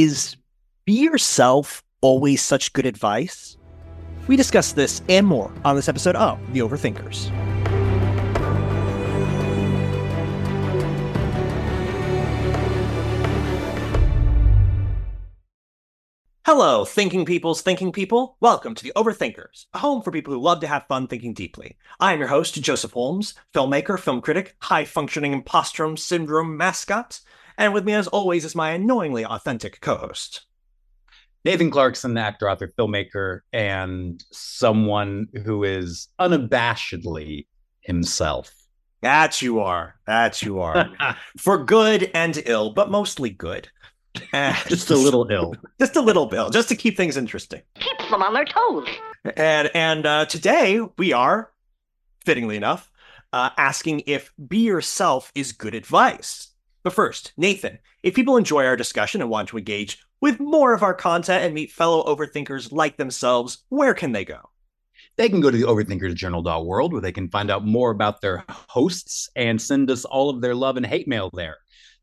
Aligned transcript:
Is 0.00 0.36
be 0.84 0.92
yourself 0.92 1.82
always 2.02 2.40
such 2.40 2.72
good 2.72 2.86
advice? 2.86 3.56
We 4.28 4.36
discuss 4.36 4.70
this 4.70 5.02
and 5.08 5.26
more 5.26 5.52
on 5.64 5.74
this 5.74 5.88
episode 5.88 6.14
of 6.14 6.38
The 6.52 6.60
Overthinkers. 6.60 7.28
Hello, 16.46 16.84
thinking 16.84 17.24
peoples, 17.24 17.60
thinking 17.62 17.90
people. 17.90 18.36
Welcome 18.38 18.76
to 18.76 18.84
the 18.84 18.92
Overthinkers, 18.94 19.66
a 19.74 19.78
home 19.78 20.02
for 20.02 20.12
people 20.12 20.32
who 20.32 20.40
love 20.40 20.60
to 20.60 20.68
have 20.68 20.86
fun 20.86 21.08
thinking 21.08 21.34
deeply. 21.34 21.76
I 21.98 22.12
am 22.12 22.20
your 22.20 22.28
host, 22.28 22.54
Joseph 22.54 22.92
Holmes, 22.92 23.34
filmmaker, 23.52 23.98
film 23.98 24.20
critic, 24.20 24.54
high 24.60 24.84
functioning 24.84 25.32
imposter 25.32 25.96
syndrome 25.96 26.56
mascot, 26.56 27.18
and 27.58 27.74
with 27.74 27.84
me, 27.84 27.92
as 27.92 28.08
always, 28.08 28.44
is 28.44 28.54
my 28.54 28.70
annoyingly 28.70 29.26
authentic 29.26 29.80
co 29.80 29.96
host. 29.96 30.46
Nathan 31.44 31.70
Clarkson, 31.70 32.16
actor, 32.16 32.48
author, 32.48 32.68
filmmaker, 32.78 33.40
and 33.52 34.24
someone 34.30 35.26
who 35.44 35.64
is 35.64 36.08
unabashedly 36.20 37.46
himself. 37.80 38.52
That 39.02 39.42
you 39.42 39.60
are. 39.60 39.96
That 40.06 40.42
you 40.42 40.60
are. 40.60 40.88
For 41.38 41.62
good 41.64 42.10
and 42.14 42.42
ill, 42.46 42.70
but 42.70 42.90
mostly 42.90 43.30
good. 43.30 43.68
just 44.32 44.90
a 44.90 44.96
little 44.96 45.28
ill. 45.30 45.54
Just 45.78 45.96
a 45.96 46.00
little 46.00 46.26
bill, 46.26 46.50
just 46.50 46.68
to 46.70 46.76
keep 46.76 46.96
things 46.96 47.16
interesting. 47.16 47.62
Keeps 47.78 48.10
them 48.10 48.22
on 48.22 48.34
their 48.34 48.44
toes. 48.44 48.88
And 49.36 49.70
and 49.74 50.06
uh, 50.06 50.26
today 50.26 50.80
we 50.96 51.12
are, 51.12 51.52
fittingly 52.24 52.56
enough, 52.56 52.90
uh, 53.32 53.50
asking 53.56 54.02
if 54.06 54.32
be 54.48 54.58
yourself 54.58 55.30
is 55.34 55.52
good 55.52 55.74
advice. 55.74 56.48
But 56.82 56.92
first, 56.92 57.32
Nathan, 57.36 57.78
if 58.02 58.14
people 58.14 58.36
enjoy 58.36 58.64
our 58.64 58.76
discussion 58.76 59.20
and 59.20 59.30
want 59.30 59.48
to 59.48 59.58
engage 59.58 59.98
with 60.20 60.40
more 60.40 60.74
of 60.74 60.82
our 60.82 60.94
content 60.94 61.44
and 61.44 61.54
meet 61.54 61.72
fellow 61.72 62.04
overthinkers 62.04 62.72
like 62.72 62.96
themselves, 62.96 63.64
where 63.68 63.94
can 63.94 64.12
they 64.12 64.24
go? 64.24 64.50
They 65.16 65.28
can 65.28 65.40
go 65.40 65.50
to 65.50 65.56
the 65.56 65.64
overthinkersjournal.world 65.64 66.92
where 66.92 67.02
they 67.02 67.12
can 67.12 67.28
find 67.28 67.50
out 67.50 67.66
more 67.66 67.90
about 67.90 68.20
their 68.20 68.44
hosts 68.48 69.28
and 69.34 69.60
send 69.60 69.90
us 69.90 70.04
all 70.04 70.30
of 70.30 70.40
their 70.40 70.54
love 70.54 70.76
and 70.76 70.86
hate 70.86 71.08
mail 71.08 71.30
there. 71.34 71.56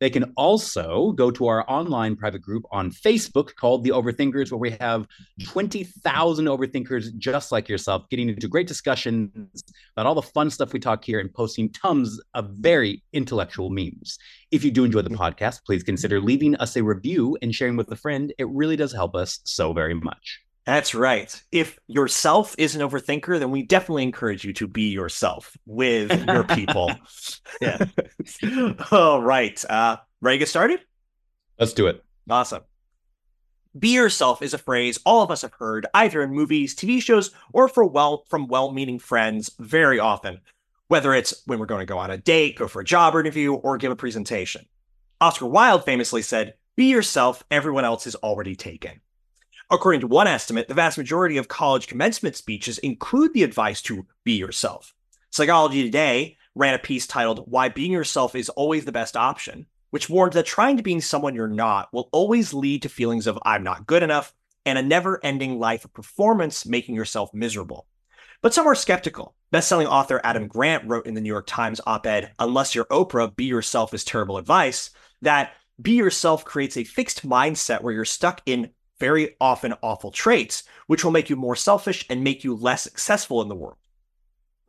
They 0.06 0.12
can 0.12 0.34
also 0.38 1.14
go 1.14 1.32
to 1.32 1.48
our 1.48 1.68
online 1.68 2.16
private 2.16 2.44
group 2.44 2.64
on 2.70 2.92
Facebook 2.92 3.56
called 3.56 3.84
The 3.84 3.90
Overthinkers, 3.90 4.52
where 4.52 4.60
we 4.60 4.70
have 4.80 5.08
20,000 5.44 6.46
overthinkers 6.46 7.18
just 7.18 7.52
like 7.52 7.68
yourself 7.68 8.08
getting 8.12 8.30
into 8.30 8.48
great 8.48 8.68
discussions 8.68 9.64
about 9.98 10.06
all 10.06 10.14
the 10.14 10.22
fun 10.22 10.52
stuff 10.52 10.74
we 10.74 10.80
talk 10.80 11.04
here 11.04 11.20
and 11.20 11.34
posting 11.34 11.72
tons 11.72 12.22
of 12.36 12.52
very 12.52 13.02
intellectual 13.14 13.72
memes. 13.72 14.20
If 14.52 14.64
you 14.64 14.70
do 14.70 14.84
enjoy 14.84 15.02
the 15.02 15.10
podcast, 15.10 15.62
please 15.66 15.82
consider 15.82 16.22
leaving 16.22 16.56
us 16.58 16.76
a 16.76 16.84
review 16.84 17.36
and 17.42 17.56
sharing 17.56 17.76
with 17.76 17.92
a 17.92 17.96
friend. 17.96 18.32
It 18.38 18.48
really 18.50 18.76
does 18.76 18.94
help 18.94 19.16
us 19.16 19.40
so 19.44 19.74
very 19.74 19.96
much. 19.96 20.45
That's 20.66 20.96
right. 20.96 21.44
If 21.52 21.78
yourself 21.88 22.56
is 22.58 22.76
an 22.76 22.82
overthinker, 22.82 23.38
then 23.40 23.52
we 23.52 23.62
definitely 23.62 24.04
encourage 24.04 24.44
you 24.44 24.54
to 24.54 24.68
be 24.68 24.90
yourself 24.90 25.56
with 25.68 26.12
your 26.28 26.44
people. 26.44 26.92
yeah. 27.62 27.86
All 28.92 29.22
right. 29.22 29.64
Uh, 29.70 29.98
ready 30.22 30.38
to 30.38 30.40
get 30.40 30.50
started? 30.50 30.80
Let's 31.60 31.74
do 31.74 31.86
it. 31.86 32.04
Awesome. 32.28 32.64
Be 33.78 33.90
yourself 33.90 34.42
is 34.42 34.54
a 34.54 34.58
phrase 34.58 35.00
all 35.06 35.22
of 35.22 35.30
us 35.30 35.44
have 35.44 35.54
heard 35.54 35.86
either 35.94 36.24
in 36.24 36.32
movies, 36.32 36.76
TV 36.76 37.02
shows, 37.02 37.32
or 37.54 37.68
for 37.68 37.86
well 37.86 38.24
from 38.30 38.48
well-meaning 38.48 39.00
friends 39.00 39.52
very 39.60 40.00
often, 40.00 40.40
whether 40.88 41.14
it's 41.14 41.44
when 41.46 41.60
we're 41.60 41.66
going 41.66 41.82
to 41.82 41.86
go 41.86 41.98
on 41.98 42.10
a 42.10 42.18
date, 42.18 42.58
go 42.58 42.68
for 42.68 42.80
a 42.80 42.86
job 42.86 43.16
interview, 43.16 43.54
or 43.54 43.78
give 43.78 43.92
a 43.92 43.96
presentation. 43.96 44.66
Oscar 45.20 45.46
Wilde 45.46 45.84
famously 45.84 46.22
said, 46.22 46.54
"Be 46.78 46.86
yourself, 46.86 47.44
everyone 47.52 47.84
else 47.84 48.08
is 48.08 48.16
already 48.16 48.56
taken." 48.56 49.02
According 49.72 50.02
to 50.02 50.08
one 50.08 50.28
estimate, 50.28 50.68
the 50.68 50.76
vast 50.76 50.96
majority 50.96 51.38
of 51.38 51.48
college 51.48 51.88
commencement 51.88 52.36
speeches 52.36 52.78
include 52.78 53.34
the 53.34 53.42
advice 53.42 53.82
to 53.84 54.06
be 54.24 54.34
yourself. 54.34 54.94
Psychology 55.32 55.82
Today 55.82 56.38
ran 56.54 56.76
a 56.76 56.80
piece 56.80 57.08
titled 57.08 57.46
Why 57.48 57.70
Being 57.70 57.92
Yourself 57.92 58.36
is 58.36 58.50
Always 58.50 58.86
the 58.86 58.92
Best 58.92 59.18
Option, 59.18 59.66
which 59.90 60.08
warned 60.08 60.34
that 60.34 60.46
trying 60.46 60.78
to 60.78 60.84
be 60.84 61.00
someone 61.00 61.34
you're 61.34 61.48
not 61.48 61.92
will 61.92 62.10
always 62.12 62.54
lead 62.54 62.84
to 62.84 62.90
feelings 62.90 63.26
of 63.26 63.40
I'm 63.44 63.64
not 63.64 63.88
good 63.88 64.04
enough 64.04 64.36
and 64.68 64.78
a 64.78 64.84
never 64.84 65.20
ending 65.26 65.58
life 65.58 65.84
of 65.84 65.94
performance 65.94 66.68
making 66.68 66.94
yourself 66.94 67.34
miserable. 67.34 67.88
But 68.44 68.54
some 68.54 68.68
are 68.68 68.76
skeptical. 68.76 69.36
Bestselling 69.52 69.88
author 69.88 70.22
Adam 70.24 70.48
Grant 70.48 70.88
wrote 70.88 71.08
in 71.08 71.16
the 71.16 71.22
New 71.22 71.30
York 71.30 71.48
Times 71.48 71.82
op 71.88 72.06
ed, 72.06 72.34
Unless 72.38 72.76
You're 72.76 72.86
Oprah, 72.86 73.36
Be 73.36 73.46
Yourself 73.46 73.96
is 73.96 74.04
Terrible 74.04 74.38
Advice, 74.38 74.92
that 75.24 75.54
be 75.82 75.94
yourself 75.94 76.46
creates 76.46 76.78
a 76.78 76.84
fixed 76.84 77.28
mindset 77.28 77.82
where 77.82 77.94
you're 77.94 78.06
stuck 78.06 78.42
in 78.46 78.70
very 79.00 79.36
often 79.40 79.74
awful 79.82 80.12
traits, 80.12 80.64
which 80.88 81.04
will 81.04 81.12
make 81.12 81.30
you 81.30 81.36
more 81.36 81.56
selfish 81.56 82.06
and 82.10 82.24
make 82.24 82.44
you 82.44 82.56
less 82.56 82.84
successful 82.84 83.42
in 83.42 83.50
the 83.50 83.56
world. 83.56 83.78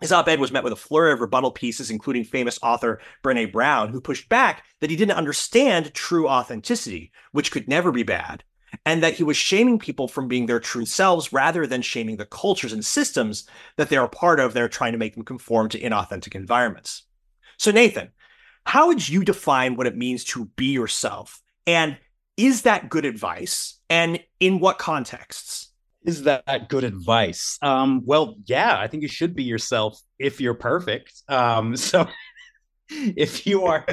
His 0.00 0.12
op 0.12 0.28
ed 0.28 0.40
was 0.40 0.52
met 0.52 0.64
with 0.64 0.74
a 0.74 0.76
flurry 0.76 1.12
of 1.12 1.20
rebuttal 1.20 1.50
pieces, 1.50 1.90
including 1.90 2.24
famous 2.24 2.58
author 2.62 3.00
Brene 3.24 3.50
Brown, 3.50 3.88
who 3.88 4.00
pushed 4.00 4.28
back 4.28 4.64
that 4.80 4.90
he 4.90 4.96
didn't 4.96 5.16
understand 5.16 5.94
true 5.94 6.28
authenticity, 6.28 7.12
which 7.32 7.50
could 7.50 7.66
never 7.66 7.90
be 7.90 8.02
bad, 8.02 8.44
and 8.84 9.02
that 9.02 9.14
he 9.14 9.22
was 9.22 9.38
shaming 9.38 9.78
people 9.78 10.06
from 10.06 10.28
being 10.28 10.46
their 10.46 10.60
true 10.60 10.84
selves 10.84 11.32
rather 11.32 11.66
than 11.66 11.80
shaming 11.80 12.18
the 12.18 12.26
cultures 12.26 12.74
and 12.74 12.84
systems 12.84 13.48
that 13.76 13.88
they 13.88 13.96
are 13.96 14.08
part 14.08 14.38
of. 14.38 14.52
They're 14.52 14.68
trying 14.68 14.92
to 14.92 14.98
make 14.98 15.14
them 15.14 15.24
conform 15.24 15.70
to 15.70 15.80
inauthentic 15.80 16.34
environments. 16.34 17.04
So, 17.56 17.70
Nathan, 17.70 18.10
how 18.66 18.88
would 18.88 19.08
you 19.08 19.24
define 19.24 19.76
what 19.76 19.86
it 19.86 19.96
means 19.96 20.24
to 20.24 20.46
be 20.56 20.66
yourself? 20.66 21.40
And 21.66 21.96
is 22.36 22.62
that 22.62 22.88
good 22.88 23.04
advice? 23.04 23.78
And 23.88 24.20
in 24.40 24.60
what 24.60 24.78
contexts? 24.78 25.72
Is 26.04 26.22
that 26.22 26.68
good 26.68 26.84
advice? 26.84 27.58
Um, 27.62 28.02
well, 28.04 28.36
yeah, 28.44 28.78
I 28.78 28.86
think 28.86 29.02
you 29.02 29.08
should 29.08 29.34
be 29.34 29.42
yourself 29.42 30.00
if 30.18 30.40
you're 30.40 30.54
perfect. 30.54 31.12
Um, 31.28 31.76
so 31.88 32.06
if 32.88 33.46
you 33.46 33.64
are 33.64 33.84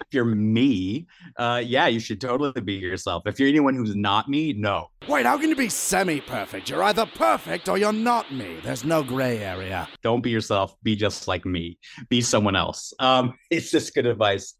if 0.00 0.12
you're 0.12 0.24
me, 0.24 1.06
uh, 1.36 1.62
yeah, 1.64 1.86
you 1.86 2.00
should 2.00 2.20
totally 2.20 2.60
be 2.60 2.74
yourself. 2.74 3.22
If 3.26 3.40
you're 3.40 3.48
anyone 3.48 3.74
who's 3.74 3.96
not 3.96 4.28
me, 4.28 4.52
no. 4.52 4.88
Wait, 5.08 5.24
how 5.24 5.38
can 5.38 5.48
you 5.48 5.56
be 5.56 5.68
semi 5.68 6.20
perfect? 6.20 6.68
You're 6.68 6.82
either 6.82 7.06
perfect 7.06 7.68
or 7.68 7.78
you're 7.78 7.92
not 7.92 8.32
me. 8.32 8.56
There's 8.62 8.84
no 8.84 9.02
gray 9.02 9.38
area. 9.38 9.88
Don't 10.02 10.22
be 10.22 10.30
yourself. 10.30 10.76
Be 10.82 10.96
just 10.96 11.28
like 11.28 11.44
me. 11.44 11.78
Be 12.08 12.20
someone 12.20 12.56
else. 12.56 12.92
Um, 12.98 13.34
it's 13.50 13.70
just 13.70 13.94
good 13.94 14.06
advice. 14.06 14.54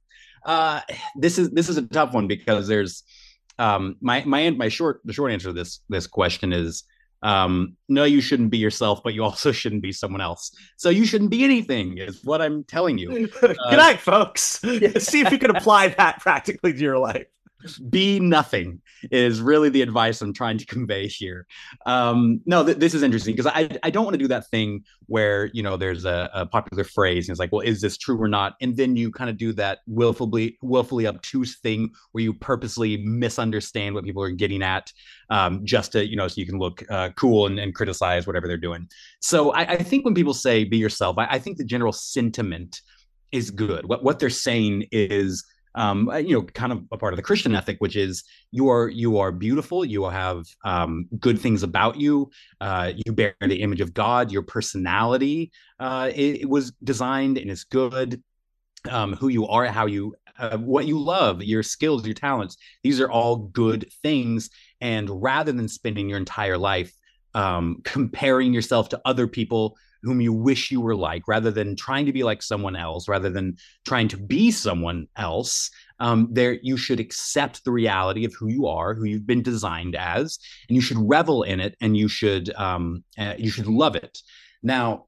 Uh, 0.46 0.80
this 1.16 1.38
is 1.38 1.50
this 1.50 1.68
is 1.68 1.76
a 1.76 1.82
tough 1.82 2.14
one 2.14 2.26
because 2.26 2.68
there's 2.68 3.02
um, 3.58 3.96
my 4.00 4.24
my 4.24 4.50
my 4.50 4.68
short 4.68 5.00
the 5.04 5.12
short 5.12 5.32
answer 5.32 5.48
to 5.48 5.52
this 5.52 5.80
this 5.88 6.06
question 6.06 6.52
is 6.52 6.84
um, 7.22 7.76
no, 7.88 8.04
you 8.04 8.20
shouldn't 8.20 8.50
be 8.50 8.58
yourself, 8.58 9.00
but 9.02 9.14
you 9.14 9.24
also 9.24 9.50
shouldn't 9.50 9.82
be 9.82 9.90
someone 9.90 10.20
else. 10.20 10.52
So 10.76 10.90
you 10.90 11.04
shouldn't 11.04 11.30
be 11.30 11.42
anything, 11.44 11.98
is 11.98 12.22
what 12.22 12.40
I'm 12.40 12.62
telling 12.64 12.98
you. 12.98 13.28
Good 13.40 13.56
uh, 13.64 13.74
night, 13.74 14.00
folks. 14.00 14.42
See 14.98 15.20
if 15.20 15.32
you 15.32 15.38
can 15.38 15.56
apply 15.56 15.88
that 15.88 16.20
practically 16.20 16.72
to 16.72 16.78
your 16.78 16.98
life 16.98 17.26
be 17.88 18.20
nothing 18.20 18.80
is 19.10 19.40
really 19.40 19.68
the 19.68 19.82
advice 19.82 20.20
I'm 20.20 20.32
trying 20.32 20.58
to 20.58 20.66
convey 20.66 21.08
here. 21.08 21.46
Um, 21.86 22.40
no, 22.46 22.64
th- 22.64 22.76
this 22.76 22.94
is 22.94 23.02
interesting 23.02 23.34
because 23.34 23.50
I, 23.52 23.68
I 23.82 23.90
don't 23.90 24.04
want 24.04 24.14
to 24.14 24.18
do 24.18 24.28
that 24.28 24.48
thing 24.48 24.84
where, 25.06 25.46
you 25.52 25.62
know, 25.62 25.76
there's 25.76 26.04
a, 26.04 26.30
a, 26.34 26.46
popular 26.46 26.84
phrase 26.84 27.28
and 27.28 27.34
it's 27.34 27.40
like, 27.40 27.52
well, 27.52 27.62
is 27.62 27.80
this 27.80 27.96
true 27.96 28.20
or 28.20 28.28
not? 28.28 28.54
And 28.60 28.76
then 28.76 28.96
you 28.96 29.10
kind 29.10 29.30
of 29.30 29.36
do 29.36 29.52
that 29.54 29.78
willfully, 29.86 30.58
willfully 30.62 31.06
obtuse 31.06 31.58
thing 31.58 31.90
where 32.12 32.22
you 32.22 32.34
purposely 32.34 32.98
misunderstand 32.98 33.94
what 33.94 34.04
people 34.04 34.22
are 34.22 34.30
getting 34.30 34.62
at 34.62 34.92
um, 35.30 35.64
just 35.64 35.92
to, 35.92 36.06
you 36.06 36.16
know, 36.16 36.28
so 36.28 36.40
you 36.40 36.46
can 36.46 36.58
look 36.58 36.84
uh, 36.90 37.10
cool 37.16 37.46
and, 37.46 37.58
and, 37.58 37.74
criticize 37.74 38.26
whatever 38.26 38.46
they're 38.46 38.56
doing. 38.56 38.88
So 39.20 39.52
I, 39.52 39.72
I, 39.72 39.76
think 39.76 40.04
when 40.04 40.14
people 40.14 40.32
say 40.32 40.64
be 40.64 40.78
yourself, 40.78 41.18
I, 41.18 41.26
I 41.26 41.38
think 41.38 41.58
the 41.58 41.64
general 41.64 41.92
sentiment 41.92 42.80
is 43.32 43.50
good. 43.50 43.86
What, 43.86 44.02
what 44.02 44.18
they're 44.18 44.30
saying 44.30 44.86
is, 44.92 45.44
um, 45.76 46.08
uh, 46.08 46.16
you 46.16 46.34
know, 46.34 46.42
kind 46.42 46.72
of 46.72 46.84
a 46.90 46.98
part 46.98 47.12
of 47.12 47.16
the 47.16 47.22
Christian 47.22 47.54
ethic, 47.54 47.76
which 47.78 47.94
is 47.94 48.24
you 48.50 48.68
are 48.68 48.88
you 48.88 49.18
are 49.18 49.30
beautiful, 49.30 49.84
you 49.84 50.04
have 50.04 50.44
um, 50.64 51.06
good 51.20 51.38
things 51.38 51.62
about 51.62 51.96
you, 51.96 52.30
uh, 52.60 52.92
you 52.96 53.12
bear 53.12 53.34
the 53.40 53.62
image 53.62 53.80
of 53.80 53.94
God, 53.94 54.32
your 54.32 54.42
personality 54.42 55.52
uh, 55.78 56.10
it, 56.14 56.42
it 56.42 56.48
was 56.48 56.72
designed 56.82 57.38
and 57.38 57.50
is 57.50 57.64
good. 57.64 58.22
Um, 58.88 59.14
who 59.14 59.26
you 59.26 59.48
are, 59.48 59.66
how 59.66 59.86
you, 59.86 60.14
uh, 60.38 60.58
what 60.58 60.86
you 60.86 60.96
love, 60.96 61.42
your 61.42 61.64
skills, 61.64 62.06
your 62.06 62.14
talents, 62.14 62.56
these 62.84 63.00
are 63.00 63.10
all 63.10 63.34
good 63.34 63.90
things. 64.00 64.48
And 64.80 65.10
rather 65.10 65.50
than 65.50 65.66
spending 65.66 66.08
your 66.08 66.18
entire 66.18 66.56
life 66.56 66.92
um, 67.34 67.80
comparing 67.84 68.52
yourself 68.52 68.90
to 68.90 69.00
other 69.04 69.26
people 69.26 69.76
whom 70.06 70.20
you 70.20 70.32
wish 70.32 70.70
you 70.70 70.80
were 70.80 70.96
like, 70.96 71.28
rather 71.28 71.50
than 71.50 71.76
trying 71.76 72.06
to 72.06 72.12
be 72.12 72.22
like 72.22 72.42
someone 72.42 72.76
else, 72.76 73.08
rather 73.08 73.28
than 73.28 73.56
trying 73.84 74.08
to 74.08 74.16
be 74.16 74.50
someone 74.50 75.08
else. 75.16 75.70
Um, 75.98 76.28
there, 76.30 76.58
you 76.62 76.76
should 76.76 77.00
accept 77.00 77.64
the 77.64 77.72
reality 77.72 78.24
of 78.24 78.34
who 78.34 78.48
you 78.48 78.66
are, 78.66 78.94
who 78.94 79.04
you've 79.04 79.26
been 79.26 79.42
designed 79.42 79.96
as, 79.96 80.38
and 80.68 80.76
you 80.76 80.82
should 80.82 80.98
revel 80.98 81.42
in 81.42 81.58
it, 81.60 81.74
and 81.80 81.96
you 81.96 82.08
should 82.08 82.54
um, 82.54 83.04
uh, 83.18 83.34
you 83.36 83.50
should 83.50 83.66
love 83.66 83.96
it. 83.96 84.18
Now, 84.62 85.06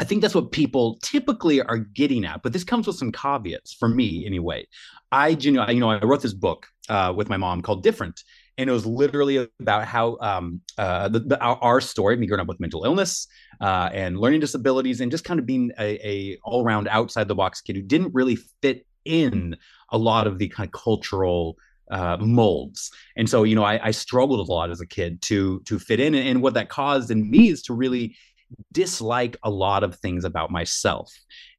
I 0.00 0.04
think 0.04 0.22
that's 0.22 0.34
what 0.34 0.52
people 0.52 0.98
typically 1.02 1.60
are 1.60 1.78
getting 1.78 2.24
at, 2.24 2.42
but 2.42 2.52
this 2.52 2.64
comes 2.64 2.86
with 2.86 2.96
some 2.96 3.12
caveats 3.12 3.74
for 3.74 3.88
me 3.88 4.24
anyway. 4.26 4.66
I, 5.10 5.28
you 5.28 5.52
know, 5.52 5.62
I, 5.62 5.70
you 5.70 5.80
know, 5.80 5.90
I 5.90 6.04
wrote 6.04 6.22
this 6.22 6.34
book 6.34 6.66
uh, 6.88 7.12
with 7.16 7.28
my 7.28 7.36
mom 7.36 7.62
called 7.62 7.82
Different, 7.82 8.22
and 8.58 8.68
it 8.68 8.72
was 8.72 8.84
literally 8.84 9.48
about 9.60 9.86
how 9.86 10.18
um, 10.20 10.60
uh, 10.76 11.08
the, 11.08 11.20
the, 11.20 11.40
our, 11.40 11.56
our, 11.62 11.80
story, 11.80 12.16
me 12.16 12.26
growing 12.26 12.40
up 12.40 12.48
with 12.48 12.58
mental 12.58 12.84
illness 12.84 13.28
uh, 13.60 13.88
and 13.92 14.18
learning 14.18 14.40
disabilities, 14.40 15.00
and 15.00 15.12
just 15.12 15.24
kind 15.24 15.38
of 15.38 15.46
being 15.46 15.70
a, 15.78 16.06
a 16.06 16.38
all 16.44 16.64
around 16.64 16.88
outside 16.88 17.28
the 17.28 17.36
box 17.36 17.60
kid 17.60 17.76
who 17.76 17.82
didn't 17.82 18.12
really 18.12 18.36
fit 18.60 18.84
in 19.04 19.56
a 19.90 19.96
lot 19.96 20.26
of 20.26 20.38
the 20.38 20.48
kind 20.48 20.66
of 20.66 20.72
cultural 20.72 21.56
uh, 21.90 22.16
molds. 22.20 22.90
And 23.16 23.30
so, 23.30 23.44
you 23.44 23.54
know, 23.54 23.64
I, 23.64 23.86
I, 23.86 23.90
struggled 23.92 24.46
a 24.46 24.52
lot 24.52 24.70
as 24.70 24.82
a 24.82 24.86
kid 24.86 25.22
to 25.22 25.60
to 25.60 25.78
fit 25.78 26.00
in, 26.00 26.14
and, 26.14 26.28
and 26.28 26.42
what 26.42 26.54
that 26.54 26.68
caused 26.68 27.10
in 27.10 27.30
me 27.30 27.48
is 27.48 27.62
to 27.62 27.74
really 27.74 28.16
dislike 28.72 29.36
a 29.42 29.50
lot 29.50 29.84
of 29.84 29.94
things 29.96 30.24
about 30.24 30.50
myself. 30.50 31.12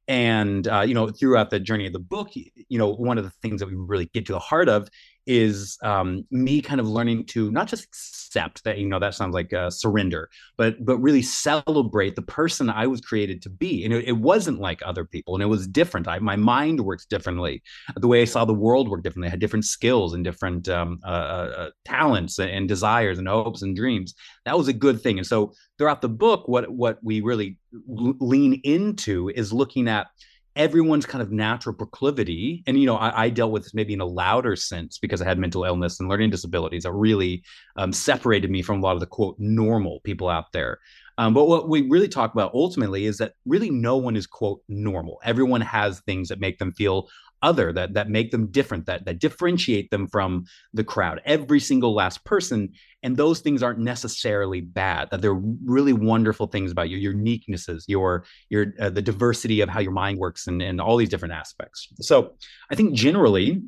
And 0.06 0.68
uh, 0.68 0.80
you 0.80 0.92
know, 0.92 1.08
throughout 1.08 1.50
the 1.50 1.60
journey 1.60 1.86
of 1.86 1.92
the 1.92 1.98
book, 1.98 2.30
you 2.34 2.78
know, 2.78 2.92
one 2.92 3.16
of 3.16 3.24
the 3.24 3.30
things 3.42 3.60
that 3.60 3.68
we 3.68 3.74
really 3.74 4.10
get 4.12 4.26
to 4.26 4.32
the 4.32 4.38
heart 4.38 4.68
of 4.68 4.88
is 5.30 5.78
um, 5.82 6.26
me 6.30 6.60
kind 6.60 6.80
of 6.80 6.88
learning 6.88 7.24
to 7.24 7.50
not 7.52 7.68
just 7.68 7.84
accept 7.84 8.64
that 8.64 8.78
you 8.78 8.86
know 8.86 8.98
that 8.98 9.14
sounds 9.14 9.34
like 9.34 9.52
uh, 9.52 9.70
surrender 9.70 10.28
but 10.56 10.84
but 10.84 10.98
really 10.98 11.22
celebrate 11.22 12.16
the 12.16 12.22
person 12.22 12.68
i 12.68 12.86
was 12.86 13.00
created 13.00 13.40
to 13.42 13.50
be. 13.50 13.84
And 13.84 13.94
it, 13.94 14.08
it 14.08 14.12
wasn't 14.12 14.60
like 14.60 14.80
other 14.84 15.04
people 15.04 15.34
and 15.34 15.42
it 15.42 15.46
was 15.46 15.66
different. 15.66 16.08
I, 16.08 16.18
my 16.18 16.36
mind 16.36 16.80
works 16.80 17.06
differently. 17.06 17.62
The 17.96 18.08
way 18.08 18.22
i 18.22 18.24
saw 18.24 18.44
the 18.44 18.54
world 18.54 18.88
work 18.88 19.02
differently. 19.02 19.28
I 19.28 19.30
had 19.30 19.40
different 19.40 19.64
skills 19.64 20.14
and 20.14 20.24
different 20.24 20.68
um, 20.68 21.00
uh, 21.04 21.08
uh, 21.08 21.52
uh 21.56 21.70
talents 21.84 22.38
and 22.38 22.68
desires 22.68 23.18
and 23.18 23.28
hopes 23.28 23.62
and 23.62 23.76
dreams. 23.76 24.14
That 24.44 24.58
was 24.58 24.68
a 24.68 24.72
good 24.72 25.00
thing. 25.00 25.18
And 25.18 25.26
so 25.26 25.52
throughout 25.78 26.02
the 26.02 26.08
book 26.08 26.48
what 26.48 26.70
what 26.70 26.98
we 27.02 27.20
really 27.20 27.58
lean 27.86 28.60
into 28.64 29.30
is 29.30 29.52
looking 29.52 29.88
at 29.88 30.08
everyone's 30.56 31.06
kind 31.06 31.22
of 31.22 31.30
natural 31.30 31.74
proclivity 31.74 32.62
and 32.66 32.78
you 32.78 32.86
know 32.86 32.96
I, 32.96 33.24
I, 33.24 33.30
dealt 33.30 33.52
with 33.52 33.62
this 33.62 33.74
maybe 33.74 33.92
in 33.92 34.00
a 34.00 34.04
louder 34.06 34.56
sense 34.56 34.98
because 34.98 35.22
i 35.22 35.24
had 35.24 35.38
mental 35.38 35.64
illness 35.64 36.00
and 36.00 36.08
learning 36.08 36.30
disabilities 36.30 36.82
that 36.82 36.92
really 36.92 37.44
um, 37.76 37.92
separated 37.92 38.50
me 38.50 38.62
from 38.62 38.78
a 38.78 38.82
lot 38.82 38.94
of 38.94 39.00
the 39.00 39.06
quote 39.06 39.36
normal 39.38 40.00
people 40.00 40.28
out 40.28 40.52
there. 40.52 40.78
Um, 41.18 41.34
but 41.34 41.48
what 41.48 41.68
we 41.68 41.88
really 41.88 42.08
talk 42.08 42.32
about 42.32 42.54
ultimately 42.54 43.04
is 43.04 43.18
that 43.18 43.34
really 43.44 43.70
no 43.70 43.96
one 43.96 44.16
is 44.16 44.26
quote 44.26 44.62
normal. 44.68 45.20
Everyone 45.24 45.60
has 45.60 46.00
things 46.00 46.28
that 46.28 46.40
make 46.40 46.58
them 46.58 46.72
feel 46.72 47.08
other 47.42 47.72
that 47.72 47.94
that 47.94 48.08
make 48.08 48.30
them 48.30 48.46
different 48.48 48.86
that 48.86 49.04
that 49.04 49.18
differentiate 49.18 49.90
them 49.90 50.06
from 50.06 50.44
the 50.74 50.84
crowd. 50.84 51.20
Every 51.24 51.60
single 51.60 51.94
last 51.94 52.24
person 52.24 52.72
and 53.02 53.16
those 53.16 53.40
things 53.40 53.62
aren't 53.62 53.78
necessarily 53.78 54.60
bad 54.60 55.08
that 55.10 55.22
they're 55.22 55.32
really 55.34 55.92
wonderful 55.92 56.46
things 56.46 56.70
about 56.70 56.90
you 56.90 56.98
your 56.98 57.14
uniquenesses 57.14 57.84
your 57.86 58.24
your 58.48 58.74
uh, 58.78 58.90
the 58.90 59.02
diversity 59.02 59.60
of 59.60 59.68
how 59.68 59.80
your 59.80 59.92
mind 59.92 60.18
works 60.18 60.46
and 60.46 60.60
and 60.62 60.80
all 60.80 60.96
these 60.96 61.08
different 61.08 61.34
aspects. 61.34 61.88
So 62.00 62.34
i 62.70 62.74
think 62.74 62.94
generally 62.94 63.62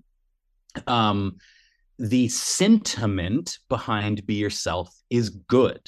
um 0.87 1.37
the 1.99 2.29
sentiment 2.29 3.59
behind 3.69 4.27
be 4.27 4.35
yourself 4.35 4.95
is 5.11 5.31
good. 5.31 5.81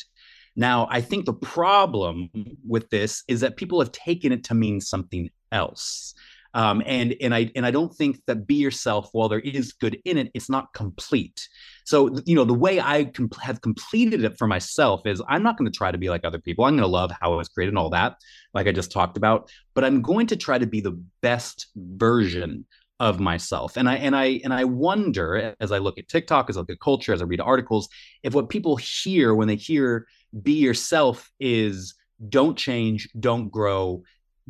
Now 0.56 0.88
i 0.90 1.00
think 1.00 1.26
the 1.26 1.34
problem 1.34 2.30
with 2.66 2.88
this 2.88 3.24
is 3.28 3.40
that 3.40 3.56
people 3.56 3.80
have 3.80 3.92
taken 3.92 4.32
it 4.32 4.44
to 4.44 4.54
mean 4.54 4.80
something 4.80 5.28
else 5.52 6.14
um, 6.54 6.82
and 6.86 7.14
and 7.20 7.34
I 7.34 7.50
and 7.56 7.66
I 7.66 7.72
don't 7.72 7.92
think 7.94 8.20
that 8.26 8.46
be 8.46 8.54
yourself, 8.54 9.08
while 9.12 9.28
there 9.28 9.40
is 9.40 9.72
good 9.72 9.98
in 10.04 10.16
it, 10.16 10.30
it's 10.34 10.48
not 10.48 10.72
complete. 10.72 11.48
So 11.84 12.16
you 12.24 12.36
know 12.36 12.44
the 12.44 12.54
way 12.54 12.80
I 12.80 13.04
com- 13.04 13.30
have 13.42 13.60
completed 13.60 14.24
it 14.24 14.38
for 14.38 14.46
myself 14.46 15.04
is 15.04 15.20
I'm 15.28 15.42
not 15.42 15.58
going 15.58 15.70
to 15.70 15.76
try 15.76 15.90
to 15.90 15.98
be 15.98 16.08
like 16.08 16.24
other 16.24 16.38
people. 16.38 16.64
I'm 16.64 16.74
going 16.74 16.82
to 16.82 16.86
love 16.86 17.10
how 17.20 17.32
I 17.32 17.36
was 17.36 17.48
created 17.48 17.70
and 17.70 17.78
all 17.78 17.90
that, 17.90 18.16
like 18.54 18.68
I 18.68 18.72
just 18.72 18.92
talked 18.92 19.16
about. 19.16 19.50
But 19.74 19.84
I'm 19.84 20.00
going 20.00 20.28
to 20.28 20.36
try 20.36 20.56
to 20.56 20.66
be 20.66 20.80
the 20.80 21.02
best 21.20 21.66
version 21.76 22.66
of 23.00 23.18
myself 23.18 23.76
and 23.76 23.88
i 23.88 23.96
and 23.96 24.14
i 24.14 24.40
and 24.44 24.54
i 24.54 24.62
wonder 24.62 25.56
as 25.58 25.72
i 25.72 25.78
look 25.78 25.98
at 25.98 26.06
tiktok 26.06 26.48
as 26.48 26.56
i 26.56 26.60
look 26.60 26.70
at 26.70 26.78
culture 26.78 27.12
as 27.12 27.20
i 27.20 27.24
read 27.24 27.40
articles 27.40 27.88
if 28.22 28.34
what 28.34 28.48
people 28.48 28.76
hear 28.76 29.34
when 29.34 29.48
they 29.48 29.56
hear 29.56 30.06
be 30.44 30.52
yourself 30.52 31.28
is 31.40 31.96
don't 32.28 32.56
change 32.56 33.08
don't 33.18 33.50
grow 33.50 34.04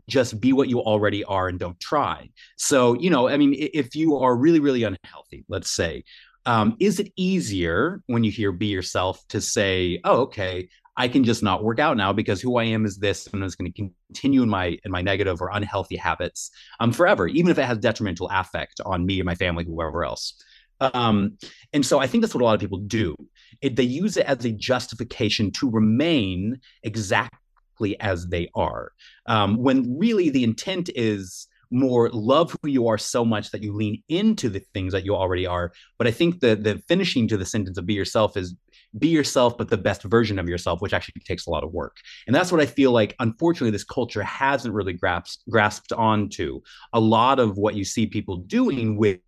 just 0.08 0.41
be 0.41 0.52
what 0.52 0.69
you 0.69 0.81
already 0.81 1.25
are 1.25 1.49
and 1.49 1.58
don't 1.58 1.79
try. 1.81 2.31
So, 2.56 2.94
you 2.94 3.11
know, 3.11 3.29
I 3.29 3.37
mean, 3.37 3.55
if 3.56 3.94
you 3.94 4.19
are 4.19 4.37
really, 4.37 4.61
really 4.61 4.82
unhealthy, 4.82 5.44
let's 5.49 5.70
say, 5.70 6.05
um, 6.46 6.76
is 6.79 7.00
it 7.00 7.12
easier 7.17 8.02
when 8.06 8.25
you 8.25 8.31
hear 8.31 8.52
be 8.52 8.67
yourself 8.67 9.26
to 9.29 9.41
say, 9.41 10.00
oh, 10.05 10.23
okay, 10.23 10.69
I 10.96 11.08
can 11.08 11.25
just 11.25 11.43
not 11.43 11.64
work 11.64 11.79
out 11.79 11.96
now 11.96 12.12
because 12.12 12.41
who 12.41 12.56
I 12.56 12.64
am 12.64 12.85
is 12.85 12.99
this, 12.99 13.26
and 13.26 13.43
I'm 13.43 13.49
just 13.49 13.58
going 13.58 13.73
to 13.73 13.91
continue 14.08 14.43
in 14.43 14.49
my 14.49 14.79
in 14.85 14.93
my 14.93 15.02
negative 15.02 15.43
or 15.43 15.50
unhealthy 15.52 15.97
habits 15.97 16.50
um, 16.79 16.93
forever, 16.93 17.26
even 17.26 17.50
if 17.50 17.58
it 17.58 17.64
has 17.64 17.79
detrimental 17.79 18.29
affect 18.31 18.81
on 18.85 19.05
me 19.05 19.19
and 19.19 19.26
my 19.26 19.35
family, 19.35 19.64
whoever 19.64 20.05
else. 20.05 20.35
Um, 20.81 21.38
and 21.73 21.85
so 21.85 21.99
I 21.99 22.06
think 22.06 22.23
that's 22.23 22.35
what 22.35 22.43
a 22.43 22.44
lot 22.44 22.55
of 22.55 22.61
people 22.61 22.79
do. 22.79 23.17
It, 23.61 23.76
they 23.76 23.85
use 23.85 24.17
it 24.17 24.26
as 24.26 24.44
a 24.44 24.50
justification 24.50 25.50
to 25.52 25.70
remain 25.70 26.61
exactly 26.82 27.38
exactly 27.75 27.99
as 28.00 28.26
they 28.29 28.49
are. 28.55 28.93
Um, 29.26 29.56
when 29.56 29.99
really 29.99 30.31
the 30.31 30.44
intent 30.44 30.91
is 30.94 31.49
more 31.71 32.09
love 32.11 32.55
who 32.62 32.69
you 32.69 32.87
are 32.88 32.99
so 32.99 33.25
much 33.25 33.50
that 33.50 33.62
you 33.62 33.73
lean 33.73 34.00
into 34.09 34.49
the 34.49 34.61
things 34.75 34.93
that 34.93 35.05
you 35.05 35.17
already 35.17 35.47
are. 35.47 35.73
But 35.99 36.06
I 36.06 36.12
think 36.12 36.41
the 36.41 36.55
the 36.55 36.81
finishing 36.88 37.29
to 37.29 37.37
the 37.37 37.47
sentence 37.47 37.79
of 37.79 37.87
be 37.87 37.94
yourself 37.94 38.37
is 38.37 38.55
be 38.97 39.09
yourself, 39.09 39.59
but 39.59 39.69
the 39.69 39.76
best 39.76 40.05
version 40.05 40.38
of 40.38 40.49
yourself, 40.49 40.81
which 40.81 40.93
actually 40.93 41.21
takes 41.26 41.47
a 41.47 41.50
lot 41.50 41.65
of 41.65 41.73
work. 41.73 41.97
And 42.26 42.37
that's 42.37 42.53
what 42.53 42.61
I 42.61 42.67
feel 42.67 42.93
like, 42.93 43.17
unfortunately, 43.19 43.73
this 43.73 43.82
culture 43.82 44.23
hasn't 44.23 44.73
really 44.73 44.93
grasped, 44.93 45.43
grasped 45.50 45.93
onto. 45.93 46.61
A 46.93 47.00
lot 47.00 47.41
of 47.41 47.59
what 47.59 47.75
you 47.75 47.85
see 47.85 48.06
people 48.06 48.37
doing 48.37 48.97
with 48.97 49.19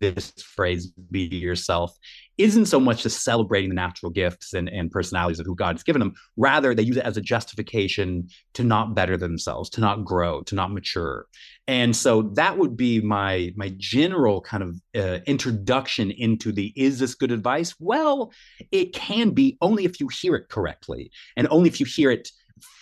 this 0.00 0.30
phrase, 0.54 0.92
be 1.10 1.22
yourself, 1.22 1.96
isn't 2.38 2.66
so 2.66 2.78
much 2.78 3.02
just 3.02 3.24
celebrating 3.24 3.68
the 3.68 3.74
natural 3.74 4.10
gifts 4.10 4.54
and, 4.54 4.68
and 4.68 4.90
personalities 4.90 5.40
of 5.40 5.46
who 5.46 5.54
God 5.54 5.74
has 5.74 5.82
given 5.82 6.00
them. 6.00 6.14
Rather, 6.36 6.74
they 6.74 6.82
use 6.82 6.96
it 6.96 7.04
as 7.04 7.16
a 7.16 7.20
justification 7.20 8.28
to 8.54 8.64
not 8.64 8.94
better 8.94 9.16
themselves, 9.16 9.68
to 9.70 9.80
not 9.80 10.04
grow, 10.04 10.42
to 10.42 10.54
not 10.54 10.72
mature. 10.72 11.26
And 11.66 11.94
so 11.94 12.22
that 12.34 12.56
would 12.56 12.76
be 12.76 13.00
my 13.00 13.52
my 13.56 13.74
general 13.76 14.40
kind 14.40 14.62
of 14.62 14.80
uh, 14.96 15.18
introduction 15.26 16.10
into 16.10 16.52
the 16.52 16.72
is 16.76 16.98
this 16.98 17.14
good 17.14 17.32
advice? 17.32 17.74
Well, 17.78 18.32
it 18.70 18.94
can 18.94 19.30
be 19.30 19.58
only 19.60 19.84
if 19.84 20.00
you 20.00 20.08
hear 20.08 20.34
it 20.36 20.48
correctly 20.48 21.10
and 21.36 21.46
only 21.50 21.68
if 21.68 21.80
you 21.80 21.86
hear 21.86 22.10
it 22.10 22.30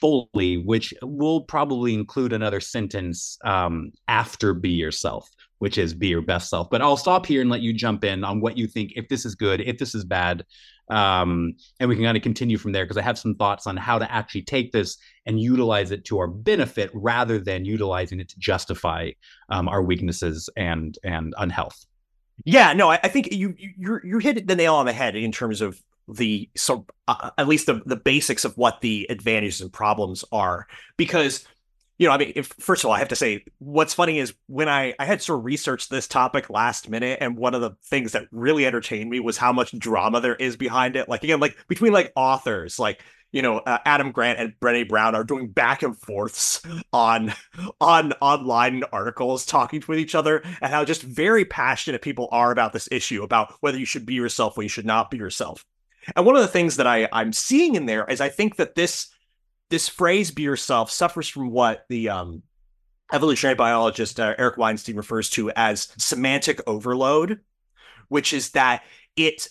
fully, 0.01 0.59
which 0.59 0.95
will 1.03 1.43
probably 1.43 1.95
include 1.95 2.33
another 2.33 2.61
sentence 2.61 3.39
um, 3.45 3.93
after 4.09 4.55
be 4.55 4.71
yourself 4.71 5.29
which 5.59 5.79
is 5.79 5.95
be 5.95 6.09
your 6.09 6.23
best 6.23 6.51
self. 6.51 6.69
But 6.71 6.83
I'll 6.83 6.97
stop 6.97 7.27
here 7.27 7.41
and 7.41 7.51
let 7.51 7.61
you 7.61 7.73
jump 7.73 8.05
in 8.05 8.25
on 8.25 8.41
what 8.41 8.57
you 8.57 8.67
think, 8.67 8.93
if 8.97 9.09
this 9.09 9.25
is 9.25 9.35
good, 9.35 9.61
if 9.61 9.79
this 9.79 9.95
is 9.95 10.05
bad. 10.05 10.45
Um, 10.89 11.55
and 11.81 11.89
we 11.89 11.97
can 11.97 12.05
kind 12.05 12.17
of 12.17 12.23
continue 12.23 12.59
from 12.59 12.73
there 12.73 12.85
because 12.85 12.97
I 12.97 13.03
have 13.03 13.19
some 13.19 13.35
thoughts 13.35 13.67
on 13.67 13.77
how 13.77 13.99
to 13.99 14.11
actually 14.11 14.43
take 14.43 14.71
this 14.71 14.99
and 15.25 15.41
utilize 15.41 15.91
it 15.91 16.05
to 16.07 16.19
our 16.19 16.29
benefit 16.29 16.91
rather 16.95 17.39
than 17.39 17.65
utilizing 17.65 18.21
it 18.21 18.29
to 18.29 18.39
justify 18.39 19.11
um, 19.49 19.69
our 19.69 19.83
weaknesses 19.83 20.49
and 20.57 20.97
and 21.03 21.35
unhealth. 21.39 21.85
Yeah, 22.45 22.73
no, 22.75 22.91
I, 22.91 23.01
I 23.03 23.09
think 23.09 23.33
you 23.33 23.55
you 23.57 24.01
you 24.05 24.19
hit 24.19 24.47
the 24.47 24.55
nail 24.55 24.75
on 24.75 24.87
the 24.87 24.93
head 24.93 25.17
in 25.17 25.33
terms 25.33 25.61
of 25.61 25.83
the 26.09 26.49
so 26.57 26.87
uh, 27.09 27.31
at 27.37 27.49
least 27.49 27.67
the 27.67 27.83
the 27.85 27.97
basics 27.97 28.45
of 28.45 28.57
what 28.57 28.81
the 28.81 29.07
advantages 29.11 29.61
and 29.61 29.73
problems 29.73 30.25
are 30.31 30.67
because 30.97 31.45
you 31.99 32.07
know, 32.07 32.13
I 32.13 32.19
mean, 32.19 32.33
if, 32.37 32.49
first 32.59 32.85
of 32.85 32.89
all, 32.89 32.95
I 32.95 32.99
have 32.99 33.09
to 33.09 33.17
say, 33.17 33.45
what's 33.59 33.95
funny 33.95 34.19
is 34.19 34.35
when 34.47 34.69
I 34.69 34.95
I 34.99 35.07
had 35.07 35.23
sort 35.23 35.39
of 35.39 35.45
researched 35.45 35.91
this 35.91 36.07
topic 36.07 36.51
last 36.51 36.89
minute, 36.91 37.19
and 37.21 37.37
one 37.37 37.55
of 37.55 37.61
the 37.63 37.77
things 37.85 38.13
that 38.13 38.27
really 38.31 38.67
entertained 38.67 39.09
me 39.09 39.21
was 39.21 39.39
how 39.39 39.53
much 39.53 39.77
drama 39.79 40.21
there 40.21 40.35
is 40.35 40.57
behind 40.57 40.97
it. 40.97 41.09
Like 41.09 41.25
again, 41.25 41.41
like 41.41 41.57
between 41.69 41.93
like 41.93 42.13
authors, 42.15 42.79
like 42.79 43.03
you 43.33 43.43
know, 43.43 43.59
uh, 43.59 43.79
Adam 43.85 44.13
Grant 44.13 44.39
and 44.39 44.55
Brené 44.61 44.89
Brown 44.89 45.15
are 45.15 45.25
doing 45.25 45.49
back 45.49 45.83
and 45.83 45.97
forths 45.97 46.63
on 46.93 47.33
on 47.81 48.13
online 48.21 48.83
articles, 48.93 49.47
talking 49.47 49.83
with 49.89 49.99
each 49.99 50.15
other, 50.15 50.43
and 50.61 50.73
how 50.73 50.85
just 50.85 51.03
very 51.03 51.45
passionate 51.45 52.03
people 52.03 52.29
are 52.31 52.51
about 52.51 52.73
this 52.73 52.89
issue 52.93 53.23
about 53.23 53.55
whether 53.61 53.79
you 53.79 53.87
should 53.87 54.07
be 54.07 54.15
yourself 54.15 54.57
or 54.59 54.63
you 54.63 54.69
should 54.69 54.87
not 54.87 55.11
be 55.11 55.17
yourself. 55.17 55.65
And 56.15 56.25
one 56.25 56.37
of 56.37 56.43
the 56.43 56.49
things 56.49 56.77
that 56.77 56.87
I 56.87 57.09
I'm 57.13 57.33
seeing 57.33 57.75
in 57.75 57.87
there 57.87 58.05
is 58.05 58.21
I 58.21 58.29
think 58.29 58.57
that 58.57 58.75
this 58.75 59.09
this 59.71 59.89
phrase 59.89 60.31
"be 60.31 60.43
yourself" 60.43 60.91
suffers 60.91 61.29
from 61.29 61.51
what 61.51 61.85
the 61.89 62.09
um, 62.09 62.43
evolutionary 63.13 63.55
biologist 63.55 64.19
uh, 64.21 64.35
Eric 64.39 64.57
Weinstein 64.57 64.97
refers 64.97 65.31
to 65.31 65.51
as 65.51 65.93
semantic 65.99 66.61
overload, 66.67 67.41
which 68.09 68.33
is 68.33 68.51
that 68.51 68.83
it 69.17 69.49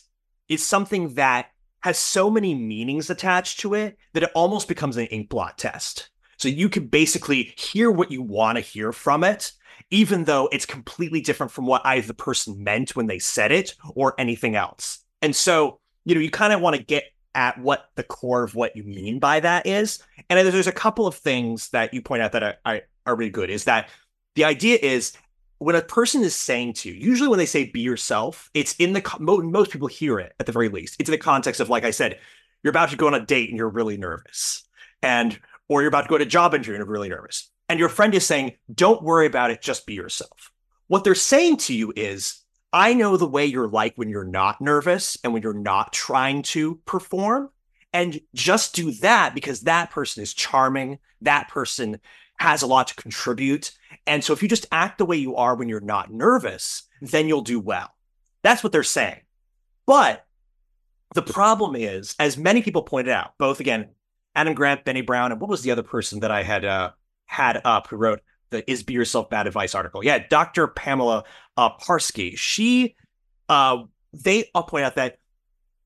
is 0.47 0.65
something 0.65 1.15
that 1.15 1.47
has 1.81 1.97
so 1.97 2.29
many 2.29 2.55
meanings 2.55 3.09
attached 3.09 3.59
to 3.59 3.73
it 3.73 3.97
that 4.13 4.23
it 4.23 4.31
almost 4.33 4.67
becomes 4.67 4.97
an 4.97 5.07
inkblot 5.07 5.55
test. 5.55 6.09
So 6.37 6.49
you 6.49 6.67
can 6.67 6.87
basically 6.87 7.53
hear 7.57 7.91
what 7.91 8.11
you 8.11 8.21
want 8.21 8.57
to 8.57 8.61
hear 8.61 8.91
from 8.91 9.23
it, 9.23 9.51
even 9.89 10.23
though 10.23 10.49
it's 10.51 10.65
completely 10.65 11.21
different 11.21 11.51
from 11.51 11.65
what 11.65 11.85
either 11.85 12.07
the 12.07 12.13
person 12.13 12.63
meant 12.63 12.95
when 12.95 13.07
they 13.07 13.19
said 13.19 13.51
it 13.51 13.75
or 13.93 14.15
anything 14.17 14.55
else. 14.55 14.99
And 15.21 15.35
so, 15.35 15.79
you 16.03 16.15
know, 16.15 16.21
you 16.21 16.31
kind 16.31 16.53
of 16.53 16.61
want 16.61 16.75
to 16.75 16.83
get 16.83 17.03
at 17.35 17.59
what 17.59 17.89
the 17.95 18.03
core 18.03 18.43
of 18.43 18.55
what 18.55 18.75
you 18.75 18.83
mean 18.83 19.19
by 19.19 19.41
that 19.41 19.67
is. 19.67 20.01
And 20.29 20.39
there's 20.39 20.65
a 20.65 20.71
couple 20.71 21.05
of 21.05 21.15
things 21.15 21.69
that 21.69 21.93
you 21.93 22.01
point 22.01 22.23
out 22.23 22.31
that 22.31 22.43
I, 22.43 22.55
I 22.65 22.81
are 23.05 23.15
really 23.15 23.29
good. 23.29 23.49
Is 23.51 23.65
that 23.65 23.89
the 24.33 24.45
idea 24.45 24.79
is 24.81 25.13
when 25.59 25.75
a 25.75 25.81
person 25.81 26.23
is 26.23 26.35
saying 26.35 26.73
to 26.73 26.89
you, 26.89 26.95
usually 26.95 27.29
when 27.29 27.39
they 27.39 27.45
say 27.45 27.65
be 27.65 27.81
yourself, 27.81 28.49
it's 28.53 28.75
in 28.75 28.93
the 28.93 29.17
most 29.19 29.71
people 29.71 29.87
hear 29.87 30.19
it 30.19 30.33
at 30.39 30.45
the 30.45 30.51
very 30.51 30.69
least. 30.69 30.95
It's 30.99 31.09
in 31.09 31.13
the 31.13 31.17
context 31.17 31.61
of, 31.61 31.69
like 31.69 31.85
I 31.85 31.91
said, 31.91 32.19
you're 32.63 32.71
about 32.71 32.89
to 32.89 32.97
go 32.97 33.07
on 33.07 33.13
a 33.13 33.25
date 33.25 33.49
and 33.49 33.57
you're 33.57 33.69
really 33.69 33.97
nervous, 33.97 34.63
and 35.01 35.39
or 35.69 35.81
you're 35.81 35.89
about 35.89 36.03
to 36.03 36.09
go 36.09 36.17
to 36.17 36.23
a 36.23 36.27
job 36.27 36.53
interview 36.53 36.73
and 36.73 36.79
you're 36.79 36.91
really 36.91 37.09
nervous, 37.09 37.51
and 37.69 37.79
your 37.79 37.89
friend 37.89 38.15
is 38.15 38.25
saying, 38.25 38.53
"Don't 38.73 39.03
worry 39.03 39.27
about 39.27 39.51
it, 39.51 39.61
just 39.61 39.85
be 39.85 39.93
yourself." 39.93 40.51
What 40.87 41.03
they're 41.03 41.15
saying 41.15 41.57
to 41.57 41.75
you 41.75 41.93
is, 41.95 42.43
"I 42.75 42.93
know 42.93 43.17
the 43.17 43.27
way 43.27 43.47
you're 43.47 43.67
like 43.67 43.93
when 43.95 44.09
you're 44.09 44.23
not 44.23 44.61
nervous 44.61 45.17
and 45.23 45.33
when 45.33 45.41
you're 45.41 45.53
not 45.53 45.93
trying 45.93 46.43
to 46.43 46.75
perform." 46.85 47.49
And 47.93 48.19
just 48.33 48.75
do 48.75 48.91
that 48.91 49.33
because 49.33 49.61
that 49.61 49.89
person 49.89 50.21
is 50.21 50.33
charming. 50.33 50.99
That 51.21 51.47
person 51.47 52.01
has 52.37 52.61
a 52.61 52.67
lot 52.67 52.89
to 52.89 52.95
contribute. 52.95 53.71
And 54.05 54.21
so 54.21 54.33
if 54.33 54.43
you 54.43 54.49
just 54.49 54.67
act 54.69 54.97
the 54.97 55.05
way 55.05 55.15
you 55.15 55.37
are 55.37 55.55
when 55.55 55.69
you're 55.69 55.79
not 55.79 56.11
nervous, 56.11 56.83
then 57.01 57.29
you'll 57.29 57.41
do 57.41 57.57
well. 57.57 57.89
That's 58.43 58.63
what 58.63 58.73
they're 58.73 58.83
saying. 58.83 59.21
But 59.85 60.25
the 61.13 61.21
problem 61.21 61.75
is, 61.75 62.15
as 62.19 62.37
many 62.37 62.61
people 62.61 62.83
pointed 62.83 63.13
out, 63.13 63.31
both 63.37 63.61
again, 63.61 63.91
Adam 64.35 64.53
Grant, 64.53 64.83
Brené 64.83 65.05
Brown, 65.05 65.31
and 65.31 65.39
what 65.39 65.49
was 65.49 65.61
the 65.61 65.71
other 65.71 65.83
person 65.83 66.19
that 66.19 66.31
I 66.31 66.43
had 66.43 66.65
uh, 66.65 66.91
had 67.25 67.61
up 67.63 67.87
who 67.87 67.95
wrote 67.95 68.19
the 68.49 68.69
"Is 68.69 68.83
Be 68.83 68.93
Yourself 68.93 69.29
Bad 69.29 69.47
Advice" 69.47 69.75
article? 69.75 70.03
Yeah, 70.03 70.19
Dr. 70.27 70.67
Pamela 70.67 71.23
uh, 71.57 71.69
Parsky. 71.77 72.37
She, 72.37 72.95
uh, 73.49 73.83
they 74.13 74.49
all 74.53 74.63
point 74.63 74.85
out 74.85 74.95
that 74.95 75.19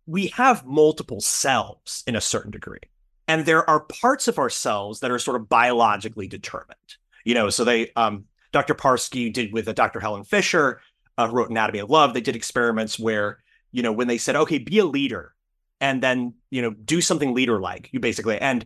we 0.06 0.28
have 0.28 0.66
multiple 0.66 1.22
selves 1.22 2.04
in 2.08 2.16
a 2.16 2.22
certain 2.22 2.52
degree. 2.52 2.80
And 3.28 3.46
there 3.46 3.70
are 3.70 3.82
parts 3.82 4.28
of 4.28 4.40
ourselves 4.40 5.02
that 5.02 5.12
are 5.12 5.20
sort 5.20 5.40
of 5.40 5.48
biologically 5.48 6.28
determined. 6.28 6.78
You 7.26 7.36
know, 7.36 7.52
so 7.52 7.64
they, 7.64 7.92
um, 7.96 8.26
Dr. 8.52 8.74
Parsky 8.74 9.32
did 9.32 9.54
with 9.54 9.68
uh, 9.68 9.74
Dr. 9.74 10.00
Helen 10.00 10.24
Fisher, 10.24 10.82
uh, 11.20 11.30
wrote 11.32 11.52
Anatomy 11.52 11.80
of 11.80 11.90
Love. 11.92 12.14
They 12.14 12.22
did 12.22 12.36
experiments 12.36 12.98
where, 12.98 13.40
you 13.72 13.84
know, 13.84 13.92
when 13.92 14.08
they 14.08 14.18
said, 14.18 14.36
okay, 14.36 14.58
be 14.58 14.80
a 14.80 14.86
leader 14.86 15.36
and 15.80 16.02
then, 16.02 16.34
you 16.50 16.62
know, 16.62 16.72
do 16.72 17.02
something 17.02 17.34
leader 17.34 17.60
like, 17.60 17.90
you 17.92 18.00
basically, 18.00 18.40
and 18.40 18.66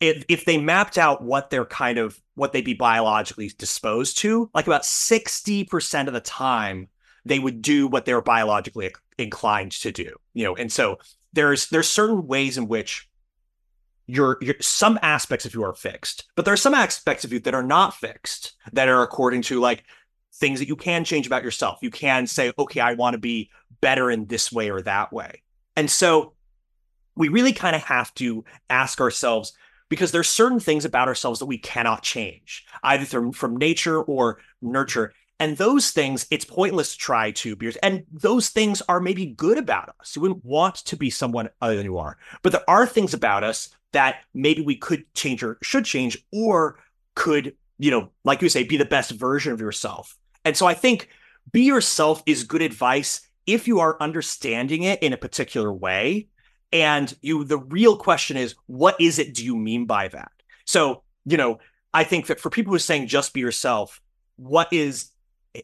if, 0.00 0.24
if 0.28 0.44
they 0.44 0.58
mapped 0.58 0.98
out 0.98 1.22
what 1.22 1.50
they're 1.50 1.66
kind 1.66 1.98
of, 1.98 2.20
what 2.34 2.52
they'd 2.52 2.64
be 2.64 2.74
biologically 2.74 3.52
disposed 3.58 4.18
to, 4.18 4.50
like 4.54 4.66
about 4.66 4.82
60% 4.82 6.06
of 6.06 6.12
the 6.12 6.20
time, 6.20 6.88
they 7.24 7.38
would 7.38 7.60
do 7.62 7.86
what 7.86 8.06
they're 8.06 8.22
biologically 8.22 8.92
inclined 9.18 9.72
to 9.72 9.92
do, 9.92 10.14
you 10.32 10.44
know, 10.44 10.56
and 10.56 10.72
so 10.72 10.98
there's 11.32 11.68
there's 11.68 11.88
certain 11.88 12.26
ways 12.26 12.58
in 12.58 12.66
which 12.66 13.08
your, 14.06 14.38
your 14.40 14.56
some 14.60 14.98
aspects 15.02 15.44
of 15.44 15.54
you 15.54 15.62
are 15.62 15.74
fixed, 15.74 16.24
but 16.34 16.44
there 16.44 16.54
are 16.54 16.58
some 16.58 16.74
aspects 16.74 17.24
of 17.24 17.32
you 17.32 17.38
that 17.40 17.54
are 17.54 17.62
not 17.62 17.94
fixed 17.94 18.54
that 18.72 18.88
are 18.88 19.02
according 19.02 19.42
to 19.42 19.60
like 19.60 19.84
things 20.34 20.58
that 20.58 20.68
you 20.68 20.76
can 20.76 21.04
change 21.04 21.26
about 21.26 21.44
yourself. 21.44 21.78
You 21.82 21.90
can 21.90 22.26
say, 22.26 22.52
okay, 22.58 22.80
I 22.80 22.94
want 22.94 23.14
to 23.14 23.18
be 23.18 23.50
better 23.80 24.10
in 24.10 24.26
this 24.26 24.50
way 24.50 24.70
or 24.70 24.82
that 24.82 25.12
way. 25.12 25.42
And 25.76 25.90
so 25.90 26.32
we 27.14 27.28
really 27.28 27.52
kind 27.52 27.76
of 27.76 27.82
have 27.82 28.12
to 28.14 28.44
ask 28.68 29.00
ourselves 29.00 29.52
because 29.90 30.12
there's 30.12 30.28
certain 30.28 30.60
things 30.60 30.86
about 30.86 31.08
ourselves 31.08 31.40
that 31.40 31.46
we 31.46 31.58
cannot 31.58 32.02
change, 32.02 32.64
either 32.82 33.04
from, 33.04 33.32
from 33.32 33.56
nature 33.58 34.00
or 34.00 34.38
nurture. 34.62 35.12
And 35.38 35.56
those 35.56 35.90
things, 35.90 36.26
it's 36.30 36.44
pointless 36.44 36.92
to 36.92 36.98
try 36.98 37.32
to 37.32 37.56
be. 37.56 37.72
And 37.82 38.04
those 38.12 38.48
things 38.48 38.80
are 38.88 39.00
maybe 39.00 39.26
good 39.26 39.58
about 39.58 39.94
us. 40.00 40.14
You 40.14 40.22
wouldn't 40.22 40.44
want 40.44 40.76
to 40.76 40.96
be 40.96 41.10
someone 41.10 41.50
other 41.60 41.76
than 41.76 41.84
you 41.84 41.98
are. 41.98 42.16
But 42.42 42.52
there 42.52 42.68
are 42.68 42.86
things 42.86 43.12
about 43.12 43.42
us 43.42 43.70
that 43.92 44.22
maybe 44.32 44.62
we 44.62 44.76
could 44.76 45.12
change 45.14 45.42
or 45.42 45.58
should 45.62 45.84
change 45.84 46.24
or 46.32 46.78
could, 47.14 47.54
you 47.78 47.90
know, 47.90 48.10
like 48.24 48.42
you 48.42 48.48
say, 48.48 48.62
be 48.62 48.76
the 48.76 48.84
best 48.84 49.10
version 49.10 49.52
of 49.52 49.60
yourself. 49.60 50.16
And 50.44 50.56
so 50.56 50.66
I 50.66 50.74
think 50.74 51.08
be 51.50 51.62
yourself 51.62 52.22
is 52.26 52.44
good 52.44 52.62
advice 52.62 53.22
if 53.46 53.66
you 53.66 53.80
are 53.80 54.00
understanding 54.00 54.84
it 54.84 55.02
in 55.02 55.12
a 55.12 55.16
particular 55.16 55.72
way. 55.72 56.28
And 56.72 57.14
you, 57.20 57.44
the 57.44 57.58
real 57.58 57.96
question 57.96 58.36
is, 58.36 58.54
what 58.66 59.00
is 59.00 59.18
it 59.18 59.34
do 59.34 59.44
you 59.44 59.56
mean 59.56 59.86
by 59.86 60.08
that? 60.08 60.30
So, 60.64 61.02
you 61.24 61.36
know, 61.36 61.58
I 61.92 62.04
think 62.04 62.26
that 62.26 62.40
for 62.40 62.50
people 62.50 62.70
who 62.70 62.76
are 62.76 62.80
saying 62.80 63.08
just 63.08 63.34
be 63.34 63.40
yourself, 63.40 64.00
what 64.36 64.72
is 64.72 65.10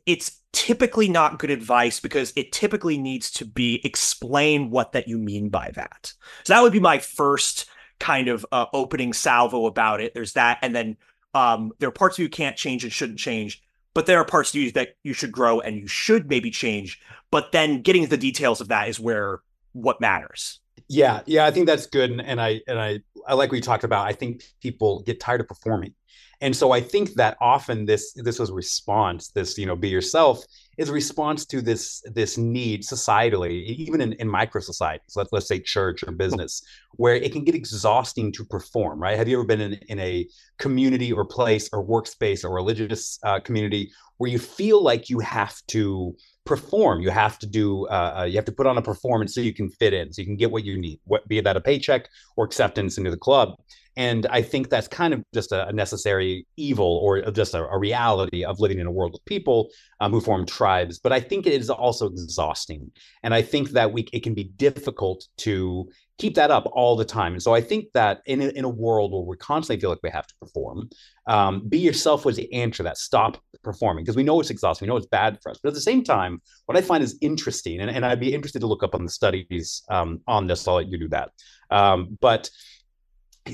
it's 0.05 0.41
typically 0.53 1.09
not 1.09 1.39
good 1.39 1.51
advice 1.51 2.01
because 2.01 2.33
it 2.35 2.51
typically 2.51 2.99
needs 2.99 3.31
to 3.31 3.45
be 3.45 3.81
explain 3.85 4.71
what 4.71 4.93
that 4.93 5.07
you 5.07 5.19
mean 5.19 5.49
by 5.49 5.71
that. 5.75 6.13
So 6.45 6.55
that 6.55 6.63
would 6.63 6.73
be 6.73 6.81
my 6.81 6.99
first 6.99 7.67
kind 8.01 8.29
of 8.29 8.45
uh, 8.51 8.67
opening 8.73 9.13
salvo 9.13 9.67
about 9.67 10.01
it. 10.01 10.13
There's 10.15 10.33
that, 10.33 10.59
and 10.63 10.75
then 10.75 10.97
um, 11.35 11.73
there 11.79 11.89
are 11.89 11.93
parts 11.93 12.19
of 12.19 12.23
you 12.23 12.29
can't 12.29 12.57
change 12.57 12.83
and 12.83 12.93
shouldn't 12.93 13.19
change, 13.19 13.63
but 13.95 14.07
there 14.07 14.19
are 14.19 14.25
parts 14.25 14.55
you 14.55 14.73
that 14.73 14.97
you 15.05 15.13
should 15.13 15.33
grow 15.33 15.61
and 15.61 15.77
you 15.77 15.87
should 15.87 16.29
maybe 16.29 16.51
change. 16.51 17.01
But 17.31 17.53
then 17.53 17.83
getting 17.83 18.07
the 18.07 18.17
details 18.17 18.61
of 18.61 18.69
that 18.69 18.89
is 18.89 18.99
where 18.99 19.41
what 19.73 20.01
matters. 20.01 20.61
Yeah, 20.89 21.21
yeah, 21.27 21.45
I 21.47 21.51
think 21.51 21.67
that's 21.67 21.87
good, 21.87 22.11
and, 22.11 22.21
and 22.21 22.41
I 22.41 22.61
and 22.69 22.79
I 22.79 23.01
I 23.27 23.35
like 23.35 23.51
what 23.51 23.57
you 23.57 23.63
talked 23.63 23.85
about. 23.85 24.07
I 24.07 24.13
think 24.13 24.45
people 24.63 25.03
get 25.03 25.19
tired 25.19 25.41
of 25.41 25.49
performing, 25.49 25.95
and 26.41 26.55
so 26.55 26.71
I 26.71 26.81
think 26.81 27.15
that 27.15 27.37
often 27.41 27.87
this 27.87 28.13
this 28.15 28.39
was 28.39 28.53
response, 28.53 29.31
this 29.33 29.59
you 29.59 29.67
know, 29.67 29.75
be 29.75 29.89
yourself, 29.89 30.45
is 30.79 30.89
response 30.89 31.45
to 31.47 31.61
this 31.61 32.03
this 32.15 32.39
need 32.39 32.83
societally, 32.83 33.65
even 33.65 34.01
in, 34.01 34.13
in 34.15 34.29
micro 34.29 34.61
societies, 34.61 35.17
let, 35.17 35.27
let's 35.33 35.49
say 35.49 35.59
church 35.59 36.05
or 36.07 36.13
business, 36.13 36.63
where 36.93 37.17
it 37.17 37.33
can 37.33 37.43
get 37.43 37.57
exhausting 37.57 38.31
to 38.33 38.45
perform, 38.45 39.01
right? 39.01 39.17
Have 39.17 39.27
you 39.27 39.39
ever 39.39 39.47
been 39.47 39.61
in, 39.61 39.73
in 39.89 39.99
a 39.99 40.25
community 40.59 41.13
or 41.13 41.25
place 41.25 41.69
or 41.73 41.85
workspace 41.85 42.45
or 42.45 42.55
religious 42.55 43.19
uh, 43.25 43.41
community 43.41 43.91
where 44.19 44.31
you 44.31 44.39
feel 44.39 44.83
like 44.83 45.11
you 45.11 45.19
have 45.19 45.57
to 45.69 46.15
perform. 46.47 47.03
You 47.03 47.11
have 47.11 47.39
to 47.41 47.47
do 47.47 47.87
uh, 47.89 48.21
uh, 48.21 48.25
you 48.25 48.37
have 48.37 48.45
to 48.47 48.53
put 48.53 48.67
on 48.67 48.79
a 48.79 48.83
performance 48.83 49.35
so 49.35 49.41
you 49.41 49.53
can 49.53 49.69
fit 49.69 49.93
in 49.93 50.13
so 50.13 50.23
you 50.23 50.27
can 50.27 50.37
get 50.37 50.51
what 50.51 50.65
you 50.65 50.79
need 50.79 51.01
what 51.05 51.27
be 51.29 51.41
that 51.41 51.57
a 51.57 51.61
paycheck 51.61 52.09
or 52.37 52.45
acceptance 52.45 52.97
into 52.97 53.11
the 53.11 53.17
club 53.17 53.59
and 53.97 54.27
I 54.27 54.43
think 54.43 54.69
that's 54.69 54.89
kind 54.89 55.15
of 55.15 55.23
just 55.33 55.53
a, 55.53 55.73
necessary 55.73 56.47
evil 56.57 57.01
or 57.03 57.23
just 57.31 57.55
a, 57.55 57.65
a, 57.65 57.79
reality 57.79 58.45
of 58.45 58.61
living 58.61 58.79
in 58.79 58.87
a 58.87 58.91
world 58.91 59.15
of 59.15 59.25
people 59.25 59.71
um, 60.01 60.13
who 60.13 60.21
form 60.21 60.45
tribes. 60.45 60.99
But 60.99 61.13
I 61.13 61.21
think 61.21 61.47
it 61.47 61.55
is 61.55 61.71
also 61.71 62.07
exhausting. 62.07 62.91
And 63.23 63.33
I 63.33 63.41
think 63.41 63.71
that 63.71 63.93
we 63.93 64.07
it 64.13 64.23
can 64.23 64.35
be 64.35 64.45
difficult 64.45 65.27
to 65.39 65.89
keep 66.19 66.35
that 66.35 66.51
up 66.51 66.67
all 66.73 66.97
the 66.97 67.05
time. 67.05 67.33
And 67.33 67.43
so 67.43 67.55
I 67.55 67.61
think 67.61 67.87
that 67.95 68.21
in 68.27 68.41
a, 68.41 68.49
in 68.49 68.65
a 68.65 68.69
world 68.69 69.13
where 69.13 69.23
we 69.23 69.37
constantly 69.37 69.81
feel 69.81 69.91
like 69.91 70.03
we 70.03 70.11
have 70.11 70.27
to 70.27 70.35
perform, 70.41 70.89
um, 71.27 71.67
be 71.69 71.79
yourself 71.79 72.25
was 72.25 72.37
the 72.37 72.53
answer 72.53 72.83
that 72.83 72.97
stop 72.97 73.39
performing 73.63 74.05
because 74.05 74.17
we 74.17 74.23
know 74.23 74.41
it's 74.41 74.51
exhausting, 74.51 74.87
we 74.87 74.91
know 74.91 74.97
it's 74.97 75.07
bad 75.07 75.39
for 75.43 75.51
us. 75.51 75.59
But 75.63 75.71
at 75.71 75.75
the 75.75 75.81
same 75.81 76.05
time, 76.05 76.41
what 76.67 76.77
I 76.77 76.81
find 76.81 77.03
is 77.03 77.19
interesting, 77.21 77.81
and, 77.81 77.91
and 77.91 78.05
I'd 78.05 78.21
be 78.21 78.33
interested 78.33 78.61
to 78.61 78.67
look 78.67 78.83
up 78.83 78.95
on 78.95 79.05
the 79.05 79.11
studies 79.11 79.83
um, 79.91 80.21
on 80.27 80.47
this. 80.47 80.67
I'll 80.69 80.77
let 80.77 80.89
you 80.89 80.99
do 80.99 81.09
that. 81.09 81.31
Um, 81.71 82.17
but 82.21 82.49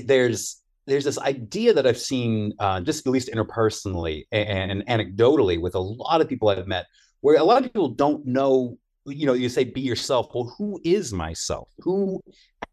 there's 0.05 0.61
there's 0.85 1.05
this 1.05 1.19
idea 1.19 1.73
that 1.73 1.87
I've 1.87 1.97
seen 1.97 2.53
uh, 2.59 2.81
just 2.81 3.07
at 3.07 3.11
least 3.11 3.29
interpersonally 3.33 4.25
and, 4.31 4.83
and, 4.83 4.87
anecdotally 4.87 5.61
with 5.61 5.75
a 5.75 5.79
lot 5.79 6.19
of 6.19 6.27
people 6.27 6.49
I've 6.49 6.67
met, 6.67 6.87
where 7.21 7.37
a 7.37 7.43
lot 7.43 7.57
of 7.57 7.63
people 7.63 7.89
don't 7.89 8.25
know. 8.25 8.77
You 9.05 9.25
know, 9.25 9.33
you 9.33 9.49
say 9.49 9.63
be 9.65 9.81
yourself. 9.81 10.29
Well, 10.33 10.53
who 10.57 10.79
is 10.83 11.13
myself? 11.13 11.69
Who 11.79 12.21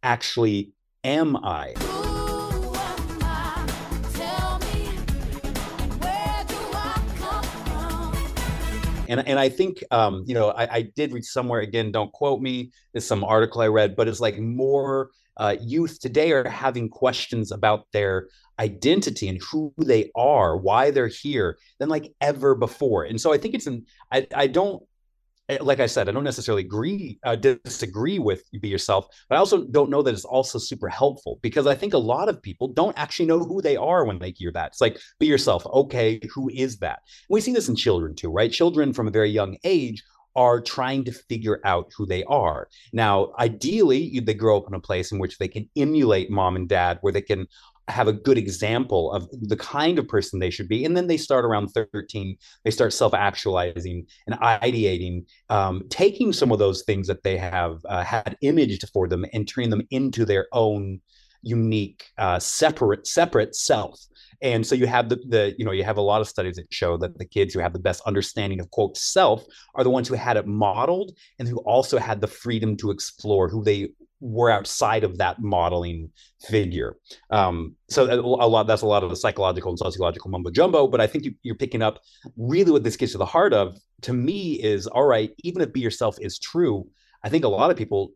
actually 0.02 0.72
am 1.04 1.36
I? 1.36 1.74
and 9.08 9.26
and 9.26 9.40
I 9.40 9.48
think 9.48 9.82
um, 9.90 10.22
you 10.24 10.34
know 10.34 10.50
I, 10.50 10.74
I, 10.76 10.82
did 10.82 11.12
read 11.12 11.24
somewhere 11.24 11.60
again. 11.60 11.90
Don't 11.90 12.12
quote 12.12 12.40
me. 12.40 12.70
It's 12.94 13.04
some 13.04 13.24
article 13.24 13.60
I 13.60 13.66
read, 13.66 13.96
but 13.96 14.06
it's 14.06 14.20
like 14.20 14.38
more 14.38 15.10
uh, 15.40 15.56
youth 15.58 15.98
today 15.98 16.32
are 16.32 16.46
having 16.48 16.90
questions 16.90 17.50
about 17.50 17.86
their 17.92 18.28
identity 18.58 19.26
and 19.26 19.40
who 19.42 19.72
they 19.78 20.10
are, 20.14 20.58
why 20.58 20.90
they're 20.90 21.08
here, 21.08 21.58
than 21.78 21.88
like 21.88 22.12
ever 22.20 22.54
before. 22.54 23.04
And 23.04 23.18
so 23.18 23.32
I 23.32 23.38
think 23.38 23.54
it's 23.54 23.66
an 23.66 23.86
I 24.12 24.26
I 24.34 24.46
don't 24.48 24.82
eh, 25.48 25.56
like 25.62 25.80
I 25.80 25.86
said, 25.86 26.10
I 26.10 26.12
don't 26.12 26.24
necessarily 26.24 26.62
agree, 26.62 27.18
uh, 27.24 27.36
disagree 27.36 28.18
with 28.18 28.44
be 28.60 28.68
yourself, 28.68 29.06
but 29.30 29.36
I 29.36 29.38
also 29.38 29.64
don't 29.64 29.88
know 29.88 30.02
that 30.02 30.12
it's 30.12 30.26
also 30.26 30.58
super 30.58 30.88
helpful 30.88 31.38
because 31.40 31.66
I 31.66 31.74
think 31.74 31.94
a 31.94 31.98
lot 32.14 32.28
of 32.28 32.42
people 32.42 32.68
don't 32.68 32.98
actually 32.98 33.26
know 33.26 33.38
who 33.38 33.62
they 33.62 33.76
are 33.76 34.04
when 34.04 34.18
they 34.18 34.32
hear 34.32 34.52
that. 34.52 34.72
It's 34.72 34.82
like, 34.82 35.00
be 35.18 35.26
yourself. 35.26 35.64
Okay, 35.64 36.20
who 36.34 36.50
is 36.50 36.76
that? 36.80 37.00
And 37.30 37.34
we 37.34 37.40
see 37.40 37.54
this 37.54 37.70
in 37.70 37.76
children 37.76 38.14
too, 38.14 38.30
right? 38.30 38.52
Children 38.52 38.92
from 38.92 39.08
a 39.08 39.10
very 39.18 39.30
young 39.30 39.56
age 39.64 40.04
are 40.36 40.60
trying 40.60 41.04
to 41.04 41.12
figure 41.12 41.60
out 41.64 41.92
who 41.96 42.06
they 42.06 42.24
are. 42.24 42.68
Now, 42.92 43.32
ideally, 43.38 44.20
they 44.20 44.34
grow 44.34 44.56
up 44.56 44.68
in 44.68 44.74
a 44.74 44.80
place 44.80 45.12
in 45.12 45.18
which 45.18 45.38
they 45.38 45.48
can 45.48 45.68
emulate 45.76 46.30
mom 46.30 46.56
and 46.56 46.68
dad, 46.68 46.98
where 47.00 47.12
they 47.12 47.22
can 47.22 47.46
have 47.90 48.08
a 48.08 48.12
good 48.12 48.38
example 48.38 49.12
of 49.12 49.28
the 49.32 49.56
kind 49.56 49.98
of 49.98 50.08
person 50.08 50.38
they 50.38 50.50
should 50.50 50.68
be 50.68 50.84
and 50.84 50.96
then 50.96 51.08
they 51.08 51.16
start 51.16 51.44
around 51.44 51.68
13 51.68 52.36
they 52.64 52.70
start 52.70 52.92
self-actualizing 52.92 54.06
and 54.26 54.40
ideating 54.40 55.24
um, 55.48 55.82
taking 55.90 56.32
some 56.32 56.52
of 56.52 56.58
those 56.58 56.82
things 56.84 57.06
that 57.08 57.22
they 57.22 57.36
have 57.36 57.80
uh, 57.88 58.04
had 58.04 58.36
imaged 58.42 58.88
for 58.92 59.08
them 59.08 59.24
and 59.32 59.48
turning 59.48 59.70
them 59.70 59.86
into 59.90 60.24
their 60.24 60.46
own 60.52 61.00
unique 61.42 62.04
uh, 62.18 62.38
separate 62.38 63.06
separate 63.06 63.54
self 63.54 63.98
and 64.42 64.66
so 64.66 64.74
you 64.74 64.86
have 64.86 65.08
the, 65.08 65.16
the 65.28 65.54
you 65.58 65.64
know 65.64 65.72
you 65.72 65.84
have 65.84 65.98
a 65.98 66.02
lot 66.02 66.20
of 66.20 66.28
studies 66.28 66.56
that 66.56 66.72
show 66.72 66.96
that 66.96 67.18
the 67.18 67.24
kids 67.24 67.52
who 67.52 67.60
have 67.60 67.72
the 67.72 67.78
best 67.78 68.02
understanding 68.06 68.60
of 68.60 68.70
quote 68.70 68.96
self 68.96 69.44
are 69.74 69.84
the 69.84 69.90
ones 69.90 70.08
who 70.08 70.14
had 70.14 70.36
it 70.36 70.46
modeled 70.46 71.12
and 71.38 71.46
who 71.46 71.58
also 71.58 71.98
had 71.98 72.20
the 72.20 72.26
freedom 72.26 72.76
to 72.78 72.90
explore 72.90 73.48
who 73.48 73.62
they 73.62 73.90
were 74.20 74.50
outside 74.50 75.02
of 75.02 75.16
that 75.18 75.40
modeling 75.40 76.10
figure. 76.42 76.96
Um, 77.30 77.74
so 77.88 78.04
a 78.04 78.20
lot 78.20 78.66
that's 78.66 78.82
a 78.82 78.86
lot 78.86 79.02
of 79.02 79.10
the 79.10 79.16
psychological 79.16 79.70
and 79.70 79.78
sociological 79.78 80.30
mumbo 80.30 80.50
jumbo. 80.50 80.86
But 80.86 81.00
I 81.00 81.06
think 81.06 81.24
you, 81.42 81.52
are 81.52 81.56
picking 81.56 81.82
up 81.82 82.00
really 82.36 82.70
what 82.70 82.84
this 82.84 82.96
gets 82.96 83.12
to 83.12 83.18
the 83.18 83.26
heart 83.26 83.52
of. 83.52 83.76
To 84.02 84.12
me, 84.14 84.54
is 84.54 84.86
all 84.86 85.04
right. 85.04 85.30
Even 85.42 85.60
if 85.60 85.72
be 85.72 85.80
yourself 85.80 86.16
is 86.20 86.38
true, 86.38 86.86
I 87.22 87.28
think 87.28 87.44
a 87.44 87.48
lot 87.48 87.70
of 87.70 87.76
people 87.76 88.12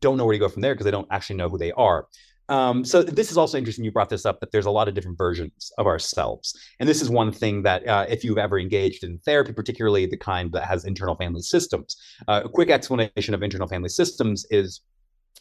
don't 0.00 0.16
know 0.16 0.24
where 0.24 0.32
to 0.32 0.38
go 0.38 0.48
from 0.48 0.62
there 0.62 0.74
because 0.74 0.84
they 0.84 0.90
don't 0.90 1.08
actually 1.10 1.36
know 1.36 1.48
who 1.48 1.58
they 1.58 1.72
are. 1.72 2.06
Um, 2.48 2.84
so 2.84 3.02
this 3.02 3.30
is 3.30 3.36
also 3.36 3.58
interesting. 3.58 3.84
You 3.84 3.92
brought 3.92 4.08
this 4.08 4.24
up 4.24 4.40
that 4.40 4.52
there's 4.52 4.66
a 4.66 4.70
lot 4.70 4.88
of 4.88 4.94
different 4.94 5.18
versions 5.18 5.72
of 5.78 5.86
ourselves, 5.86 6.56
and 6.78 6.88
this 6.88 7.02
is 7.02 7.10
one 7.10 7.32
thing 7.32 7.62
that 7.62 7.86
uh, 7.86 8.06
if 8.08 8.22
you've 8.22 8.38
ever 8.38 8.58
engaged 8.58 9.02
in 9.04 9.18
therapy, 9.18 9.52
particularly 9.52 10.06
the 10.06 10.16
kind 10.16 10.52
that 10.52 10.64
has 10.64 10.84
internal 10.84 11.16
family 11.16 11.42
systems, 11.42 11.96
uh, 12.28 12.42
a 12.44 12.48
quick 12.48 12.70
explanation 12.70 13.34
of 13.34 13.42
internal 13.42 13.68
family 13.68 13.88
systems 13.88 14.46
is 14.50 14.80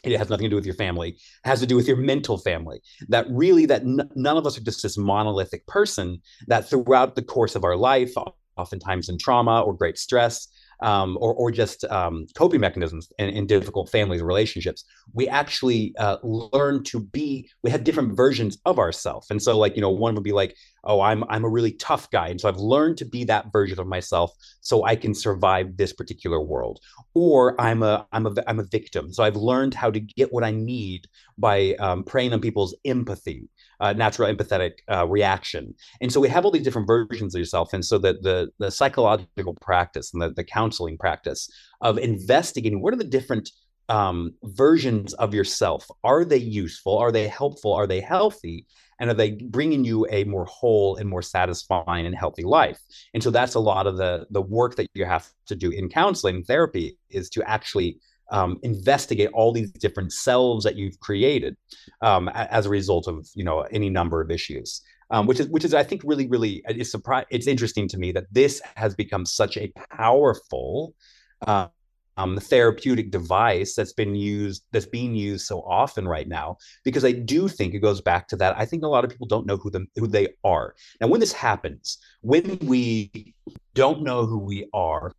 it 0.03 0.17
has 0.17 0.29
nothing 0.29 0.45
to 0.45 0.49
do 0.49 0.55
with 0.55 0.65
your 0.65 0.75
family 0.75 1.09
it 1.09 1.47
has 1.47 1.59
to 1.59 1.65
do 1.65 1.75
with 1.75 1.87
your 1.87 1.97
mental 1.97 2.37
family 2.37 2.79
that 3.07 3.25
really 3.29 3.65
that 3.65 3.81
n- 3.81 4.09
none 4.15 4.37
of 4.37 4.45
us 4.45 4.57
are 4.57 4.61
just 4.61 4.83
this 4.83 4.97
monolithic 4.97 5.65
person 5.67 6.21
that 6.47 6.69
throughout 6.69 7.15
the 7.15 7.23
course 7.23 7.55
of 7.55 7.63
our 7.63 7.75
life 7.75 8.13
oftentimes 8.57 9.09
in 9.09 9.17
trauma 9.17 9.61
or 9.61 9.73
great 9.73 9.97
stress 9.97 10.47
um, 10.81 11.17
or, 11.21 11.33
or 11.33 11.51
just 11.51 11.83
um, 11.85 12.27
coping 12.35 12.59
mechanisms 12.59 13.11
in, 13.19 13.29
in, 13.29 13.47
difficult 13.47 13.89
families 13.89 14.21
relationships, 14.21 14.85
we 15.13 15.27
actually 15.27 15.95
uh, 15.97 16.17
learn 16.23 16.83
to 16.83 16.99
be, 16.99 17.49
we 17.63 17.69
have 17.69 17.83
different 17.83 18.15
versions 18.15 18.57
of 18.65 18.79
ourselves. 18.79 19.27
And 19.29 19.41
so 19.41 19.57
like, 19.57 19.75
you 19.75 19.81
know, 19.81 19.89
one 19.89 20.15
would 20.15 20.23
be 20.23 20.31
like, 20.31 20.55
oh, 20.85 21.01
I'm, 21.01 21.23
I'm 21.29 21.43
a 21.43 21.49
really 21.49 21.73
tough 21.73 22.09
guy. 22.11 22.27
And 22.27 22.39
so 22.39 22.47
I've 22.47 22.57
learned 22.57 22.97
to 22.97 23.05
be 23.05 23.23
that 23.25 23.51
version 23.51 23.79
of 23.79 23.87
myself 23.87 24.31
so 24.61 24.83
I 24.83 24.95
can 24.95 25.13
survive 25.13 25.77
this 25.77 25.93
particular 25.93 26.41
world. 26.41 26.79
Or 27.13 27.59
I'm 27.59 27.83
a, 27.83 28.07
I'm 28.11 28.25
a, 28.25 28.33
I'm 28.47 28.59
a 28.59 28.65
victim. 28.65 29.13
So 29.13 29.23
I've 29.23 29.35
learned 29.35 29.73
how 29.73 29.91
to 29.91 29.99
get 29.99 30.33
what 30.33 30.43
I 30.43 30.51
need 30.51 31.07
by 31.37 31.75
um, 31.79 32.03
preying 32.03 32.33
on 32.33 32.41
people's 32.41 32.75
empathy 32.85 33.49
uh, 33.79 33.93
natural 33.93 34.33
empathetic 34.33 34.73
uh, 34.91 35.07
reaction. 35.07 35.73
And 36.01 36.11
so 36.11 36.19
we 36.19 36.29
have 36.29 36.45
all 36.45 36.51
these 36.51 36.63
different 36.63 36.87
versions 36.87 37.35
of 37.35 37.39
yourself. 37.39 37.73
And 37.73 37.83
so 37.83 37.97
the 37.97 38.13
the, 38.13 38.49
the 38.59 38.71
psychological 38.71 39.55
practice 39.61 40.13
and 40.13 40.21
the, 40.21 40.31
the 40.31 40.43
counseling 40.43 40.97
practice 40.97 41.49
of 41.81 41.97
investigating 41.97 42.81
what 42.81 42.93
are 42.93 42.97
the 42.97 43.03
different 43.03 43.51
um, 43.89 44.33
versions 44.43 45.13
of 45.15 45.33
yourself. 45.33 45.87
Are 46.03 46.25
they 46.25 46.37
useful? 46.37 46.97
Are 46.97 47.11
they 47.11 47.27
helpful? 47.27 47.73
Are 47.73 47.87
they 47.87 48.01
healthy? 48.01 48.65
And 48.99 49.09
are 49.09 49.13
they 49.13 49.31
bringing 49.31 49.83
you 49.83 50.07
a 50.09 50.23
more 50.23 50.45
whole 50.45 50.95
and 50.95 51.09
more 51.09 51.21
satisfying 51.21 52.05
and 52.05 52.15
healthy 52.15 52.43
life? 52.43 52.79
And 53.13 53.21
so 53.21 53.29
that's 53.29 53.55
a 53.55 53.59
lot 53.59 53.87
of 53.87 53.97
the 53.97 54.25
the 54.29 54.41
work 54.41 54.75
that 54.75 54.87
you 54.93 55.05
have 55.05 55.27
to 55.47 55.55
do 55.55 55.69
in 55.71 55.89
counseling 55.89 56.43
therapy 56.43 56.97
is 57.09 57.29
to 57.31 57.43
actually 57.49 57.99
um, 58.31 58.57
investigate 58.63 59.29
all 59.33 59.51
these 59.51 59.71
different 59.71 60.11
selves 60.13 60.63
that 60.63 60.75
you've 60.75 60.99
created 60.99 61.55
um, 62.01 62.29
as 62.29 62.65
a 62.65 62.69
result 62.69 63.07
of 63.07 63.27
you 63.35 63.43
know 63.43 63.61
any 63.71 63.89
number 63.89 64.21
of 64.21 64.31
issues. 64.31 64.81
Um, 65.11 65.27
which 65.27 65.39
is 65.39 65.47
which 65.49 65.65
is 65.65 65.75
I 65.75 65.83
think 65.83 66.01
really 66.03 66.27
really 66.27 66.63
it's 66.67 66.89
surprise 66.89 67.25
it's 67.29 67.47
interesting 67.47 67.87
to 67.89 67.97
me 67.97 68.11
that 68.13 68.25
this 68.31 68.59
has 68.75 68.95
become 68.95 69.25
such 69.25 69.55
a 69.55 69.71
powerful 69.91 70.95
uh, 71.45 71.67
um, 72.17 72.35
the 72.35 72.41
therapeutic 72.41 73.11
device 73.11 73.75
that's 73.75 73.93
been 73.93 74.15
used 74.15 74.63
that's 74.71 74.85
being 74.85 75.15
used 75.15 75.45
so 75.45 75.61
often 75.61 76.07
right 76.07 76.27
now 76.27 76.57
because 76.83 77.03
I 77.03 77.11
do 77.11 77.47
think 77.47 77.73
it 77.73 77.79
goes 77.79 78.01
back 78.01 78.27
to 78.29 78.35
that 78.37 78.57
I 78.57 78.65
think 78.65 78.83
a 78.83 78.87
lot 78.87 79.03
of 79.03 79.09
people 79.09 79.27
don't 79.27 79.45
know 79.45 79.57
who 79.57 79.69
them 79.69 79.87
who 79.95 80.07
they 80.07 80.29
are. 80.43 80.75
Now 81.01 81.07
when 81.07 81.19
this 81.19 81.33
happens 81.33 81.97
when 82.21 82.57
we 82.61 83.33
don't 83.73 84.01
know 84.01 84.25
who 84.25 84.39
we 84.39 84.67
are 84.73 85.11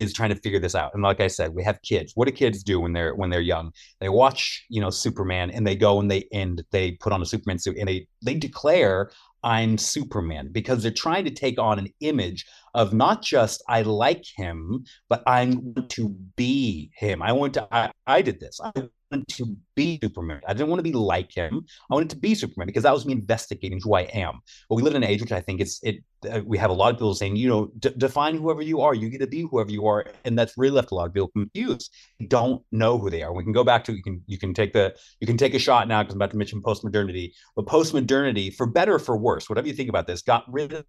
is 0.00 0.12
trying 0.12 0.28
to 0.30 0.36
figure 0.36 0.60
this 0.60 0.74
out. 0.74 0.92
And 0.94 1.02
like 1.02 1.20
i 1.20 1.26
said 1.26 1.54
we 1.54 1.64
have 1.64 1.80
kids. 1.82 2.12
What 2.14 2.26
do 2.28 2.32
kids 2.32 2.62
do 2.62 2.80
when 2.80 2.92
they're 2.92 3.14
when 3.14 3.30
they're 3.30 3.40
young? 3.40 3.72
They 4.00 4.08
watch 4.08 4.64
you 4.68 4.80
know 4.80 4.90
superman 4.90 5.50
and 5.50 5.66
they 5.66 5.76
go 5.76 6.00
and 6.00 6.10
they 6.10 6.28
end 6.32 6.64
they 6.70 6.92
put 6.92 7.12
on 7.12 7.22
a 7.22 7.26
superman 7.26 7.58
suit 7.58 7.76
and 7.78 7.88
they 7.88 8.06
they 8.22 8.34
declare 8.34 9.10
i'm 9.46 9.78
superman 9.78 10.48
because 10.52 10.82
they're 10.82 10.92
trying 10.92 11.24
to 11.24 11.30
take 11.30 11.58
on 11.58 11.78
an 11.78 11.88
image 12.00 12.44
of 12.74 12.92
not 12.92 13.22
just 13.22 13.62
i 13.68 13.80
like 13.82 14.24
him 14.36 14.84
but 15.08 15.22
i 15.26 15.44
want 15.46 15.88
to 15.88 16.08
be 16.36 16.90
him 16.94 17.22
i 17.22 17.32
want 17.32 17.54
to 17.54 17.66
i, 17.70 17.90
I 18.06 18.20
did 18.20 18.40
this 18.40 18.60
i 18.62 18.72
want 19.10 19.28
to 19.28 19.56
be 19.74 19.98
Superman. 20.02 20.40
I 20.46 20.52
didn't 20.52 20.68
want 20.68 20.80
to 20.80 20.90
be 20.90 20.92
like 20.92 21.32
him. 21.32 21.64
I 21.90 21.94
wanted 21.94 22.10
to 22.10 22.16
be 22.16 22.34
Superman 22.34 22.66
because 22.66 22.82
that 22.82 22.92
was 22.92 23.06
me 23.06 23.12
investigating 23.12 23.80
who 23.82 23.94
I 23.94 24.02
am. 24.02 24.40
But 24.68 24.76
we 24.76 24.82
live 24.82 24.94
in 24.94 25.02
an 25.02 25.08
age 25.08 25.20
which 25.20 25.32
I 25.32 25.40
think 25.40 25.60
it's 25.60 25.80
it. 25.82 25.96
Uh, 26.26 26.42
we 26.44 26.58
have 26.58 26.70
a 26.70 26.74
lot 26.74 26.92
of 26.92 26.96
people 26.96 27.14
saying, 27.14 27.36
you 27.36 27.48
know, 27.48 27.70
d- 27.78 27.92
define 27.96 28.36
whoever 28.36 28.62
you 28.62 28.80
are. 28.80 28.94
You 28.94 29.08
get 29.08 29.20
to 29.20 29.26
be 29.26 29.42
whoever 29.42 29.70
you 29.70 29.86
are, 29.86 30.06
and 30.24 30.38
that's 30.38 30.56
really 30.56 30.74
left 30.74 30.90
a 30.90 30.94
lot 30.94 31.06
of 31.06 31.14
people 31.14 31.28
confused. 31.28 31.92
Don't 32.28 32.62
know 32.72 32.98
who 32.98 33.10
they 33.10 33.22
are. 33.22 33.32
We 33.32 33.44
can 33.44 33.52
go 33.52 33.64
back 33.64 33.84
to 33.84 33.92
you 33.92 34.02
can 34.02 34.22
you 34.26 34.38
can 34.38 34.54
take 34.54 34.72
the 34.72 34.94
you 35.20 35.26
can 35.26 35.36
take 35.36 35.54
a 35.54 35.58
shot 35.58 35.88
now 35.88 36.02
because 36.02 36.14
I'm 36.14 36.18
about 36.18 36.30
to 36.32 36.36
mention 36.36 36.62
postmodernity. 36.62 37.32
But 37.54 37.66
postmodernity, 37.66 38.54
for 38.54 38.66
better 38.66 38.94
or 38.94 38.98
for 38.98 39.16
worse, 39.16 39.48
whatever 39.48 39.66
you 39.68 39.74
think 39.74 39.88
about 39.88 40.06
this, 40.06 40.22
got 40.22 40.44
rid 40.52 40.72
of 40.72 40.84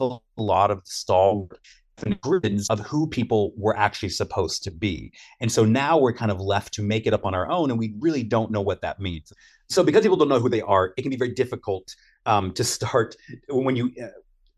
a 0.00 0.18
lot 0.36 0.70
of 0.70 0.82
stalwart 0.84 1.58
grids 2.20 2.68
of 2.70 2.80
who 2.80 3.06
people 3.06 3.52
were 3.56 3.76
actually 3.76 4.08
supposed 4.08 4.62
to 4.64 4.70
be. 4.70 5.12
And 5.40 5.50
so 5.50 5.64
now 5.64 5.98
we're 5.98 6.12
kind 6.12 6.30
of 6.30 6.40
left 6.40 6.74
to 6.74 6.82
make 6.82 7.06
it 7.06 7.14
up 7.14 7.24
on 7.24 7.34
our 7.34 7.50
own, 7.50 7.70
and 7.70 7.78
we 7.78 7.94
really 7.98 8.22
don't 8.22 8.50
know 8.50 8.60
what 8.60 8.82
that 8.82 9.00
means. 9.00 9.32
So 9.68 9.82
because 9.82 10.02
people 10.02 10.16
don't 10.16 10.28
know 10.28 10.40
who 10.40 10.48
they 10.48 10.62
are, 10.62 10.92
it 10.96 11.02
can 11.02 11.10
be 11.10 11.16
very 11.16 11.34
difficult 11.34 11.94
um, 12.26 12.52
to 12.52 12.64
start 12.64 13.16
when 13.48 13.76
you. 13.76 13.92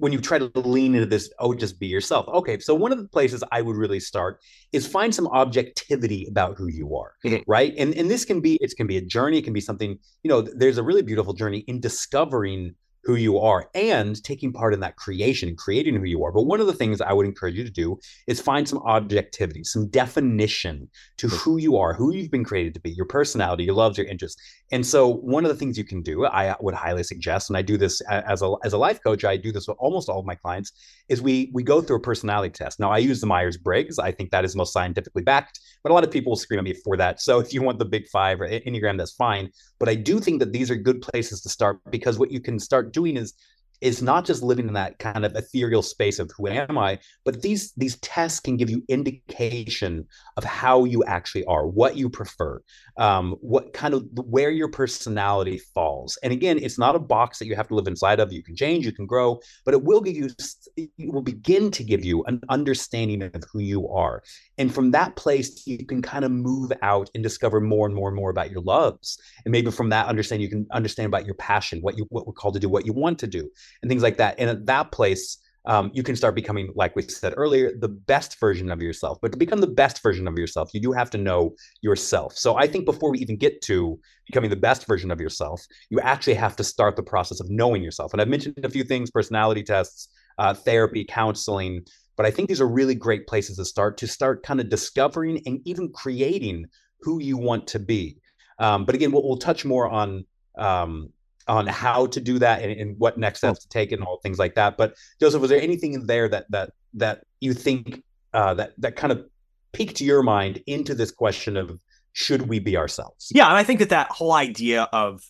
When 0.00 0.12
you 0.12 0.20
try 0.20 0.38
to 0.38 0.50
lean 0.54 0.94
into 0.94 1.06
this, 1.06 1.30
oh, 1.38 1.54
just 1.54 1.78
be 1.78 1.86
yourself. 1.86 2.26
Okay, 2.28 2.58
so 2.58 2.74
one 2.74 2.90
of 2.90 2.98
the 2.98 3.08
places 3.08 3.44
I 3.52 3.60
would 3.62 3.76
really 3.76 4.00
start 4.00 4.40
is 4.72 4.86
find 4.86 5.14
some 5.14 5.28
objectivity 5.28 6.26
about 6.28 6.56
who 6.56 6.68
you 6.68 6.96
are, 6.96 7.12
mm-hmm. 7.24 7.42
right? 7.46 7.74
And 7.78 7.94
and 7.94 8.10
this 8.10 8.24
can 8.24 8.40
be 8.40 8.58
it 8.60 8.74
can 8.76 8.86
be 8.86 8.96
a 8.96 9.02
journey, 9.02 9.38
it 9.38 9.44
can 9.44 9.52
be 9.52 9.60
something. 9.60 9.98
You 10.22 10.28
know, 10.30 10.40
there's 10.40 10.78
a 10.78 10.82
really 10.82 11.02
beautiful 11.02 11.34
journey 11.34 11.64
in 11.68 11.80
discovering 11.80 12.74
who 13.04 13.14
you 13.14 13.38
are 13.38 13.70
and 13.74 14.22
taking 14.22 14.52
part 14.52 14.74
in 14.74 14.80
that 14.80 14.96
creation 14.96 15.48
and 15.48 15.56
creating 15.58 15.96
who 15.96 16.04
you 16.04 16.22
are. 16.24 16.32
But 16.32 16.42
one 16.42 16.60
of 16.60 16.66
the 16.66 16.72
things 16.72 17.00
I 17.00 17.12
would 17.12 17.26
encourage 17.26 17.54
you 17.54 17.64
to 17.64 17.70
do 17.70 17.98
is 18.26 18.40
find 18.40 18.68
some 18.68 18.80
objectivity, 18.80 19.64
some 19.64 19.88
definition 19.88 20.88
to 21.18 21.28
who 21.28 21.58
you 21.58 21.76
are, 21.76 21.94
who 21.94 22.12
you've 22.12 22.30
been 22.30 22.44
created 22.44 22.74
to 22.74 22.80
be, 22.80 22.90
your 22.90 23.06
personality, 23.06 23.64
your 23.64 23.74
loves, 23.74 23.96
your 23.96 24.06
interests. 24.06 24.40
And 24.72 24.86
so 24.86 25.08
one 25.08 25.44
of 25.44 25.48
the 25.48 25.56
things 25.56 25.76
you 25.76 25.84
can 25.84 26.02
do, 26.02 26.24
I 26.26 26.48
uh, 26.48 26.56
would 26.60 26.74
highly 26.74 27.02
suggest, 27.02 27.50
and 27.50 27.56
I 27.56 27.62
do 27.62 27.76
this 27.76 28.00
as 28.02 28.42
a 28.42 28.54
as 28.64 28.72
a 28.72 28.78
life 28.78 29.02
coach, 29.02 29.24
I 29.24 29.36
do 29.36 29.50
this 29.50 29.66
with 29.66 29.76
almost 29.80 30.08
all 30.08 30.20
of 30.20 30.26
my 30.26 30.36
clients, 30.36 30.72
is 31.08 31.20
we 31.20 31.50
we 31.52 31.62
go 31.62 31.80
through 31.80 31.96
a 31.96 32.00
personality 32.00 32.52
test. 32.52 32.78
Now 32.78 32.90
I 32.90 32.98
use 32.98 33.20
the 33.20 33.26
Myers 33.26 33.56
Briggs. 33.56 33.98
I 33.98 34.12
think 34.12 34.30
that 34.30 34.44
is 34.44 34.54
most 34.54 34.72
scientifically 34.72 35.22
backed, 35.22 35.58
but 35.82 35.90
a 35.90 35.94
lot 35.94 36.04
of 36.04 36.10
people 36.10 36.30
will 36.30 36.36
scream 36.36 36.58
at 36.58 36.64
me 36.64 36.74
for 36.74 36.96
that. 36.96 37.20
So 37.20 37.38
if 37.38 37.52
you 37.52 37.62
want 37.62 37.78
the 37.78 37.84
big 37.84 38.06
five 38.08 38.40
or 38.40 38.48
Enneagram, 38.48 38.98
that's 38.98 39.12
fine. 39.12 39.50
But 39.78 39.88
I 39.88 39.94
do 39.94 40.20
think 40.20 40.40
that 40.40 40.52
these 40.52 40.70
are 40.70 40.76
good 40.76 41.00
places 41.02 41.40
to 41.42 41.48
start 41.48 41.80
because 41.90 42.18
what 42.18 42.30
you 42.30 42.40
can 42.40 42.58
start 42.58 42.92
doing 42.92 43.16
is 43.16 43.34
is 43.80 44.02
not 44.02 44.24
just 44.24 44.42
living 44.42 44.68
in 44.68 44.74
that 44.74 44.98
kind 44.98 45.24
of 45.24 45.34
ethereal 45.34 45.82
space 45.82 46.18
of 46.18 46.30
who 46.36 46.48
am 46.48 46.76
I, 46.76 46.98
but 47.24 47.42
these 47.42 47.72
these 47.72 47.96
tests 47.98 48.40
can 48.40 48.56
give 48.56 48.70
you 48.70 48.82
indication 48.88 50.06
of 50.36 50.44
how 50.44 50.84
you 50.84 51.02
actually 51.04 51.44
are, 51.44 51.66
what 51.66 51.96
you 51.96 52.10
prefer, 52.10 52.62
um, 52.98 53.36
what 53.40 53.72
kind 53.72 53.94
of 53.94 54.06
where 54.14 54.50
your 54.50 54.68
personality 54.68 55.58
falls. 55.74 56.18
And 56.22 56.32
again, 56.32 56.58
it's 56.58 56.78
not 56.78 56.94
a 56.94 56.98
box 56.98 57.38
that 57.38 57.46
you 57.46 57.56
have 57.56 57.68
to 57.68 57.74
live 57.74 57.86
inside 57.86 58.20
of. 58.20 58.32
You 58.32 58.42
can 58.42 58.56
change, 58.56 58.84
you 58.84 58.92
can 58.92 59.06
grow, 59.06 59.40
but 59.64 59.74
it 59.74 59.82
will 59.82 60.00
give 60.00 60.16
you 60.16 60.28
it 60.76 60.90
will 60.98 61.22
begin 61.22 61.70
to 61.70 61.84
give 61.84 62.04
you 62.04 62.22
an 62.24 62.40
understanding 62.48 63.22
of 63.22 63.44
who 63.52 63.60
you 63.60 63.88
are. 63.88 64.22
And 64.58 64.72
from 64.74 64.90
that 64.90 65.16
place, 65.16 65.66
you 65.66 65.86
can 65.86 66.02
kind 66.02 66.24
of 66.24 66.30
move 66.30 66.72
out 66.82 67.10
and 67.14 67.22
discover 67.22 67.60
more 67.60 67.86
and 67.86 67.94
more 67.94 68.08
and 68.08 68.16
more 68.16 68.30
about 68.30 68.50
your 68.50 68.62
loves. 68.62 69.18
And 69.44 69.52
maybe 69.52 69.70
from 69.70 69.88
that 69.90 70.06
understanding, 70.06 70.44
you 70.44 70.50
can 70.50 70.66
understand 70.72 71.06
about 71.06 71.24
your 71.24 71.34
passion, 71.36 71.80
what 71.80 71.96
you 71.96 72.06
what 72.10 72.26
we're 72.26 72.34
called 72.34 72.54
to 72.54 72.60
do, 72.60 72.68
what 72.68 72.84
you 72.84 72.92
want 72.92 73.18
to 73.20 73.26
do 73.26 73.50
and 73.82 73.90
things 73.90 74.02
like 74.02 74.16
that. 74.18 74.36
And 74.38 74.50
at 74.50 74.66
that 74.66 74.92
place, 74.92 75.38
um, 75.66 75.90
you 75.92 76.02
can 76.02 76.16
start 76.16 76.34
becoming, 76.34 76.72
like 76.74 76.96
we 76.96 77.02
said 77.02 77.34
earlier, 77.36 77.72
the 77.76 77.88
best 77.88 78.40
version 78.40 78.70
of 78.70 78.80
yourself. 78.80 79.18
But 79.20 79.32
to 79.32 79.38
become 79.38 79.60
the 79.60 79.66
best 79.66 80.02
version 80.02 80.26
of 80.26 80.38
yourself, 80.38 80.70
you 80.72 80.80
do 80.80 80.92
have 80.92 81.10
to 81.10 81.18
know 81.18 81.54
yourself. 81.82 82.36
So 82.36 82.56
I 82.56 82.66
think 82.66 82.86
before 82.86 83.10
we 83.10 83.18
even 83.18 83.36
get 83.36 83.60
to 83.62 84.00
becoming 84.26 84.50
the 84.50 84.56
best 84.56 84.86
version 84.86 85.10
of 85.10 85.20
yourself, 85.20 85.62
you 85.90 86.00
actually 86.00 86.34
have 86.34 86.56
to 86.56 86.64
start 86.64 86.96
the 86.96 87.02
process 87.02 87.40
of 87.40 87.50
knowing 87.50 87.82
yourself. 87.82 88.12
And 88.12 88.22
I've 88.22 88.28
mentioned 88.28 88.64
a 88.64 88.70
few 88.70 88.84
things 88.84 89.10
personality 89.10 89.62
tests, 89.62 90.08
uh, 90.38 90.54
therapy, 90.54 91.04
counseling. 91.04 91.84
But 92.16 92.24
I 92.24 92.30
think 92.30 92.48
these 92.48 92.60
are 92.60 92.68
really 92.68 92.94
great 92.94 93.26
places 93.26 93.56
to 93.58 93.64
start 93.64 93.98
to 93.98 94.06
start 94.06 94.42
kind 94.42 94.60
of 94.60 94.70
discovering 94.70 95.42
and 95.44 95.60
even 95.66 95.92
creating 95.92 96.66
who 97.02 97.20
you 97.20 97.36
want 97.36 97.66
to 97.68 97.78
be. 97.78 98.16
Um, 98.58 98.84
but 98.84 98.94
again, 98.94 99.12
we'll, 99.12 99.22
we'll 99.22 99.38
touch 99.38 99.64
more 99.64 99.88
on 99.88 100.24
um, 100.58 101.10
on 101.50 101.66
how 101.66 102.06
to 102.06 102.20
do 102.20 102.38
that 102.38 102.62
and, 102.62 102.80
and 102.80 102.96
what 102.98 103.18
next 103.18 103.40
steps 103.40 103.58
to 103.58 103.68
take 103.68 103.90
and 103.90 104.04
all 104.04 104.20
things 104.22 104.38
like 104.38 104.54
that. 104.54 104.76
But 104.76 104.94
Joseph, 105.20 105.40
was 105.40 105.50
there 105.50 105.60
anything 105.60 105.94
in 105.94 106.06
there 106.06 106.28
that 106.28 106.46
that 106.50 106.72
that 106.94 107.24
you 107.40 107.54
think 107.54 108.04
uh, 108.32 108.54
that 108.54 108.72
that 108.78 108.94
kind 108.94 109.12
of 109.12 109.26
piqued 109.72 110.00
your 110.00 110.22
mind 110.22 110.62
into 110.68 110.94
this 110.94 111.10
question 111.10 111.56
of 111.56 111.76
should 112.12 112.48
we 112.48 112.60
be 112.60 112.76
ourselves? 112.76 113.32
Yeah, 113.34 113.48
and 113.48 113.56
I 113.56 113.64
think 113.64 113.80
that 113.80 113.88
that 113.88 114.10
whole 114.12 114.32
idea 114.32 114.88
of 114.92 115.28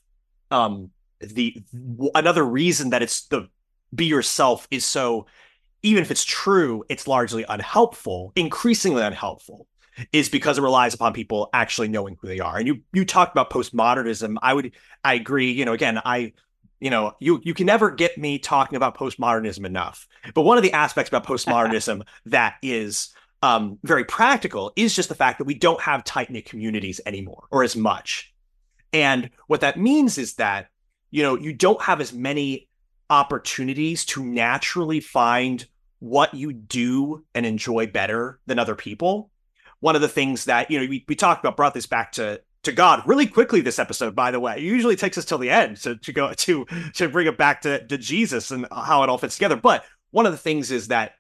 um 0.51 0.91
the 1.21 1.57
another 2.15 2.45
reason 2.45 2.91
that 2.91 3.01
it's 3.01 3.27
the 3.29 3.49
be 3.95 4.05
yourself 4.05 4.69
is 4.71 4.85
so 4.85 5.27
even 5.83 6.03
if 6.03 6.11
it's 6.11 6.25
true, 6.25 6.85
it's 6.91 7.09
largely 7.09 7.47
unhelpful, 7.49 8.33
increasingly 8.37 9.03
unhelpful, 9.03 9.67
is 10.13 10.29
because 10.29 10.59
it 10.59 10.63
relies 10.63 10.95
upon 10.95 11.13
people 11.13 11.51
actually 11.53 11.89
knowing 11.89 12.17
who 12.21 12.29
they 12.29 12.41
are. 12.41 12.57
And 12.57 12.67
you 12.67 12.81
you 12.93 13.05
talked 13.05 13.33
about 13.33 13.51
postmodernism. 13.51 14.37
I 14.43 14.55
would 14.55 14.73
I 15.05 15.15
agree. 15.15 15.53
You 15.53 15.65
know, 15.65 15.73
again, 15.73 16.01
I 16.05 16.33
you 16.81 16.91
know 16.91 17.15
you 17.21 17.41
you 17.45 17.55
can 17.55 17.67
never 17.67 17.91
get 17.91 18.19
me 18.19 18.39
talking 18.39 18.77
about 18.77 18.97
postmodernism 18.97 19.65
enough. 19.65 20.07
But 20.35 20.43
one 20.43 20.57
of 20.57 20.63
the 20.63 20.73
aspects 20.73 21.09
about 21.09 21.27
postmodernism 21.27 22.03
that 22.27 22.57
is 22.63 23.11
um, 23.43 23.79
very 23.83 24.05
practical 24.05 24.73
is 24.77 24.95
just 24.95 25.09
the 25.09 25.15
fact 25.15 25.39
that 25.39 25.45
we 25.45 25.55
don't 25.55 25.81
have 25.81 26.05
tight 26.05 26.31
knit 26.31 26.45
communities 26.45 27.01
anymore 27.07 27.47
or 27.51 27.63
as 27.65 27.75
much. 27.75 28.35
And 28.93 29.31
what 29.47 29.63
that 29.63 29.79
means 29.79 30.19
is 30.19 30.35
that 30.35 30.69
you 31.11 31.23
know 31.23 31.37
you 31.37 31.53
don't 31.53 31.83
have 31.83 32.01
as 32.01 32.13
many 32.13 32.69
opportunities 33.09 34.05
to 34.05 34.25
naturally 34.25 35.01
find 35.01 35.67
what 35.99 36.33
you 36.35 36.53
do 36.53 37.25
and 37.35 37.45
enjoy 37.47 37.87
better 37.87 38.41
than 38.47 38.59
other 38.59 38.75
people. 38.75 39.31
One 39.81 39.97
of 39.97 40.03
the 40.03 40.09
things 40.09 40.45
that, 40.45 40.71
you 40.71 40.79
know, 40.79 40.87
we, 40.89 41.05
we 41.09 41.15
talked 41.15 41.43
about, 41.43 41.57
brought 41.57 41.75
this 41.75 41.87
back 41.87 42.13
to 42.13 42.41
to 42.63 42.73
God 42.73 43.03
really 43.07 43.27
quickly 43.27 43.63
this 43.63 43.79
episode, 43.79 44.15
by 44.15 44.31
the 44.31 44.41
way. 44.41 44.57
It 44.57 44.63
usually 44.63 44.97
takes 44.97 45.17
us 45.17 45.25
till 45.25 45.39
the 45.39 45.51
end 45.51 45.79
to, 45.79 45.97
to 45.97 46.13
go 46.13 46.33
to 46.33 46.67
to 46.95 47.09
bring 47.09 47.27
it 47.27 47.39
back 47.39 47.63
to, 47.63 47.87
to 47.87 47.99
Jesus 47.99 48.51
and 48.51 48.67
how 48.71 49.03
it 49.03 49.09
all 49.09 49.19
fits 49.19 49.37
together. 49.37 49.57
But 49.57 49.85
one 50.11 50.27
of 50.27 50.33
the 50.33 50.39
things 50.39 50.71
is 50.71 50.89
that 50.89 51.15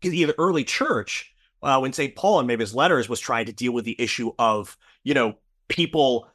the 0.00 0.34
early 0.38 0.64
church, 0.64 1.32
uh, 1.62 1.78
when 1.78 1.92
St. 1.92 2.16
Paul 2.16 2.40
and 2.40 2.48
maybe 2.48 2.62
his 2.62 2.74
letters 2.74 3.08
was 3.08 3.20
trying 3.20 3.46
to 3.46 3.52
deal 3.52 3.72
with 3.72 3.84
the 3.84 4.00
issue 4.00 4.32
of, 4.38 4.76
you 5.04 5.14
know, 5.14 5.34
people 5.68 6.26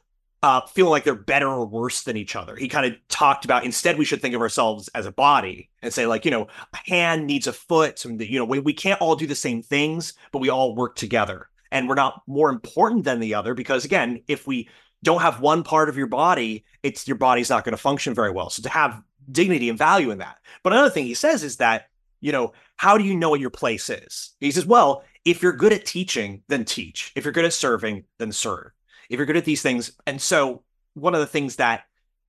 uh, 0.46 0.64
feeling 0.68 0.92
like 0.92 1.02
they're 1.02 1.16
better 1.16 1.48
or 1.48 1.66
worse 1.66 2.04
than 2.04 2.16
each 2.16 2.36
other. 2.36 2.54
He 2.54 2.68
kind 2.68 2.86
of 2.86 2.96
talked 3.08 3.44
about 3.44 3.64
instead 3.64 3.98
we 3.98 4.04
should 4.04 4.22
think 4.22 4.32
of 4.32 4.40
ourselves 4.40 4.86
as 4.94 5.04
a 5.04 5.10
body 5.10 5.70
and 5.82 5.92
say 5.92 6.06
like 6.06 6.24
you 6.24 6.30
know 6.30 6.46
a 6.72 6.76
hand 6.88 7.26
needs 7.26 7.48
a 7.48 7.52
foot. 7.52 7.98
So 7.98 8.10
you 8.10 8.38
know 8.38 8.44
we, 8.44 8.60
we 8.60 8.72
can't 8.72 9.00
all 9.00 9.16
do 9.16 9.26
the 9.26 9.34
same 9.34 9.60
things, 9.60 10.12
but 10.30 10.38
we 10.38 10.48
all 10.48 10.76
work 10.76 10.94
together, 10.94 11.48
and 11.72 11.88
we're 11.88 11.96
not 11.96 12.22
more 12.28 12.48
important 12.48 13.02
than 13.02 13.18
the 13.18 13.34
other 13.34 13.54
because 13.54 13.84
again, 13.84 14.22
if 14.28 14.46
we 14.46 14.68
don't 15.02 15.20
have 15.20 15.40
one 15.40 15.64
part 15.64 15.88
of 15.88 15.96
your 15.96 16.06
body, 16.06 16.64
it's 16.84 17.08
your 17.08 17.16
body's 17.16 17.50
not 17.50 17.64
going 17.64 17.72
to 17.72 17.76
function 17.76 18.14
very 18.14 18.30
well. 18.30 18.48
So 18.48 18.62
to 18.62 18.68
have 18.68 19.02
dignity 19.32 19.68
and 19.68 19.76
value 19.76 20.12
in 20.12 20.18
that. 20.18 20.38
But 20.62 20.74
another 20.74 20.90
thing 20.90 21.06
he 21.06 21.14
says 21.14 21.42
is 21.42 21.56
that 21.56 21.88
you 22.20 22.30
know 22.30 22.52
how 22.76 22.96
do 22.96 23.02
you 23.02 23.16
know 23.16 23.30
what 23.30 23.40
your 23.40 23.50
place 23.50 23.90
is? 23.90 24.36
He 24.38 24.52
says, 24.52 24.64
well, 24.64 25.02
if 25.24 25.42
you're 25.42 25.52
good 25.52 25.72
at 25.72 25.86
teaching, 25.86 26.44
then 26.46 26.64
teach. 26.64 27.10
If 27.16 27.24
you're 27.24 27.32
good 27.32 27.44
at 27.44 27.52
serving, 27.52 28.04
then 28.18 28.30
serve 28.30 28.70
if 29.10 29.18
you're 29.18 29.26
good 29.26 29.36
at 29.36 29.44
these 29.44 29.62
things. 29.62 29.92
And 30.06 30.20
so 30.20 30.62
one 30.94 31.14
of 31.14 31.20
the 31.20 31.26
things 31.26 31.56
that 31.56 31.84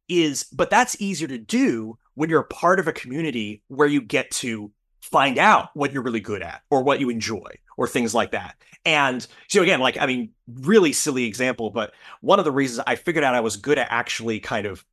is, 0.08 0.44
but 0.46 0.70
that's 0.70 1.00
easier 1.02 1.28
to 1.28 1.38
do 1.38 1.98
when 2.16 2.30
you're 2.30 2.42
a 2.42 2.46
part 2.46 2.80
of 2.80 2.88
a 2.88 2.94
community 2.94 3.64
where 3.68 3.88
you 3.88 4.02
get 4.02 4.32
to 4.32 4.72
find 5.02 5.38
out 5.38 5.70
what 5.74 5.94
you're 5.94 6.04
really 6.04 6.20
good 6.20 6.42
at 6.42 6.62
or 6.70 6.84
what 6.84 7.00
you 7.00 7.10
enjoy 7.10 7.50
or 7.78 7.88
things 7.88 8.14
like 8.14 8.32
that. 8.32 8.56
And 8.86 9.26
so 9.48 9.62
again, 9.62 9.80
like 9.80 9.98
I 9.98 10.06
mean, 10.06 10.32
really 10.48 10.94
silly 10.94 11.26
example, 11.26 11.70
but 11.70 11.94
one 12.22 12.40
of 12.40 12.46
the 12.46 12.52
reasons 12.52 12.84
I 12.88 12.96
figured 12.96 13.24
out 13.24 13.36
I 13.36 13.42
was 13.42 13.58
good 13.58 13.78
at 13.78 13.88
actually 13.90 14.40
kind 14.40 14.66
of, 14.66 14.86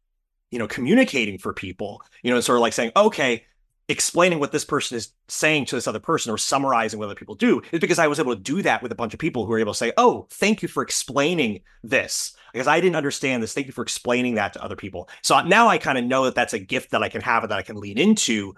you 0.50 0.58
know, 0.58 0.68
communicating 0.68 1.38
for 1.38 1.52
people, 1.52 2.02
you 2.22 2.30
know, 2.30 2.40
sort 2.40 2.56
of 2.56 2.62
like 2.62 2.72
saying, 2.72 2.92
okay, 2.96 3.44
explaining 3.88 4.40
what 4.40 4.52
this 4.52 4.64
person 4.64 4.96
is 4.96 5.12
saying 5.28 5.66
to 5.66 5.74
this 5.74 5.86
other 5.86 6.00
person 6.00 6.32
or 6.32 6.38
summarizing 6.38 6.98
what 6.98 7.06
other 7.06 7.14
people 7.14 7.34
do 7.34 7.60
is 7.70 7.80
because 7.80 7.98
I 7.98 8.06
was 8.06 8.18
able 8.18 8.34
to 8.34 8.40
do 8.40 8.62
that 8.62 8.82
with 8.82 8.92
a 8.92 8.96
bunch 8.96 9.12
of 9.12 9.20
people 9.20 9.44
who 9.44 9.50
were 9.50 9.58
able 9.58 9.74
to 9.74 9.78
say, 9.78 9.92
"Oh, 9.96 10.26
thank 10.30 10.62
you 10.62 10.68
for 10.68 10.82
explaining 10.82 11.60
this." 11.82 12.34
Because 12.52 12.68
I 12.68 12.80
didn't 12.80 12.96
understand 12.96 13.42
this. 13.42 13.52
Thank 13.52 13.66
you 13.66 13.72
for 13.72 13.82
explaining 13.82 14.36
that 14.36 14.52
to 14.52 14.62
other 14.62 14.76
people. 14.76 15.08
So 15.22 15.40
now 15.42 15.68
I 15.68 15.78
kind 15.78 15.98
of 15.98 16.04
know 16.04 16.24
that 16.24 16.34
that's 16.34 16.52
a 16.52 16.58
gift 16.58 16.92
that 16.92 17.02
I 17.02 17.08
can 17.08 17.20
have 17.20 17.42
and 17.42 17.50
that 17.50 17.58
I 17.58 17.62
can 17.62 17.76
lean 17.76 17.98
into 17.98 18.54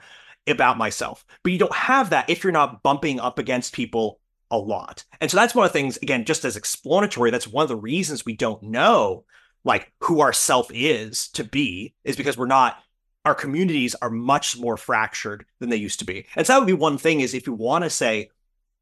about 0.46 0.78
myself. 0.78 1.24
But 1.42 1.52
you 1.52 1.58
don't 1.58 1.74
have 1.74 2.10
that 2.10 2.28
if 2.30 2.44
you're 2.44 2.52
not 2.52 2.82
bumping 2.82 3.18
up 3.20 3.38
against 3.38 3.72
people 3.72 4.20
a 4.50 4.58
lot. 4.58 5.04
And 5.20 5.30
so 5.30 5.36
that's 5.36 5.54
one 5.54 5.66
of 5.66 5.72
the 5.72 5.78
things, 5.78 5.96
again, 5.96 6.24
just 6.24 6.44
as 6.44 6.56
explanatory, 6.56 7.30
that's 7.30 7.48
one 7.48 7.62
of 7.62 7.68
the 7.68 7.76
reasons 7.76 8.24
we 8.24 8.36
don't 8.36 8.62
know 8.62 9.24
like 9.64 9.92
who 10.00 10.20
our 10.20 10.32
self 10.32 10.70
is 10.72 11.28
to 11.30 11.42
be, 11.42 11.94
is 12.04 12.16
because 12.16 12.38
we're 12.38 12.46
not 12.46 12.78
our 13.26 13.34
communities 13.34 13.96
are 13.96 14.08
much 14.08 14.56
more 14.56 14.76
fractured 14.76 15.44
than 15.58 15.68
they 15.68 15.76
used 15.76 15.98
to 15.98 16.04
be. 16.04 16.24
And 16.36 16.46
so 16.46 16.52
that 16.52 16.58
would 16.60 16.66
be 16.66 16.72
one 16.72 16.96
thing 16.96 17.20
is 17.20 17.34
if 17.34 17.48
you 17.48 17.54
want 17.54 17.82
to 17.82 17.90
say, 17.90 18.30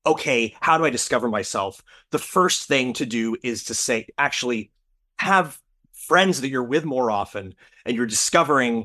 okay, 0.04 0.54
how 0.60 0.76
do 0.76 0.84
I 0.84 0.90
discover 0.90 1.28
myself? 1.28 1.82
The 2.10 2.18
first 2.18 2.68
thing 2.68 2.92
to 2.92 3.06
do 3.06 3.38
is 3.42 3.64
to 3.64 3.74
say, 3.74 4.06
actually 4.18 4.70
have 5.18 5.58
friends 5.94 6.42
that 6.42 6.50
you're 6.50 6.62
with 6.62 6.84
more 6.84 7.10
often 7.10 7.54
and 7.86 7.96
you're 7.96 8.04
discovering 8.04 8.84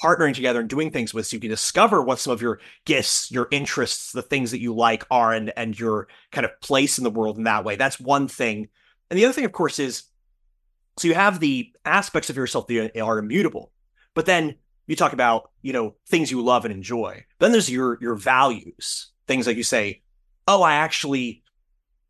partnering 0.00 0.32
together 0.32 0.60
and 0.60 0.68
doing 0.68 0.92
things 0.92 1.12
with 1.12 1.26
so 1.26 1.34
you 1.34 1.40
can 1.40 1.50
discover 1.50 2.00
what 2.00 2.20
some 2.20 2.32
of 2.32 2.40
your 2.40 2.60
gifts 2.86 3.30
your 3.30 3.48
interests 3.50 4.12
the 4.12 4.22
things 4.22 4.50
that 4.50 4.60
you 4.60 4.74
like 4.74 5.04
are 5.10 5.34
and 5.34 5.52
and 5.58 5.78
your 5.78 6.08
kind 6.32 6.46
of 6.46 6.60
place 6.62 6.96
in 6.96 7.04
the 7.04 7.10
world 7.10 7.36
in 7.36 7.44
that 7.44 7.64
way 7.66 7.76
that's 7.76 8.00
one 8.00 8.26
thing 8.26 8.66
and 9.10 9.18
the 9.18 9.24
other 9.26 9.34
thing 9.34 9.44
of 9.44 9.52
course 9.52 9.78
is 9.78 10.04
so 10.96 11.06
you 11.06 11.12
have 11.12 11.38
the 11.38 11.70
aspects 11.84 12.30
of 12.30 12.36
yourself 12.36 12.66
that 12.66 12.98
are 12.98 13.18
immutable 13.18 13.72
but 14.14 14.24
then 14.24 14.54
you 14.90 14.96
talk 14.96 15.12
about 15.12 15.50
you 15.62 15.72
know 15.72 15.94
things 16.08 16.30
you 16.30 16.42
love 16.42 16.64
and 16.64 16.74
enjoy. 16.74 17.24
Then 17.38 17.52
there's 17.52 17.70
your 17.70 17.98
your 18.00 18.16
values. 18.16 19.10
Things 19.26 19.46
like 19.46 19.56
you 19.56 19.62
say 19.62 20.02
oh 20.50 20.62
i 20.62 20.74
actually 20.74 21.42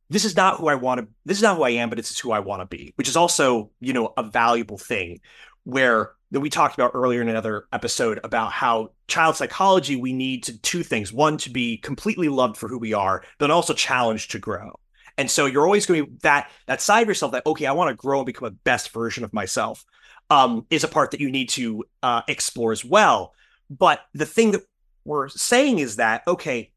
this 0.08 0.24
is 0.24 0.34
not 0.34 0.56
who 0.56 0.68
i 0.68 0.74
want 0.74 1.00
to 1.00 1.06
this 1.24 1.36
is 1.36 1.42
not 1.42 1.56
who 1.56 1.62
i 1.62 1.70
am 1.70 1.90
but 1.90 1.98
it's 1.98 2.18
who 2.18 2.32
i 2.32 2.40
want 2.40 2.60
to 2.62 2.66
be 2.66 2.92
which 2.96 3.08
is 3.08 3.16
also 3.16 3.70
you 3.80 3.92
know 3.92 4.12
a 4.16 4.22
valuable 4.22 4.78
thing. 4.78 5.20
Where 5.64 6.12
that 6.30 6.40
we 6.40 6.48
talked 6.48 6.74
about 6.74 6.92
earlier 6.94 7.20
in 7.20 7.28
another 7.28 7.66
episode 7.70 8.18
about 8.24 8.50
how 8.50 8.92
child 9.08 9.36
psychology 9.36 9.94
we 9.96 10.14
need 10.14 10.44
to 10.44 10.56
two 10.58 10.82
things. 10.82 11.12
One 11.12 11.36
to 11.38 11.50
be 11.50 11.76
completely 11.76 12.28
loved 12.28 12.56
for 12.56 12.66
who 12.66 12.78
we 12.78 12.94
are 12.94 13.22
but 13.38 13.50
also 13.50 13.74
challenged 13.74 14.30
to 14.30 14.38
grow. 14.38 14.78
And 15.18 15.30
so 15.30 15.44
you're 15.44 15.66
always 15.66 15.84
going 15.84 16.00
to 16.00 16.06
be 16.06 16.16
that 16.22 16.50
that 16.66 16.80
side 16.80 17.02
of 17.02 17.08
yourself 17.08 17.32
that 17.32 17.44
okay 17.44 17.66
i 17.66 17.72
want 17.72 17.90
to 17.90 17.94
grow 17.94 18.20
and 18.20 18.26
become 18.26 18.48
a 18.48 18.52
best 18.52 18.90
version 18.90 19.22
of 19.22 19.34
myself 19.34 19.84
um, 20.30 20.66
is 20.70 20.84
a 20.84 20.88
part 20.88 21.10
that 21.10 21.20
you 21.20 21.30
need 21.30 21.48
to 21.50 21.84
uh, 22.02 22.22
explore 22.28 22.72
as 22.72 22.84
well. 22.84 23.34
But 23.68 24.00
the 24.14 24.26
thing 24.26 24.52
that 24.52 24.62
we're 25.04 25.28
saying 25.28 25.78
is 25.78 25.96
that, 25.96 26.22
okay, 26.26 26.72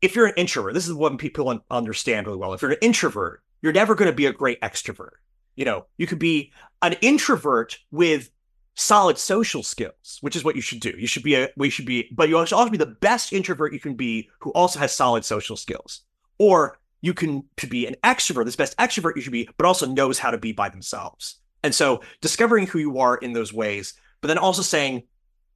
if 0.00 0.14
you're 0.14 0.26
an 0.26 0.34
introvert, 0.36 0.74
this 0.74 0.88
is 0.88 0.94
what 0.94 1.16
people 1.18 1.60
understand 1.70 2.26
really 2.26 2.38
well. 2.38 2.52
If 2.52 2.62
you're 2.62 2.72
an 2.72 2.78
introvert, 2.80 3.42
you're 3.62 3.72
never 3.72 3.94
going 3.94 4.10
to 4.10 4.16
be 4.16 4.26
a 4.26 4.32
great 4.32 4.60
extrovert. 4.60 5.16
You 5.56 5.64
know, 5.64 5.86
you 5.96 6.06
could 6.06 6.18
be 6.18 6.52
an 6.82 6.94
introvert 7.00 7.78
with 7.90 8.30
solid 8.76 9.18
social 9.18 9.64
skills, 9.64 10.18
which 10.20 10.36
is 10.36 10.44
what 10.44 10.54
you 10.54 10.62
should 10.62 10.80
do. 10.80 10.94
You 10.96 11.08
should 11.08 11.24
be 11.24 11.34
a, 11.34 11.48
we 11.56 11.68
should 11.68 11.86
be, 11.86 12.08
but 12.12 12.28
you 12.28 12.46
should 12.46 12.54
also 12.54 12.70
be 12.70 12.78
the 12.78 12.86
best 12.86 13.32
introvert 13.32 13.72
you 13.72 13.80
can 13.80 13.94
be 13.94 14.30
who 14.38 14.52
also 14.52 14.78
has 14.78 14.94
solid 14.94 15.24
social 15.24 15.56
skills. 15.56 16.02
Or 16.38 16.78
you 17.00 17.12
can 17.12 17.44
to 17.56 17.66
be 17.66 17.86
an 17.86 17.96
extrovert, 18.04 18.44
this 18.44 18.54
best 18.54 18.76
extrovert 18.78 19.16
you 19.16 19.22
should 19.22 19.32
be, 19.32 19.48
but 19.56 19.66
also 19.66 19.86
knows 19.86 20.20
how 20.20 20.30
to 20.30 20.38
be 20.38 20.52
by 20.52 20.68
themselves. 20.68 21.40
And 21.62 21.74
so 21.74 22.02
discovering 22.20 22.66
who 22.66 22.78
you 22.78 22.98
are 22.98 23.16
in 23.16 23.32
those 23.32 23.52
ways, 23.52 23.94
but 24.20 24.28
then 24.28 24.38
also 24.38 24.62
saying, 24.62 25.04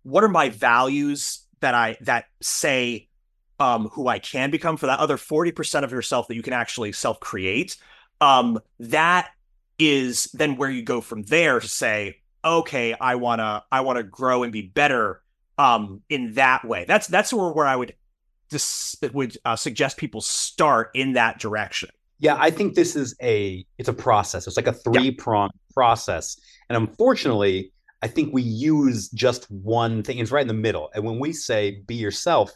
what 0.02 0.24
are 0.24 0.28
my 0.28 0.48
values 0.48 1.46
that 1.60 1.74
I 1.74 1.96
that 2.00 2.26
say 2.40 3.08
um, 3.62 3.88
who 3.88 4.08
I 4.08 4.18
can 4.18 4.50
become 4.50 4.76
for 4.76 4.86
that 4.86 4.98
other 4.98 5.16
40% 5.16 5.84
of 5.84 5.92
yourself 5.92 6.26
that 6.28 6.34
you 6.34 6.42
can 6.42 6.52
actually 6.52 6.90
self-create. 6.92 7.76
Um, 8.20 8.60
that 8.80 9.30
is 9.78 10.24
then 10.32 10.56
where 10.56 10.70
you 10.70 10.82
go 10.82 11.00
from 11.00 11.22
there 11.22 11.60
to 11.60 11.68
say, 11.68 12.18
okay, 12.44 12.94
I 12.94 13.14
wanna 13.14 13.64
I 13.70 13.80
wanna 13.82 14.02
grow 14.02 14.42
and 14.42 14.52
be 14.52 14.62
better 14.62 15.22
um, 15.58 16.02
in 16.08 16.34
that 16.34 16.64
way. 16.64 16.84
That's 16.86 17.06
that's 17.06 17.32
where, 17.32 17.50
where 17.50 17.66
I 17.66 17.76
would 17.76 17.94
just 18.50 19.02
would 19.14 19.36
uh, 19.44 19.56
suggest 19.56 19.96
people 19.96 20.20
start 20.20 20.90
in 20.94 21.14
that 21.14 21.38
direction. 21.38 21.90
Yeah, 22.18 22.36
I 22.38 22.50
think 22.50 22.74
this 22.74 22.94
is 22.96 23.16
a 23.22 23.64
it's 23.78 23.88
a 23.88 23.92
process. 23.92 24.46
It's 24.46 24.56
like 24.56 24.66
a 24.66 24.72
three 24.72 25.10
prong. 25.10 25.50
Process, 25.74 26.38
and 26.68 26.76
unfortunately, 26.76 27.72
I 28.02 28.08
think 28.08 28.34
we 28.34 28.42
use 28.42 29.08
just 29.10 29.50
one 29.50 30.02
thing. 30.02 30.18
It's 30.18 30.32
right 30.32 30.42
in 30.42 30.48
the 30.48 30.54
middle. 30.54 30.90
And 30.94 31.04
when 31.04 31.20
we 31.20 31.32
say 31.32 31.82
be 31.86 31.94
yourself, 31.94 32.52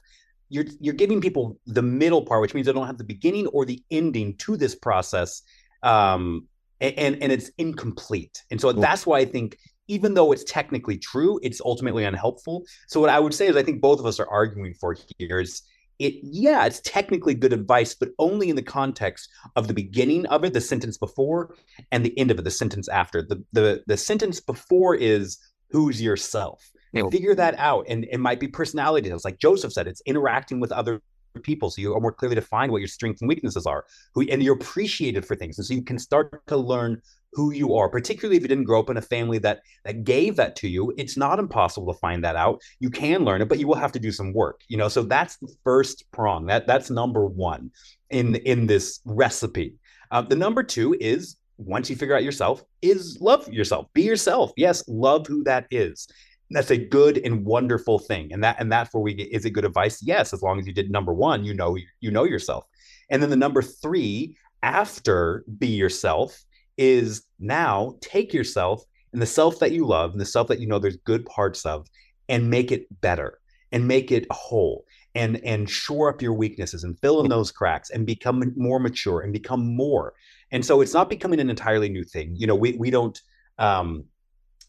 you're 0.49 0.65
you're 0.81 0.95
giving 0.95 1.21
people 1.21 1.59
the 1.67 1.83
middle 1.83 2.23
part, 2.23 2.41
which 2.41 2.55
means 2.55 2.67
they 2.67 2.73
don't 2.73 2.87
have 2.87 2.99
the 2.99 3.05
beginning 3.05 3.47
or 3.49 3.65
the 3.65 3.83
ending 3.91 4.37
to 4.39 4.57
this 4.57 4.75
process, 4.75 5.43
um, 5.83 6.47
and 6.81 7.21
and 7.23 7.33
it's 7.33 7.51
incomplete. 7.59 8.43
And 8.51 8.61
so 8.61 8.73
that's 8.73 9.07
why 9.07 9.19
I 9.19 9.25
think 9.25 9.57
even 9.89 10.15
though 10.15 10.33
it's 10.33 10.45
technically 10.45 10.99
true, 10.99 11.39
it's 11.43 11.61
ultimately 11.61 12.05
unhelpful. 12.05 12.65
So 12.89 13.01
what 13.01 13.11
I 13.11 13.21
would 13.21 13.35
say 13.35 13.47
is 13.47 13.57
I 13.57 13.63
think 13.63 13.81
both 13.81 14.01
of 14.01 14.07
us 14.07 14.19
are 14.19 14.29
arguing 14.29 14.75
for 14.75 14.97
here 15.19 15.41
is 15.41 15.63
it 15.99 16.15
yeah 16.23 16.67
it's 16.67 16.81
technically 16.81 17.35
good 17.35 17.53
advice 17.53 17.95
but 17.95 18.11
only 18.19 18.51
in 18.51 18.57
the 18.57 18.63
context 18.63 19.29
of 19.57 19.69
the 19.69 19.75
beginning 19.75 20.27
of 20.27 20.45
it 20.45 20.53
the 20.53 20.61
sentence 20.61 20.99
before 20.99 21.55
and 21.93 22.05
the 22.05 22.17
end 22.19 22.31
of 22.31 22.39
it 22.39 22.43
the 22.43 22.51
sentence 22.51 22.89
after 22.89 23.23
the 23.23 23.43
the 23.53 23.83
the 23.87 23.97
sentence 23.97 24.41
before 24.41 24.95
is 24.95 25.39
who's 25.71 26.01
yourself. 26.01 26.71
Figure 27.11 27.35
that 27.35 27.59
out. 27.59 27.85
And 27.89 28.07
it 28.11 28.19
might 28.19 28.41
be 28.41 28.49
personality 28.49 29.09
tales. 29.09 29.25
Like 29.25 29.39
Joseph 29.39 29.73
said, 29.73 29.87
it's 29.87 30.01
interacting 30.07 30.61
with 30.61 30.73
other 30.73 31.03
people 31.43 31.69
so 31.69 31.83
you 31.83 31.95
are 31.95 32.01
more 32.01 32.13
clearly 32.13 32.35
defined 32.35 32.73
what 32.73 32.79
your 32.79 32.89
strengths 32.89 33.21
and 33.21 33.29
weaknesses 33.29 33.67
are 33.67 33.85
who 34.15 34.23
and 34.31 34.43
you're 34.43 34.55
appreciated 34.55 35.23
for 35.23 35.37
things 35.37 35.59
and 35.59 35.67
so 35.67 35.75
you 35.75 35.83
can 35.83 35.99
start 35.99 36.41
to 36.47 36.57
learn 36.57 36.99
who 37.37 37.53
you 37.53 37.75
are 37.75 37.91
particularly 37.91 38.39
if 38.39 38.43
you 38.43 38.49
didn't 38.49 38.65
grow 38.65 38.81
up 38.81 38.89
in 38.89 38.97
a 38.97 39.03
family 39.03 39.37
that 39.37 39.61
that 39.85 40.05
gave 40.05 40.37
that 40.37 40.57
to 40.57 40.67
you 40.67 40.93
it's 40.97 41.19
not 41.19 41.39
impossible 41.39 41.93
to 41.93 41.99
find 42.01 42.25
that 42.25 42.35
out. 42.35 42.63
You 42.81 42.89
can 42.89 43.25
learn 43.25 43.43
it 43.43 43.49
but 43.49 43.59
you 43.59 43.69
will 43.69 43.75
have 43.75 43.93
to 43.93 43.99
do 43.99 44.11
some 44.11 44.33
work 44.33 44.63
you 44.69 44.79
know? 44.79 44.89
So 44.89 45.03
that's 45.03 45.37
the 45.37 45.55
first 45.63 46.11
prong 46.13 46.47
that 46.47 46.67
that's 46.67 46.89
number 46.89 47.27
one 47.27 47.71
in 48.09 48.37
in 48.37 48.67
this 48.67 49.01
recipe. 49.05 49.75
Uh, 50.11 50.23
the 50.23 50.35
number 50.35 50.63
two 50.63 50.97
is 50.99 51.37
once 51.59 51.91
you 51.91 51.97
figure 51.97 52.17
out 52.17 52.25
yourself 52.25 52.65
is 52.81 53.19
love 53.21 53.47
yourself. 53.53 53.87
Be 53.93 54.03
yourself. 54.03 54.53
Yes 54.57 54.83
love 54.89 55.27
who 55.27 55.45
that 55.45 55.67
is. 55.71 56.09
That's 56.51 56.71
a 56.71 56.79
good 56.79 57.19
and 57.19 57.45
wonderful 57.45 57.99
thing 57.99 58.33
and 58.33 58.43
that 58.45 58.57
and 58.61 58.73
that's 58.73 58.95
where 58.95 59.03
we 59.03 59.13
get 59.13 59.31
is 59.31 59.45
it 59.45 59.51
good 59.51 59.67
advice? 59.67 60.03
Yes 60.03 60.33
as 60.33 60.41
long 60.41 60.59
as 60.59 60.67
you 60.67 60.73
did 60.73 60.91
number 60.91 61.13
one 61.13 61.45
you 61.45 61.53
know 61.53 61.77
you 62.01 62.11
know 62.11 62.25
yourself. 62.25 62.65
And 63.11 63.23
then 63.23 63.29
the 63.29 63.37
number 63.37 63.61
three 63.61 64.39
after 64.63 65.45
be 65.59 65.69
yourself 65.69 66.46
is 66.77 67.25
now 67.39 67.97
take 68.01 68.33
yourself 68.33 68.85
and 69.13 69.23
the 69.23 69.27
self 69.27 69.59
that 69.61 69.73
you 69.73 69.87
love 69.87 70.13
and 70.13 70.21
the 70.21 70.27
self 70.27 70.49
that 70.49 70.61
you 70.61 70.67
know 70.67 70.79
there's 70.79 70.99
good 70.99 71.25
parts 71.27 71.65
of 71.65 71.87
and 72.29 72.51
make 72.51 72.73
it 72.73 72.87
better 73.01 73.39
and 73.73 73.87
make 73.87 74.13
it 74.13 74.27
whole 74.31 74.85
and 75.15 75.43
and 75.45 75.69
shore 75.69 76.11
up 76.11 76.21
your 76.21 76.35
weaknesses 76.35 76.85
and 76.85 76.99
fill 77.01 77.23
in 77.23 77.29
those 77.29 77.51
cracks 77.51 77.91
and 77.91 78.07
become 78.07 78.53
more 78.57 78.79
mature 78.79 79.23
and 79.23 79.33
become 79.33 79.75
more. 79.75 80.13
And 80.53 80.65
so 80.65 80.81
it's 80.81 80.95
not 80.95 81.09
becoming 81.09 81.41
an 81.41 81.51
entirely 81.51 81.89
new 81.89 82.05
thing. 82.05 82.37
You 82.37 82.47
know 82.47 82.55
we 82.55 82.73
we 82.73 82.91
don't 82.91 83.21
um 83.59 84.05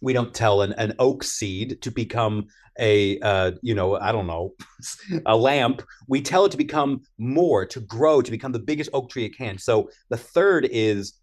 we 0.01 0.13
don't 0.13 0.33
tell 0.33 0.61
an, 0.61 0.73
an 0.73 0.93
oak 0.99 1.23
seed 1.23 1.81
to 1.81 1.91
become 1.91 2.47
a 2.79 3.19
uh, 3.21 3.51
you 3.63 3.73
know 3.73 3.95
i 3.95 4.11
don't 4.11 4.27
know 4.27 4.53
a 5.25 5.35
lamp. 5.35 5.81
We 6.07 6.21
tell 6.21 6.45
it 6.45 6.51
to 6.51 6.57
become 6.57 7.01
more 7.17 7.65
to 7.65 7.79
grow 7.81 8.21
to 8.21 8.31
become 8.31 8.51
the 8.51 8.59
biggest 8.59 8.89
oak 8.93 9.09
tree 9.09 9.25
it 9.25 9.35
can. 9.37 9.57
So 9.57 9.89
the 10.09 10.17
third 10.17 10.69
is 10.71 11.13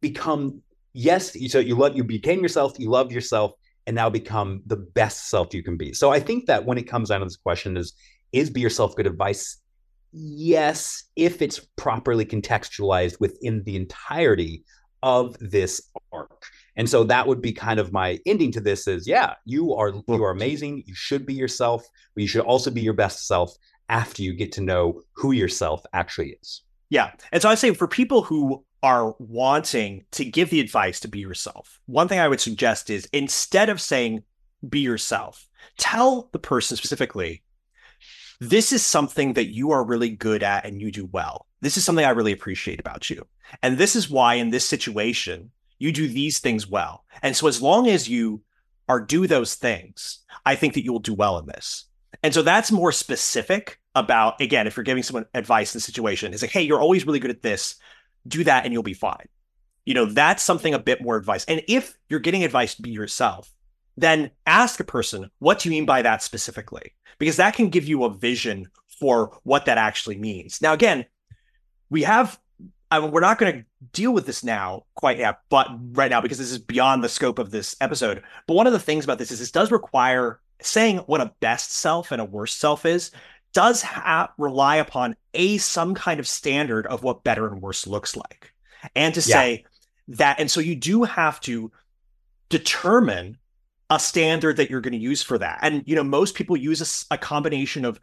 become 0.00 0.62
yes 0.92 1.36
so 1.50 1.58
you 1.58 1.76
love 1.76 1.96
you 1.96 2.04
became 2.04 2.40
yourself 2.40 2.78
you 2.78 2.90
love 2.90 3.12
yourself 3.12 3.52
and 3.86 3.94
now 3.94 4.10
become 4.10 4.62
the 4.66 4.76
best 4.76 5.30
self 5.30 5.54
you 5.54 5.62
can 5.62 5.76
be 5.76 5.92
so 5.92 6.10
i 6.10 6.20
think 6.20 6.46
that 6.46 6.64
when 6.64 6.78
it 6.78 6.84
comes 6.84 7.08
down 7.08 7.20
to 7.20 7.26
this 7.26 7.36
question 7.36 7.76
is 7.76 7.92
is 8.32 8.50
be 8.50 8.60
yourself 8.60 8.94
good 8.96 9.06
advice 9.06 9.58
yes 10.12 11.04
if 11.16 11.40
it's 11.40 11.60
properly 11.76 12.24
contextualized 12.24 13.20
within 13.20 13.62
the 13.64 13.76
entirety 13.76 14.64
of 15.02 15.36
this 15.40 15.80
arc 16.12 16.44
and 16.76 16.88
so 16.88 17.04
that 17.04 17.26
would 17.26 17.42
be 17.42 17.52
kind 17.52 17.78
of 17.78 17.92
my 17.92 18.18
ending 18.24 18.52
to 18.52 18.60
this 18.60 18.88
is 18.88 19.06
yeah, 19.06 19.34
you 19.44 19.74
are 19.74 19.92
you 20.08 20.24
are 20.24 20.30
amazing. 20.30 20.82
You 20.86 20.94
should 20.94 21.26
be 21.26 21.34
yourself, 21.34 21.86
but 22.14 22.22
you 22.22 22.26
should 22.26 22.40
also 22.40 22.70
be 22.70 22.80
your 22.80 22.94
best 22.94 23.26
self 23.26 23.52
after 23.90 24.22
you 24.22 24.32
get 24.32 24.52
to 24.52 24.60
know 24.62 25.02
who 25.12 25.32
yourself 25.32 25.82
actually 25.92 26.38
is. 26.40 26.62
Yeah. 26.88 27.12
And 27.32 27.42
so 27.42 27.50
I 27.50 27.54
say 27.54 27.74
for 27.74 27.86
people 27.86 28.22
who 28.22 28.64
are 28.82 29.14
wanting 29.18 30.04
to 30.12 30.24
give 30.24 30.50
the 30.50 30.60
advice 30.60 31.00
to 31.00 31.08
be 31.08 31.18
yourself, 31.18 31.80
one 31.86 32.08
thing 32.08 32.18
I 32.18 32.28
would 32.28 32.40
suggest 32.40 32.90
is 32.90 33.08
instead 33.12 33.68
of 33.68 33.80
saying 33.80 34.22
be 34.66 34.80
yourself, 34.80 35.48
tell 35.78 36.28
the 36.32 36.38
person 36.38 36.76
specifically, 36.76 37.42
this 38.40 38.72
is 38.72 38.82
something 38.82 39.34
that 39.34 39.52
you 39.52 39.70
are 39.70 39.84
really 39.84 40.10
good 40.10 40.42
at 40.42 40.64
and 40.64 40.80
you 40.80 40.90
do 40.90 41.06
well. 41.06 41.46
This 41.60 41.76
is 41.76 41.84
something 41.84 42.04
I 42.04 42.10
really 42.10 42.32
appreciate 42.32 42.80
about 42.80 43.10
you. 43.10 43.26
And 43.62 43.76
this 43.76 43.94
is 43.94 44.08
why 44.08 44.34
in 44.34 44.50
this 44.50 44.64
situation, 44.64 45.50
you 45.78 45.92
do 45.92 46.08
these 46.08 46.38
things 46.38 46.66
well. 46.66 47.04
And 47.22 47.36
so 47.36 47.48
as 47.48 47.60
long 47.60 47.86
as 47.86 48.08
you 48.08 48.42
are 48.88 49.00
do 49.00 49.26
those 49.26 49.54
things, 49.54 50.20
I 50.46 50.54
think 50.54 50.74
that 50.74 50.84
you 50.84 50.92
will 50.92 51.00
do 51.00 51.14
well 51.14 51.38
in 51.38 51.46
this. 51.46 51.84
And 52.22 52.32
so 52.32 52.42
that's 52.42 52.72
more 52.72 52.92
specific 52.92 53.78
about 53.94 54.40
again, 54.40 54.66
if 54.66 54.76
you're 54.76 54.84
giving 54.84 55.02
someone 55.02 55.26
advice 55.34 55.74
in 55.74 55.78
the 55.78 55.82
situation, 55.82 56.32
it's 56.32 56.42
like, 56.42 56.50
hey, 56.50 56.62
you're 56.62 56.80
always 56.80 57.06
really 57.06 57.18
good 57.18 57.30
at 57.30 57.42
this. 57.42 57.76
Do 58.26 58.44
that 58.44 58.64
and 58.64 58.72
you'll 58.72 58.82
be 58.82 58.94
fine. 58.94 59.26
You 59.84 59.94
know, 59.94 60.04
that's 60.04 60.42
something 60.42 60.74
a 60.74 60.78
bit 60.78 61.02
more 61.02 61.16
advice. 61.16 61.44
And 61.46 61.62
if 61.68 61.96
you're 62.08 62.20
getting 62.20 62.44
advice 62.44 62.74
to 62.74 62.82
be 62.82 62.90
yourself, 62.90 63.52
then 63.96 64.30
ask 64.46 64.78
a 64.80 64.84
person, 64.84 65.30
what 65.38 65.58
do 65.58 65.68
you 65.68 65.70
mean 65.70 65.86
by 65.86 66.02
that 66.02 66.22
specifically? 66.22 66.94
Because 67.18 67.36
that 67.36 67.54
can 67.54 67.70
give 67.70 67.88
you 67.88 68.04
a 68.04 68.14
vision 68.14 68.68
for 68.98 69.38
what 69.42 69.64
that 69.66 69.78
actually 69.78 70.18
means. 70.18 70.60
Now, 70.62 70.72
again, 70.74 71.06
we 71.88 72.02
have 72.02 72.38
I 72.90 72.98
mean, 72.98 73.12
we're 73.12 73.20
not 73.20 73.38
going 73.38 73.52
to 73.52 73.64
deal 73.92 74.12
with 74.12 74.26
this 74.26 74.42
now 74.42 74.84
quite 74.96 75.18
yet, 75.18 75.38
but 75.48 75.68
right 75.92 76.10
now 76.10 76.20
because 76.20 76.38
this 76.38 76.50
is 76.50 76.58
beyond 76.58 77.04
the 77.04 77.08
scope 77.08 77.38
of 77.38 77.50
this 77.50 77.76
episode. 77.80 78.22
But 78.46 78.54
one 78.54 78.66
of 78.66 78.72
the 78.72 78.80
things 78.80 79.04
about 79.04 79.18
this 79.18 79.30
is 79.30 79.38
this 79.38 79.52
does 79.52 79.70
require 79.70 80.40
saying 80.60 80.98
what 80.98 81.20
a 81.20 81.32
best 81.40 81.72
self 81.72 82.10
and 82.10 82.20
a 82.20 82.24
worst 82.24 82.58
self 82.58 82.84
is 82.84 83.12
does 83.52 83.82
ha- 83.82 84.32
rely 84.38 84.76
upon 84.76 85.16
a 85.34 85.58
some 85.58 85.94
kind 85.94 86.20
of 86.20 86.28
standard 86.28 86.86
of 86.86 87.02
what 87.02 87.24
better 87.24 87.46
and 87.46 87.60
worse 87.60 87.86
looks 87.86 88.16
like, 88.16 88.52
and 88.94 89.14
to 89.14 89.20
yeah. 89.20 89.34
say 89.34 89.64
that, 90.08 90.40
and 90.40 90.50
so 90.50 90.60
you 90.60 90.76
do 90.76 91.04
have 91.04 91.40
to 91.40 91.70
determine 92.48 93.38
a 93.90 93.98
standard 93.98 94.56
that 94.56 94.70
you're 94.70 94.80
going 94.80 94.92
to 94.92 94.98
use 94.98 95.22
for 95.22 95.38
that. 95.38 95.58
And 95.62 95.82
you 95.86 95.96
know, 95.96 96.04
most 96.04 96.34
people 96.34 96.56
use 96.56 97.06
a, 97.10 97.14
a 97.14 97.18
combination 97.18 97.84
of 97.84 98.00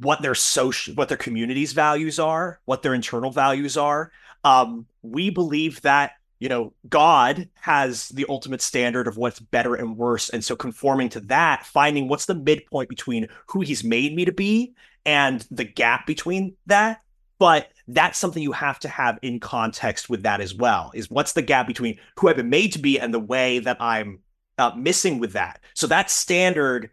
what 0.00 0.22
their 0.22 0.34
social 0.34 0.94
what 0.94 1.08
their 1.08 1.16
community's 1.16 1.72
values 1.72 2.18
are 2.18 2.58
what 2.64 2.82
their 2.82 2.94
internal 2.94 3.30
values 3.30 3.76
are 3.76 4.10
um, 4.42 4.86
we 5.02 5.30
believe 5.30 5.80
that 5.82 6.12
you 6.40 6.48
know 6.48 6.72
god 6.88 7.48
has 7.54 8.08
the 8.08 8.26
ultimate 8.28 8.60
standard 8.60 9.06
of 9.06 9.16
what's 9.16 9.38
better 9.38 9.74
and 9.76 9.96
worse 9.96 10.28
and 10.30 10.44
so 10.44 10.56
conforming 10.56 11.08
to 11.08 11.20
that 11.20 11.64
finding 11.64 12.08
what's 12.08 12.26
the 12.26 12.34
midpoint 12.34 12.88
between 12.88 13.28
who 13.46 13.60
he's 13.60 13.84
made 13.84 14.14
me 14.14 14.24
to 14.24 14.32
be 14.32 14.74
and 15.06 15.46
the 15.50 15.64
gap 15.64 16.06
between 16.06 16.56
that 16.66 17.00
but 17.38 17.70
that's 17.88 18.18
something 18.18 18.42
you 18.42 18.52
have 18.52 18.78
to 18.78 18.88
have 18.88 19.18
in 19.22 19.40
context 19.40 20.10
with 20.10 20.24
that 20.24 20.40
as 20.40 20.54
well 20.54 20.90
is 20.94 21.10
what's 21.10 21.32
the 21.32 21.42
gap 21.42 21.66
between 21.66 21.96
who 22.18 22.28
i've 22.28 22.36
been 22.36 22.50
made 22.50 22.72
to 22.72 22.78
be 22.78 22.98
and 22.98 23.14
the 23.14 23.20
way 23.20 23.60
that 23.60 23.76
i'm 23.80 24.18
uh, 24.58 24.72
missing 24.76 25.20
with 25.20 25.32
that 25.32 25.60
so 25.74 25.86
that 25.86 26.10
standard 26.10 26.90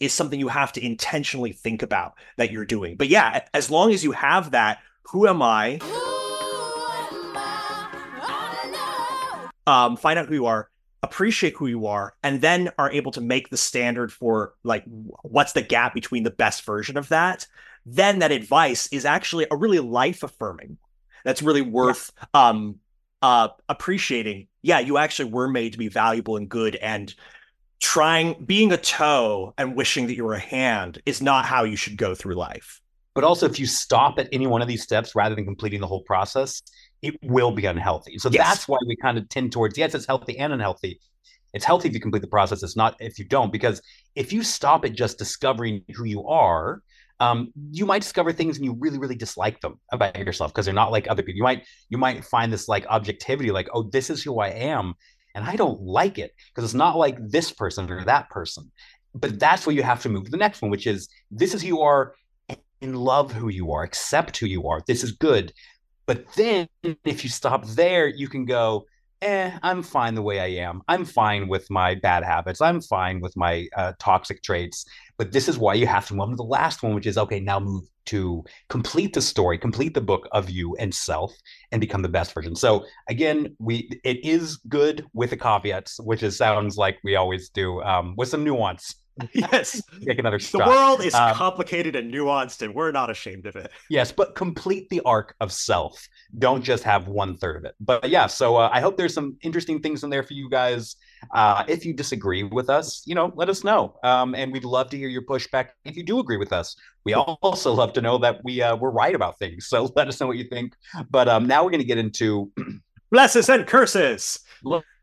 is 0.00 0.14
something 0.14 0.40
you 0.40 0.48
have 0.48 0.72
to 0.72 0.84
intentionally 0.84 1.52
think 1.52 1.82
about 1.82 2.14
that 2.38 2.50
you're 2.50 2.64
doing. 2.64 2.96
But 2.96 3.08
yeah, 3.08 3.44
as 3.52 3.70
long 3.70 3.92
as 3.92 4.02
you 4.02 4.12
have 4.12 4.52
that, 4.52 4.78
who 5.04 5.28
am 5.28 5.42
I? 5.42 5.78
Um, 9.66 9.96
find 9.96 10.18
out 10.18 10.26
who 10.26 10.34
you 10.34 10.46
are, 10.46 10.70
appreciate 11.02 11.54
who 11.54 11.66
you 11.66 11.86
are, 11.86 12.14
and 12.22 12.40
then 12.40 12.70
are 12.78 12.90
able 12.90 13.12
to 13.12 13.20
make 13.20 13.50
the 13.50 13.56
standard 13.56 14.12
for 14.12 14.54
like 14.64 14.84
what's 15.22 15.52
the 15.52 15.62
gap 15.62 15.94
between 15.94 16.22
the 16.22 16.30
best 16.30 16.64
version 16.64 16.96
of 16.96 17.08
that. 17.08 17.46
Then 17.86 18.18
that 18.20 18.32
advice 18.32 18.88
is 18.88 19.04
actually 19.04 19.46
a 19.50 19.56
really 19.56 19.80
life 19.80 20.22
affirming. 20.22 20.78
That's 21.24 21.42
really 21.42 21.62
worth 21.62 22.10
yeah. 22.34 22.48
um 22.48 22.76
uh 23.22 23.48
appreciating. 23.68 24.48
Yeah, 24.62 24.80
you 24.80 24.98
actually 24.98 25.30
were 25.30 25.48
made 25.48 25.72
to 25.72 25.78
be 25.78 25.88
valuable 25.88 26.36
and 26.36 26.48
good 26.48 26.76
and 26.76 27.14
trying 27.80 28.44
being 28.44 28.72
a 28.72 28.76
toe 28.76 29.54
and 29.58 29.74
wishing 29.74 30.06
that 30.06 30.14
you 30.14 30.24
were 30.24 30.34
a 30.34 30.38
hand 30.40 31.00
is 31.06 31.22
not 31.22 31.46
how 31.46 31.64
you 31.64 31.76
should 31.76 31.96
go 31.96 32.14
through 32.14 32.34
life. 32.34 32.80
But 33.14 33.24
also, 33.24 33.46
if 33.46 33.58
you 33.58 33.66
stop 33.66 34.18
at 34.18 34.28
any 34.32 34.46
one 34.46 34.62
of 34.62 34.68
these 34.68 34.82
steps 34.82 35.14
rather 35.14 35.34
than 35.34 35.44
completing 35.44 35.80
the 35.80 35.86
whole 35.86 36.02
process, 36.02 36.62
it 37.02 37.16
will 37.22 37.50
be 37.52 37.66
unhealthy. 37.66 38.18
So 38.18 38.30
yes. 38.30 38.46
that's 38.46 38.68
why 38.68 38.78
we 38.86 38.96
kind 38.96 39.18
of 39.18 39.28
tend 39.28 39.52
towards 39.52 39.78
yes, 39.78 39.94
it's 39.94 40.06
healthy 40.06 40.38
and 40.38 40.52
unhealthy. 40.52 41.00
It's 41.52 41.64
healthy 41.64 41.88
if 41.88 41.94
you 41.94 42.00
complete 42.00 42.22
the 42.22 42.28
process. 42.28 42.62
It's 42.62 42.76
not 42.76 42.96
if 43.00 43.18
you 43.18 43.24
don't, 43.24 43.52
because 43.52 43.82
if 44.14 44.32
you 44.32 44.42
stop 44.42 44.84
at 44.84 44.92
just 44.92 45.18
discovering 45.18 45.82
who 45.94 46.04
you 46.04 46.26
are, 46.26 46.82
um, 47.18 47.52
you 47.70 47.84
might 47.86 48.02
discover 48.02 48.32
things 48.32 48.56
and 48.56 48.64
you 48.64 48.76
really, 48.78 48.98
really 48.98 49.14
dislike 49.14 49.60
them 49.60 49.78
about 49.92 50.16
yourself 50.18 50.52
because 50.52 50.64
they're 50.64 50.74
not 50.74 50.92
like 50.92 51.08
other 51.08 51.22
people. 51.22 51.36
You 51.36 51.42
might 51.42 51.66
you 51.88 51.98
might 51.98 52.24
find 52.24 52.52
this 52.52 52.68
like 52.68 52.86
objectivity, 52.86 53.50
like 53.50 53.68
oh, 53.74 53.84
this 53.84 54.10
is 54.10 54.22
who 54.22 54.40
I 54.40 54.48
am, 54.48 54.94
and 55.34 55.44
I 55.44 55.56
don't 55.56 55.80
like 55.82 56.18
it 56.18 56.32
because 56.48 56.64
it's 56.64 56.74
not 56.74 56.96
like 56.96 57.18
this 57.28 57.52
person 57.52 57.90
or 57.90 58.04
that 58.04 58.30
person. 58.30 58.70
But 59.14 59.38
that's 59.40 59.66
where 59.66 59.74
you 59.74 59.82
have 59.82 60.02
to 60.02 60.08
move 60.08 60.24
to 60.24 60.30
the 60.30 60.36
next 60.36 60.62
one, 60.62 60.70
which 60.70 60.86
is 60.86 61.08
this 61.30 61.52
is 61.52 61.62
who 61.62 61.68
you 61.68 61.80
are 61.80 62.14
and 62.80 62.96
love 62.96 63.32
who 63.32 63.48
you 63.48 63.72
are, 63.72 63.82
accept 63.82 64.38
who 64.38 64.46
you 64.46 64.68
are. 64.68 64.80
This 64.86 65.04
is 65.04 65.12
good. 65.12 65.52
But 66.10 66.26
then 66.34 66.66
if 66.82 67.22
you 67.22 67.30
stop 67.30 67.64
there, 67.68 68.08
you 68.08 68.26
can 68.26 68.44
go, 68.44 68.84
eh, 69.22 69.56
I'm 69.62 69.80
fine 69.80 70.16
the 70.16 70.22
way 70.22 70.40
I 70.40 70.60
am. 70.66 70.82
I'm 70.88 71.04
fine 71.04 71.46
with 71.46 71.70
my 71.70 71.94
bad 71.94 72.24
habits. 72.24 72.60
I'm 72.60 72.80
fine 72.80 73.20
with 73.20 73.36
my 73.36 73.68
uh, 73.76 73.92
toxic 74.00 74.42
traits. 74.42 74.84
But 75.18 75.30
this 75.30 75.48
is 75.48 75.56
why 75.56 75.74
you 75.74 75.86
have 75.86 76.08
to 76.08 76.14
move 76.14 76.30
to 76.30 76.34
the 76.34 76.42
last 76.42 76.82
one, 76.82 76.96
which 76.96 77.06
is 77.06 77.16
okay, 77.16 77.38
now 77.38 77.60
move 77.60 77.84
to 78.06 78.42
complete 78.68 79.12
the 79.12 79.22
story, 79.22 79.56
complete 79.56 79.94
the 79.94 80.00
book 80.00 80.26
of 80.32 80.50
you 80.50 80.74
and 80.80 80.92
self, 80.92 81.32
and 81.70 81.80
become 81.80 82.02
the 82.02 82.08
best 82.08 82.34
version. 82.34 82.56
So 82.56 82.84
again, 83.08 83.54
we 83.60 83.88
it 84.02 84.24
is 84.24 84.56
good 84.68 85.06
with 85.12 85.30
the 85.30 85.36
caveats, 85.36 86.00
which 86.00 86.28
sounds 86.32 86.76
like 86.76 86.98
we 87.04 87.14
always 87.14 87.50
do, 87.50 87.80
um, 87.82 88.14
with 88.16 88.30
some 88.30 88.42
nuance. 88.42 88.96
yes. 89.32 89.82
Take 90.06 90.18
another 90.18 90.38
The 90.38 90.58
world 90.58 91.04
is 91.04 91.14
Um, 91.14 91.34
complicated 91.34 91.96
and 91.96 92.12
nuanced, 92.12 92.62
and 92.62 92.74
we're 92.74 92.90
not 92.92 93.10
ashamed 93.10 93.46
of 93.46 93.56
it. 93.56 93.70
Yes, 93.88 94.12
but 94.12 94.34
complete 94.34 94.88
the 94.88 95.00
arc 95.04 95.34
of 95.40 95.52
self. 95.52 96.06
Don't 96.38 96.62
just 96.62 96.84
have 96.84 97.08
one 97.08 97.36
third 97.36 97.56
of 97.56 97.64
it. 97.64 97.74
But 97.80 98.08
yeah, 98.08 98.26
so 98.26 98.56
uh, 98.56 98.70
I 98.72 98.80
hope 98.80 98.96
there's 98.96 99.14
some 99.14 99.36
interesting 99.42 99.80
things 99.80 100.04
in 100.04 100.10
there 100.10 100.22
for 100.22 100.34
you 100.34 100.48
guys. 100.48 100.96
Uh, 101.34 101.64
if 101.68 101.84
you 101.84 101.92
disagree 101.92 102.44
with 102.44 102.70
us, 102.70 103.02
you 103.06 103.14
know, 103.14 103.32
let 103.36 103.48
us 103.48 103.62
know. 103.64 103.96
Um, 104.02 104.34
and 104.34 104.52
we'd 104.52 104.64
love 104.64 104.88
to 104.90 104.96
hear 104.96 105.08
your 105.08 105.22
pushback 105.22 105.68
if 105.84 105.96
you 105.96 106.02
do 106.02 106.18
agree 106.18 106.38
with 106.38 106.52
us. 106.52 106.76
We 107.04 107.14
also 107.14 107.72
love 107.72 107.92
to 107.94 108.00
know 108.00 108.18
that 108.18 108.40
we 108.44 108.62
uh, 108.62 108.76
we're 108.76 108.90
right 108.90 109.14
about 109.14 109.38
things. 109.38 109.66
So 109.66 109.90
let 109.96 110.08
us 110.08 110.20
know 110.20 110.26
what 110.26 110.38
you 110.38 110.44
think. 110.44 110.74
But 111.10 111.28
um, 111.28 111.46
now 111.46 111.64
we're 111.64 111.70
going 111.70 111.80
to 111.82 111.86
get 111.86 111.98
into 111.98 112.50
Blesses 113.10 113.48
and 113.48 113.66
curses. 113.66 114.38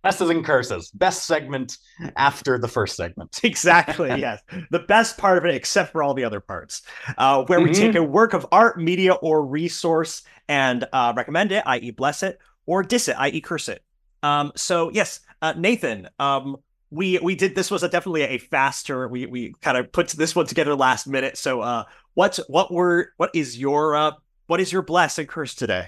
Blesses 0.07 0.29
and 0.29 0.45
curses. 0.45 0.91
Best 0.91 1.25
segment 1.25 1.77
after 2.15 2.57
the 2.57 2.67
first 2.67 2.95
segment. 2.95 3.39
Exactly. 3.43 4.09
yes. 4.19 4.41
The 4.71 4.79
best 4.79 5.17
part 5.17 5.37
of 5.37 5.45
it, 5.45 5.55
except 5.55 5.91
for 5.91 6.03
all 6.03 6.13
the 6.13 6.23
other 6.23 6.39
parts, 6.39 6.81
uh, 7.17 7.43
where 7.45 7.59
we 7.61 7.69
Mhm. 7.69 7.75
take 7.75 7.95
a 7.95 8.03
work 8.03 8.33
of 8.33 8.45
art, 8.51 8.79
media, 8.79 9.13
or 9.13 9.45
resource 9.45 10.23
and 10.47 10.85
uh, 10.93 11.13
recommend 11.15 11.51
it, 11.51 11.63
i.e., 11.65 11.91
bless 11.91 12.23
it, 12.23 12.39
or 12.65 12.83
diss 12.83 13.07
it, 13.07 13.15
i.e., 13.19 13.41
curse 13.41 13.69
it. 13.69 13.83
Um, 14.23 14.51
so 14.55 14.89
yes, 14.91 15.19
uh, 15.41 15.53
Nathan, 15.57 16.09
um, 16.19 16.57
we 16.89 17.19
we 17.19 17.35
did 17.35 17.53
this 17.53 17.69
was 17.69 17.83
a, 17.83 17.89
definitely 17.89 18.23
a 18.23 18.37
faster. 18.37 19.07
We 19.07 19.25
we 19.25 19.53
kind 19.61 19.77
of 19.77 19.91
put 19.91 20.07
this 20.09 20.35
one 20.35 20.45
together 20.47 20.73
last 20.75 21.05
minute. 21.05 21.37
So 21.37 21.61
uh, 21.61 21.83
what's 22.13 22.37
what 22.47 22.71
were 22.71 23.11
what 23.17 23.29
is 23.33 23.57
your 23.59 23.95
uh, 23.95 24.11
what 24.47 24.59
is 24.61 24.71
your 24.71 24.81
bless 24.81 25.17
and 25.19 25.27
curse 25.27 25.53
today? 25.53 25.87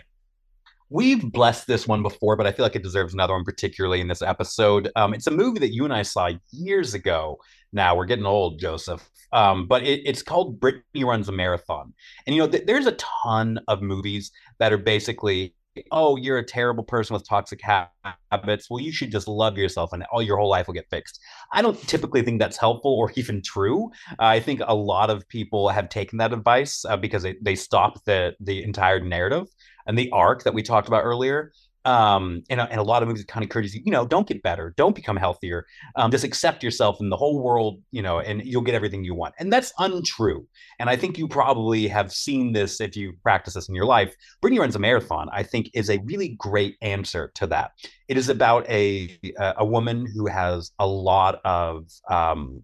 We've 0.91 1.32
blessed 1.32 1.67
this 1.67 1.88
one 1.88 2.02
before, 2.02 2.36
but 2.36 2.47
I 2.47 2.52
feel 2.52 2.65
like 2.65 2.75
it 2.75 2.84
deserves 2.84 3.13
another 3.13 3.34
one, 3.34 3.43
particularly 3.43 4.02
in 4.02 4.08
this 4.08 4.23
episode. 4.23 4.89
Um, 4.95 5.13
it's 5.13 5.28
a 5.28 5.32
movie 5.32 5.60
that 5.60 5.73
you 5.73 5.86
and 5.86 5.93
I 5.93 6.02
saw 6.02 6.32
years 6.52 6.95
ago. 6.95 7.38
Now 7.71 7.95
we're 7.95 8.06
getting 8.06 8.25
old, 8.25 8.60
Joseph. 8.60 9.08
Um, 9.32 9.67
but 9.67 9.84
it, 9.84 10.02
it's 10.06 10.23
called 10.23 10.60
Brittany 10.60 11.04
Runs 11.04 11.30
a 11.30 11.32
Marathon. 11.32 11.93
And, 12.25 12.36
you 12.36 12.41
know, 12.41 12.47
th- 12.47 12.65
there's 12.65 12.88
a 12.88 12.93
ton 12.93 13.60
of 13.67 13.84
movies 13.84 14.32
that 14.58 14.73
are 14.73 14.80
basically, 14.80 15.54
oh, 15.91 16.15
you're 16.15 16.39
a 16.39 16.45
terrible 16.45 16.84
person 16.84 17.13
with 17.13 17.28
toxic 17.28 17.62
ha- 17.62 17.91
habits. 18.32 18.67
Well, 18.67 18.80
you 18.80 18.91
should 18.91 19.12
just 19.12 19.28
love 19.28 19.60
yourself 19.60 19.93
and 19.93 20.04
all 20.12 20.23
your 20.23 20.38
whole 20.38 20.49
life 20.49 20.65
will 20.65 20.73
get 20.73 20.89
fixed. 20.89 21.19
I 21.54 21.62
don't 21.62 21.80
typically 21.88 22.23
think 22.23 22.39
that's 22.39 22.58
helpful 22.58 22.95
or 22.95 23.12
even 23.15 23.43
true. 23.43 23.91
Uh, 24.13 24.25
I 24.25 24.39
think 24.39 24.62
a 24.65 24.73
lot 24.73 25.12
of 25.12 25.28
people 25.30 25.69
have 25.69 25.89
taken 25.89 26.17
that 26.17 26.34
advice 26.34 26.84
uh, 26.84 26.97
because 26.97 27.21
they, 27.21 27.36
they 27.41 27.56
stop 27.56 28.04
the, 28.06 28.36
the 28.39 28.63
entire 28.63 28.99
narrative 28.99 29.45
and 29.89 29.97
the 29.97 30.10
arc 30.12 30.43
that 30.43 30.54
we 30.54 30.63
talked 30.63 30.88
about 30.88 31.04
earlier. 31.04 31.52
Um, 31.86 32.43
and, 32.49 32.60
and 32.60 32.80
a 32.80 32.84
lot 32.84 33.02
of 33.02 33.08
movies 33.08 33.23
kind 33.23 33.41
of 33.41 33.47
encourage 33.47 33.73
you, 33.73 33.82
you 33.84 33.91
know, 33.91 34.06
don't 34.06 34.28
get 34.28 34.43
better, 34.43 34.73
don't 34.78 34.95
become 34.95 35.15
healthier, 35.15 35.65
um, 35.95 36.12
just 36.12 36.25
accept 36.25 36.62
yourself 36.62 36.99
and 36.99 37.12
the 37.12 37.15
whole 37.15 37.41
world, 37.41 37.82
you 37.91 38.02
know, 38.02 38.19
and 38.19 38.43
you'll 38.45 38.62
get 38.62 38.75
everything 38.75 39.04
you 39.04 39.15
want. 39.15 39.34
And 39.39 39.52
that's 39.52 39.73
untrue. 39.80 40.45
And 40.78 40.89
I 40.89 40.97
think 40.97 41.17
you 41.17 41.28
probably 41.28 41.88
have 41.88 42.12
seen 42.12 42.52
this 42.52 42.80
if 42.80 42.95
you 42.95 43.13
practice 43.23 43.56
this 43.56 43.69
in 43.69 43.75
your 43.75 43.86
life. 43.86 44.13
Brittany 44.41 44.60
runs 44.60 44.75
a 44.75 44.80
marathon, 44.80 45.30
I 45.32 45.41
think, 45.41 45.71
is 45.73 45.89
a 45.89 45.99
really 45.99 46.36
great 46.38 46.75
answer 46.82 47.32
to 47.36 47.47
that. 47.47 47.71
It 48.08 48.17
is 48.17 48.30
about 48.30 48.69
a 48.69 49.17
a 49.58 49.65
woman 49.65 50.06
who 50.06 50.28
has 50.28 50.71
a 50.80 50.86
lot 50.86 51.39
of 51.45 51.88
um, 52.10 52.62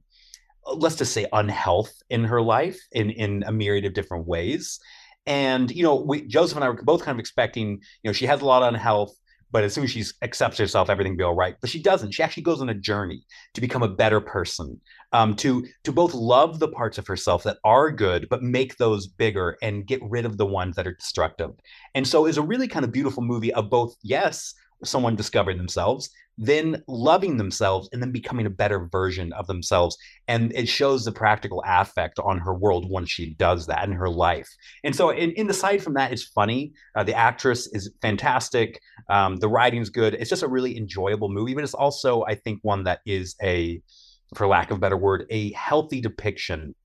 let's 0.75 0.97
just 0.97 1.13
say 1.13 1.25
unhealth 1.31 1.93
in 2.09 2.25
her 2.25 2.41
life 2.41 2.79
in 2.91 3.09
in 3.11 3.43
a 3.47 3.51
myriad 3.51 3.85
of 3.85 3.93
different 3.93 4.27
ways 4.27 4.79
and 5.27 5.71
you 5.71 5.83
know 5.83 5.95
we 5.95 6.21
joseph 6.27 6.55
and 6.55 6.63
i 6.63 6.69
were 6.69 6.81
both 6.83 7.03
kind 7.03 7.15
of 7.15 7.19
expecting 7.19 7.71
you 8.03 8.09
know 8.09 8.13
she 8.13 8.25
has 8.25 8.41
a 8.41 8.45
lot 8.45 8.61
of 8.61 8.73
unhealth 8.73 9.15
but 9.55 9.63
as 9.63 9.73
soon 9.73 9.85
as 9.85 9.91
she 9.91 10.03
accepts 10.21 10.57
herself 10.57 10.89
everything 10.89 11.13
will 11.13 11.17
be 11.17 11.23
all 11.23 11.33
right. 11.33 11.55
But 11.61 11.69
she 11.69 11.81
doesn't. 11.81 12.11
She 12.11 12.21
actually 12.21 12.43
goes 12.43 12.59
on 12.59 12.67
a 12.67 12.73
journey 12.73 13.23
to 13.53 13.61
become 13.61 13.83
a 13.83 13.87
better 13.87 14.19
person 14.19 14.81
um, 15.13 15.33
to 15.37 15.65
to 15.85 15.93
both 15.93 16.13
love 16.13 16.59
the 16.59 16.67
parts 16.67 16.97
of 16.97 17.07
herself 17.07 17.43
that 17.43 17.59
are 17.63 17.89
good 17.89 18.27
but 18.29 18.43
make 18.43 18.75
those 18.75 19.07
bigger 19.07 19.57
and 19.61 19.87
get 19.87 20.01
rid 20.03 20.25
of 20.25 20.37
the 20.37 20.45
ones 20.45 20.75
that 20.75 20.85
are 20.85 20.95
destructive. 20.95 21.51
And 21.93 22.05
so 22.05 22.25
it's 22.25 22.37
a 22.37 22.41
really 22.41 22.67
kind 22.67 22.83
of 22.83 22.91
beautiful 22.91 23.23
movie 23.23 23.53
of 23.53 23.69
both 23.69 23.95
yes 24.03 24.53
someone 24.87 25.15
discovering 25.15 25.57
themselves 25.57 26.09
then 26.37 26.83
loving 26.87 27.37
themselves 27.37 27.89
and 27.91 28.01
then 28.01 28.11
becoming 28.11 28.45
a 28.45 28.49
better 28.49 28.87
version 28.91 29.31
of 29.33 29.47
themselves. 29.47 29.97
And 30.27 30.51
it 30.53 30.67
shows 30.67 31.05
the 31.05 31.11
practical 31.11 31.63
affect 31.65 32.19
on 32.19 32.39
her 32.39 32.53
world 32.53 32.89
once 32.89 33.09
she 33.09 33.33
does 33.35 33.65
that 33.67 33.87
in 33.87 33.93
her 33.93 34.09
life. 34.09 34.49
And 34.83 34.95
so 34.95 35.09
in, 35.09 35.31
in 35.31 35.49
aside 35.49 35.81
from 35.81 35.93
that 35.93 36.11
it's 36.11 36.23
funny. 36.23 36.73
Uh, 36.95 37.03
the 37.03 37.13
actress 37.13 37.67
is 37.67 37.91
fantastic. 38.01 38.79
Um, 39.09 39.37
the 39.37 39.47
writing's 39.47 39.89
good. 39.89 40.13
It's 40.13 40.29
just 40.29 40.43
a 40.43 40.47
really 40.47 40.77
enjoyable 40.77 41.29
movie 41.29 41.53
but 41.53 41.63
it's 41.63 41.73
also 41.73 42.23
i 42.23 42.35
think 42.35 42.59
one 42.61 42.83
that 42.83 42.99
is 43.05 43.35
a 43.41 43.81
for 44.35 44.47
lack 44.47 44.71
of 44.71 44.77
a 44.77 44.79
better 44.79 44.97
word 44.97 45.25
a 45.29 45.51
healthy 45.53 46.01
depiction 46.01 46.75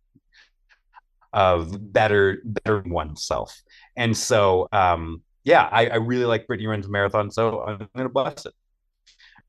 of 1.32 1.92
better 1.92 2.38
better 2.44 2.82
oneself. 2.86 3.62
And 3.96 4.16
so 4.16 4.68
um 4.72 5.22
yeah 5.44 5.68
i, 5.70 5.86
I 5.86 5.96
really 5.96 6.24
like 6.24 6.46
brittany 6.46 6.66
runs 6.66 6.88
marathon 6.88 7.30
so 7.30 7.62
i'm 7.62 7.88
gonna 7.94 8.08
bless 8.08 8.46
it 8.46 8.54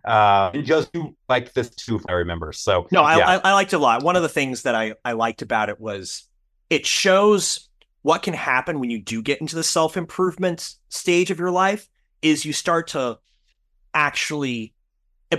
uh, 0.04 0.52
and 0.54 0.66
just 0.66 0.90
like 1.30 1.54
this 1.54 1.70
too, 1.70 1.96
if 1.96 2.04
I 2.10 2.14
remember. 2.14 2.52
So 2.54 2.88
No, 2.92 3.04
I, 3.04 3.18
yeah. 3.18 3.28
I, 3.28 3.50
I 3.50 3.54
liked 3.54 3.74
it 3.74 3.78
a 3.78 3.80
lot. 3.80 4.04
One 4.04 4.16
of 4.16 4.24
the 4.24 4.30
things 4.30 4.64
that 4.64 4.76
I, 4.76 4.96
I 5.06 5.14
liked 5.14 5.42
about 5.42 5.70
it 5.70 5.80
was 5.80 6.28
it 6.70 6.86
shows 6.86 7.70
what 8.02 8.24
can 8.24 8.34
happen 8.34 8.80
when 8.80 8.90
you 8.90 9.00
do 9.00 9.22
get 9.22 9.42
into 9.42 9.56
the 9.56 9.64
self 9.64 9.98
improvement 9.98 10.76
stage 10.90 11.32
of 11.32 11.40
your 11.40 11.52
life. 11.52 11.88
Is 12.22 12.46
you 12.46 12.54
start 12.54 12.90
to 12.90 13.18
actually, 13.94 14.74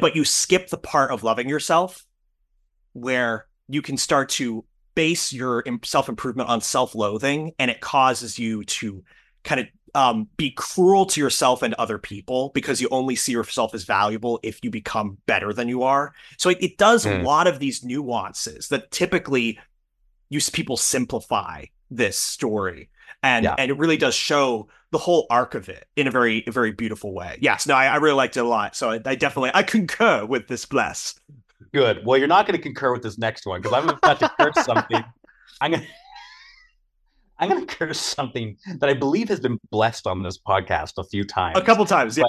but 0.00 0.16
you 0.16 0.24
skip 0.24 0.68
the 0.68 0.78
part 0.78 1.10
of 1.12 1.22
loving 1.22 1.48
yourself, 1.48 2.04
where 2.92 3.46
you 3.68 3.82
can 3.82 3.96
start 3.96 4.28
to 4.30 4.64
base 4.94 5.32
your 5.32 5.64
self 5.84 6.08
improvement 6.08 6.48
on 6.48 6.60
self 6.60 6.94
loathing, 6.94 7.52
and 7.58 7.70
it 7.70 7.80
causes 7.80 8.38
you 8.38 8.64
to 8.64 9.02
kind 9.42 9.60
of 9.60 9.66
um, 9.94 10.28
be 10.36 10.50
cruel 10.50 11.04
to 11.06 11.20
yourself 11.20 11.62
and 11.62 11.74
other 11.74 11.98
people 11.98 12.50
because 12.54 12.80
you 12.80 12.88
only 12.90 13.14
see 13.14 13.32
yourself 13.32 13.74
as 13.74 13.84
valuable 13.84 14.40
if 14.42 14.58
you 14.62 14.70
become 14.70 15.18
better 15.26 15.52
than 15.52 15.68
you 15.68 15.82
are. 15.82 16.14
So 16.38 16.48
it, 16.50 16.58
it 16.62 16.78
does 16.78 17.04
Mm. 17.04 17.20
a 17.20 17.22
lot 17.24 17.46
of 17.46 17.58
these 17.58 17.84
nuances 17.84 18.68
that 18.68 18.90
typically 18.90 19.58
use 20.30 20.48
people 20.48 20.76
simplify 20.78 21.64
this 21.90 22.16
story. 22.18 22.88
And, 23.22 23.44
Yeah. 23.44 23.54
and 23.58 23.70
it 23.70 23.76
really 23.78 23.98
does 23.98 24.14
show 24.14 24.68
the 24.92 24.98
whole 24.98 25.26
arc 25.30 25.54
of 25.54 25.68
it 25.68 25.86
in 25.96 26.06
a 26.06 26.10
very 26.10 26.42
very 26.48 26.72
beautiful 26.72 27.12
way. 27.14 27.38
Yes, 27.40 27.66
no, 27.66 27.74
I, 27.74 27.86
I 27.86 27.96
really 27.96 28.16
liked 28.16 28.36
it 28.36 28.40
a 28.40 28.48
lot. 28.48 28.74
So 28.76 28.90
I, 28.90 29.00
I 29.04 29.14
definitely 29.14 29.50
I 29.54 29.62
concur 29.62 30.24
with 30.24 30.48
this 30.48 30.64
bless. 30.66 31.14
Good. 31.72 32.04
Well, 32.04 32.18
you're 32.18 32.28
not 32.28 32.46
going 32.46 32.56
to 32.56 32.62
concur 32.62 32.92
with 32.92 33.02
this 33.02 33.16
next 33.18 33.46
one 33.46 33.60
because 33.62 33.76
I'm 33.78 33.88
about 33.88 34.18
to 34.20 34.30
curse 34.38 34.64
something. 34.64 35.02
I'm 35.60 35.70
going 35.70 35.82
to. 35.82 35.88
I'm 37.42 37.48
going 37.48 37.66
to 37.66 37.74
curse 37.74 37.98
something 37.98 38.56
that 38.78 38.88
I 38.88 38.94
believe 38.94 39.28
has 39.28 39.40
been 39.40 39.58
blessed 39.72 40.06
on 40.06 40.22
this 40.22 40.38
podcast 40.38 40.92
a 40.98 41.02
few 41.02 41.24
times. 41.24 41.58
A 41.58 41.60
couple 41.60 41.84
times, 41.84 42.16
yeah. 42.16 42.24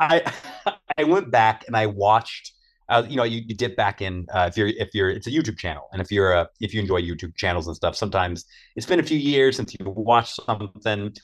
I 0.00 0.32
I 0.98 1.04
went 1.04 1.30
back 1.30 1.64
and 1.68 1.76
I 1.76 1.86
watched. 1.86 2.52
Uh, 2.88 3.04
you 3.08 3.16
know, 3.16 3.24
you, 3.24 3.42
you 3.46 3.54
dip 3.54 3.76
back 3.76 4.00
in 4.00 4.26
uh, 4.32 4.46
if 4.48 4.56
you're 4.56 4.68
if 4.68 4.94
you're 4.94 5.10
it's 5.10 5.28
a 5.28 5.30
YouTube 5.30 5.58
channel, 5.58 5.88
and 5.92 6.02
if 6.02 6.10
you're 6.10 6.32
a 6.32 6.48
if 6.60 6.74
you 6.74 6.80
enjoy 6.80 7.00
YouTube 7.00 7.36
channels 7.36 7.68
and 7.68 7.76
stuff, 7.76 7.94
sometimes 7.94 8.46
it's 8.74 8.86
been 8.86 8.98
a 8.98 9.04
few 9.04 9.18
years 9.18 9.56
since 9.56 9.74
you've 9.78 9.88
watched 9.88 10.40
something. 10.44 11.14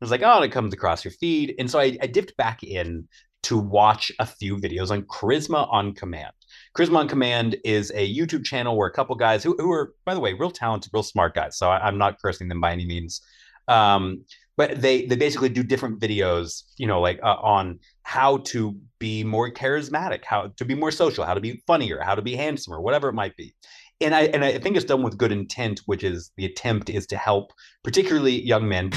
It's 0.00 0.10
like 0.10 0.22
oh, 0.24 0.42
it 0.42 0.50
comes 0.50 0.74
across 0.74 1.04
your 1.04 1.12
feed, 1.12 1.54
and 1.58 1.70
so 1.70 1.78
I, 1.78 1.96
I 2.02 2.06
dipped 2.08 2.36
back 2.36 2.64
in 2.64 3.06
to 3.44 3.58
watch 3.58 4.10
a 4.18 4.26
few 4.26 4.56
videos 4.56 4.90
on 4.90 5.02
Charisma 5.02 5.72
on 5.72 5.94
Command. 5.94 6.32
Charisma 6.76 6.96
on 6.96 7.08
Command 7.08 7.56
is 7.64 7.92
a 7.94 8.12
YouTube 8.12 8.44
channel 8.44 8.76
where 8.76 8.88
a 8.88 8.92
couple 8.92 9.14
guys 9.14 9.44
who, 9.44 9.54
who 9.58 9.70
are, 9.70 9.94
by 10.04 10.12
the 10.12 10.20
way, 10.20 10.32
real 10.32 10.50
talented, 10.50 10.90
real 10.92 11.04
smart 11.04 11.34
guys. 11.34 11.56
So 11.56 11.70
I, 11.70 11.86
I'm 11.86 11.98
not 11.98 12.20
cursing 12.20 12.48
them 12.48 12.60
by 12.60 12.72
any 12.72 12.84
means. 12.84 13.20
Um, 13.68 14.24
but 14.56 14.80
they 14.80 15.06
they 15.06 15.16
basically 15.16 15.48
do 15.48 15.62
different 15.62 16.00
videos, 16.00 16.62
you 16.76 16.86
know, 16.86 17.00
like 17.00 17.18
uh, 17.22 17.36
on 17.42 17.80
how 18.02 18.38
to 18.38 18.76
be 18.98 19.24
more 19.24 19.50
charismatic, 19.50 20.24
how 20.24 20.52
to 20.56 20.64
be 20.64 20.74
more 20.74 20.90
social, 20.90 21.24
how 21.24 21.34
to 21.34 21.40
be 21.40 21.62
funnier, 21.66 22.00
how 22.00 22.14
to 22.14 22.22
be 22.22 22.36
handsomer, 22.36 22.80
whatever 22.80 23.08
it 23.08 23.14
might 23.14 23.36
be. 23.36 23.54
And 24.00 24.14
I 24.14 24.22
and 24.26 24.44
I 24.44 24.58
think 24.58 24.76
it's 24.76 24.84
done 24.84 25.02
with 25.02 25.18
good 25.18 25.32
intent, 25.32 25.80
which 25.86 26.04
is 26.04 26.30
the 26.36 26.44
attempt 26.44 26.90
is 26.90 27.06
to 27.08 27.16
help, 27.16 27.52
particularly 27.82 28.40
young 28.42 28.68
men, 28.68 28.90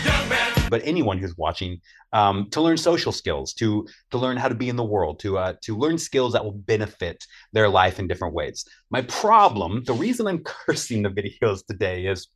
but 0.70 0.82
anyone 0.84 1.18
who's 1.18 1.38
watching, 1.38 1.82
um, 2.14 2.50
to 2.52 2.62
learn 2.62 2.78
social 2.78 3.12
skills, 3.12 3.54
to 3.54 3.88
to 4.12 4.18
learn 4.18 4.38
how 4.38 4.48
to 4.48 4.56
be 4.56 4.70
in 4.70 4.76
the 4.76 4.84
world, 4.84 5.20
to 5.20 5.38
uh, 5.38 5.54
to 5.64 5.78
learn 5.78 5.98
skills 5.98 6.34
that 6.34 6.44
will 6.44 6.54
benefit 6.54 7.24
their 7.54 7.70
life 7.70 8.00
in 8.00 8.08
different 8.08 8.34
ways. 8.34 8.66
My 8.90 9.02
problem, 9.02 9.84
the 9.86 9.94
reason 9.94 10.28
I'm 10.28 10.44
cursing 10.66 11.04
the 11.04 11.10
videos 11.10 11.66
today 11.66 12.06
is 12.06 12.28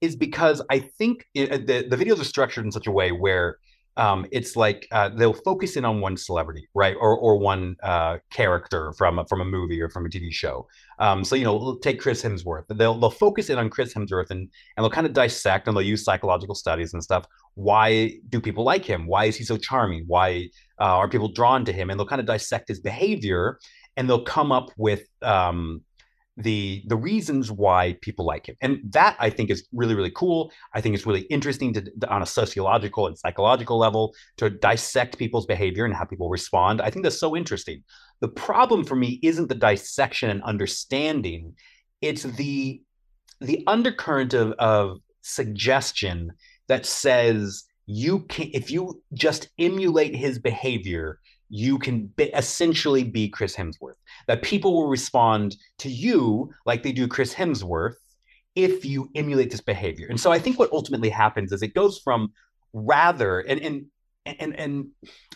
is 0.00 0.14
because 0.16 0.62
I 0.70 0.78
think 0.78 1.26
it, 1.34 1.66
the 1.66 1.86
the 1.88 1.96
videos 1.96 2.20
are 2.20 2.24
structured 2.24 2.64
in 2.64 2.72
such 2.72 2.86
a 2.86 2.92
way 2.92 3.10
where 3.10 3.58
um, 3.98 4.26
it's 4.30 4.54
like 4.54 4.86
uh, 4.92 5.08
they'll 5.08 5.34
focus 5.34 5.76
in 5.76 5.84
on 5.84 6.00
one 6.00 6.16
celebrity, 6.16 6.68
right, 6.72 6.96
or 6.98 7.18
or 7.18 7.36
one 7.36 7.76
uh, 7.82 8.18
character 8.30 8.92
from 8.96 9.18
a, 9.18 9.26
from 9.26 9.40
a 9.40 9.44
movie 9.44 9.82
or 9.82 9.90
from 9.90 10.06
a 10.06 10.08
TV 10.08 10.32
show. 10.32 10.68
Um, 11.00 11.24
so 11.24 11.34
you 11.34 11.44
know, 11.44 11.76
take 11.82 12.00
Chris 12.00 12.22
Hemsworth. 12.22 12.64
They'll 12.68 12.98
they'll 12.98 13.10
focus 13.10 13.50
in 13.50 13.58
on 13.58 13.68
Chris 13.68 13.92
Hemsworth 13.92 14.30
and 14.30 14.48
and 14.76 14.84
they'll 14.84 14.90
kind 14.90 15.06
of 15.06 15.12
dissect 15.12 15.66
and 15.66 15.76
they'll 15.76 15.82
use 15.82 16.04
psychological 16.04 16.54
studies 16.54 16.94
and 16.94 17.02
stuff. 17.02 17.26
Why 17.54 18.14
do 18.28 18.40
people 18.40 18.62
like 18.62 18.84
him? 18.84 19.06
Why 19.08 19.24
is 19.24 19.36
he 19.36 19.42
so 19.42 19.56
charming? 19.56 20.04
Why 20.06 20.48
uh, 20.80 20.84
are 20.84 21.08
people 21.08 21.28
drawn 21.28 21.64
to 21.64 21.72
him? 21.72 21.90
And 21.90 21.98
they'll 21.98 22.06
kind 22.06 22.20
of 22.20 22.26
dissect 22.26 22.68
his 22.68 22.78
behavior 22.78 23.58
and 23.96 24.08
they'll 24.08 24.22
come 24.22 24.52
up 24.52 24.70
with 24.76 25.02
um, 25.22 25.82
the 26.38 26.84
the 26.86 26.96
reasons 26.96 27.50
why 27.50 27.98
people 28.00 28.24
like 28.24 28.48
him. 28.48 28.56
And 28.60 28.80
that 28.90 29.16
i 29.18 29.28
think 29.28 29.50
is 29.50 29.66
really 29.72 29.94
really 29.94 30.12
cool. 30.14 30.52
I 30.72 30.80
think 30.80 30.94
it's 30.94 31.06
really 31.06 31.22
interesting 31.22 31.72
to, 31.74 31.82
to, 31.82 32.08
on 32.08 32.22
a 32.22 32.26
sociological 32.26 33.06
and 33.08 33.18
psychological 33.18 33.78
level 33.78 34.14
to 34.36 34.48
dissect 34.48 35.18
people's 35.18 35.46
behavior 35.46 35.84
and 35.84 35.94
how 35.94 36.04
people 36.04 36.30
respond. 36.30 36.80
I 36.80 36.90
think 36.90 37.02
that's 37.02 37.18
so 37.18 37.36
interesting. 37.36 37.82
The 38.20 38.28
problem 38.28 38.84
for 38.84 38.94
me 38.94 39.18
isn't 39.22 39.48
the 39.48 39.54
dissection 39.54 40.30
and 40.30 40.42
understanding. 40.44 41.54
It's 42.00 42.22
the 42.22 42.82
the 43.40 43.64
undercurrent 43.66 44.34
of, 44.34 44.52
of 44.52 44.98
suggestion 45.22 46.32
that 46.68 46.86
says 46.86 47.64
you 47.86 48.20
can 48.20 48.50
if 48.52 48.70
you 48.70 49.02
just 49.12 49.48
emulate 49.58 50.14
his 50.14 50.38
behavior 50.38 51.18
you 51.48 51.78
can 51.78 52.06
be, 52.16 52.24
essentially 52.34 53.04
be 53.04 53.28
chris 53.28 53.56
hemsworth 53.56 53.96
that 54.26 54.42
people 54.42 54.74
will 54.74 54.88
respond 54.88 55.56
to 55.78 55.88
you 55.88 56.50
like 56.66 56.82
they 56.82 56.92
do 56.92 57.08
chris 57.08 57.34
hemsworth 57.34 57.94
if 58.54 58.84
you 58.84 59.08
emulate 59.14 59.50
this 59.50 59.60
behavior 59.60 60.06
and 60.08 60.20
so 60.20 60.30
i 60.32 60.38
think 60.38 60.58
what 60.58 60.72
ultimately 60.72 61.08
happens 61.08 61.52
is 61.52 61.62
it 61.62 61.74
goes 61.74 61.98
from 61.98 62.32
rather 62.72 63.40
and 63.40 63.60
and 63.60 63.86
and 64.38 64.54
and 64.58 64.86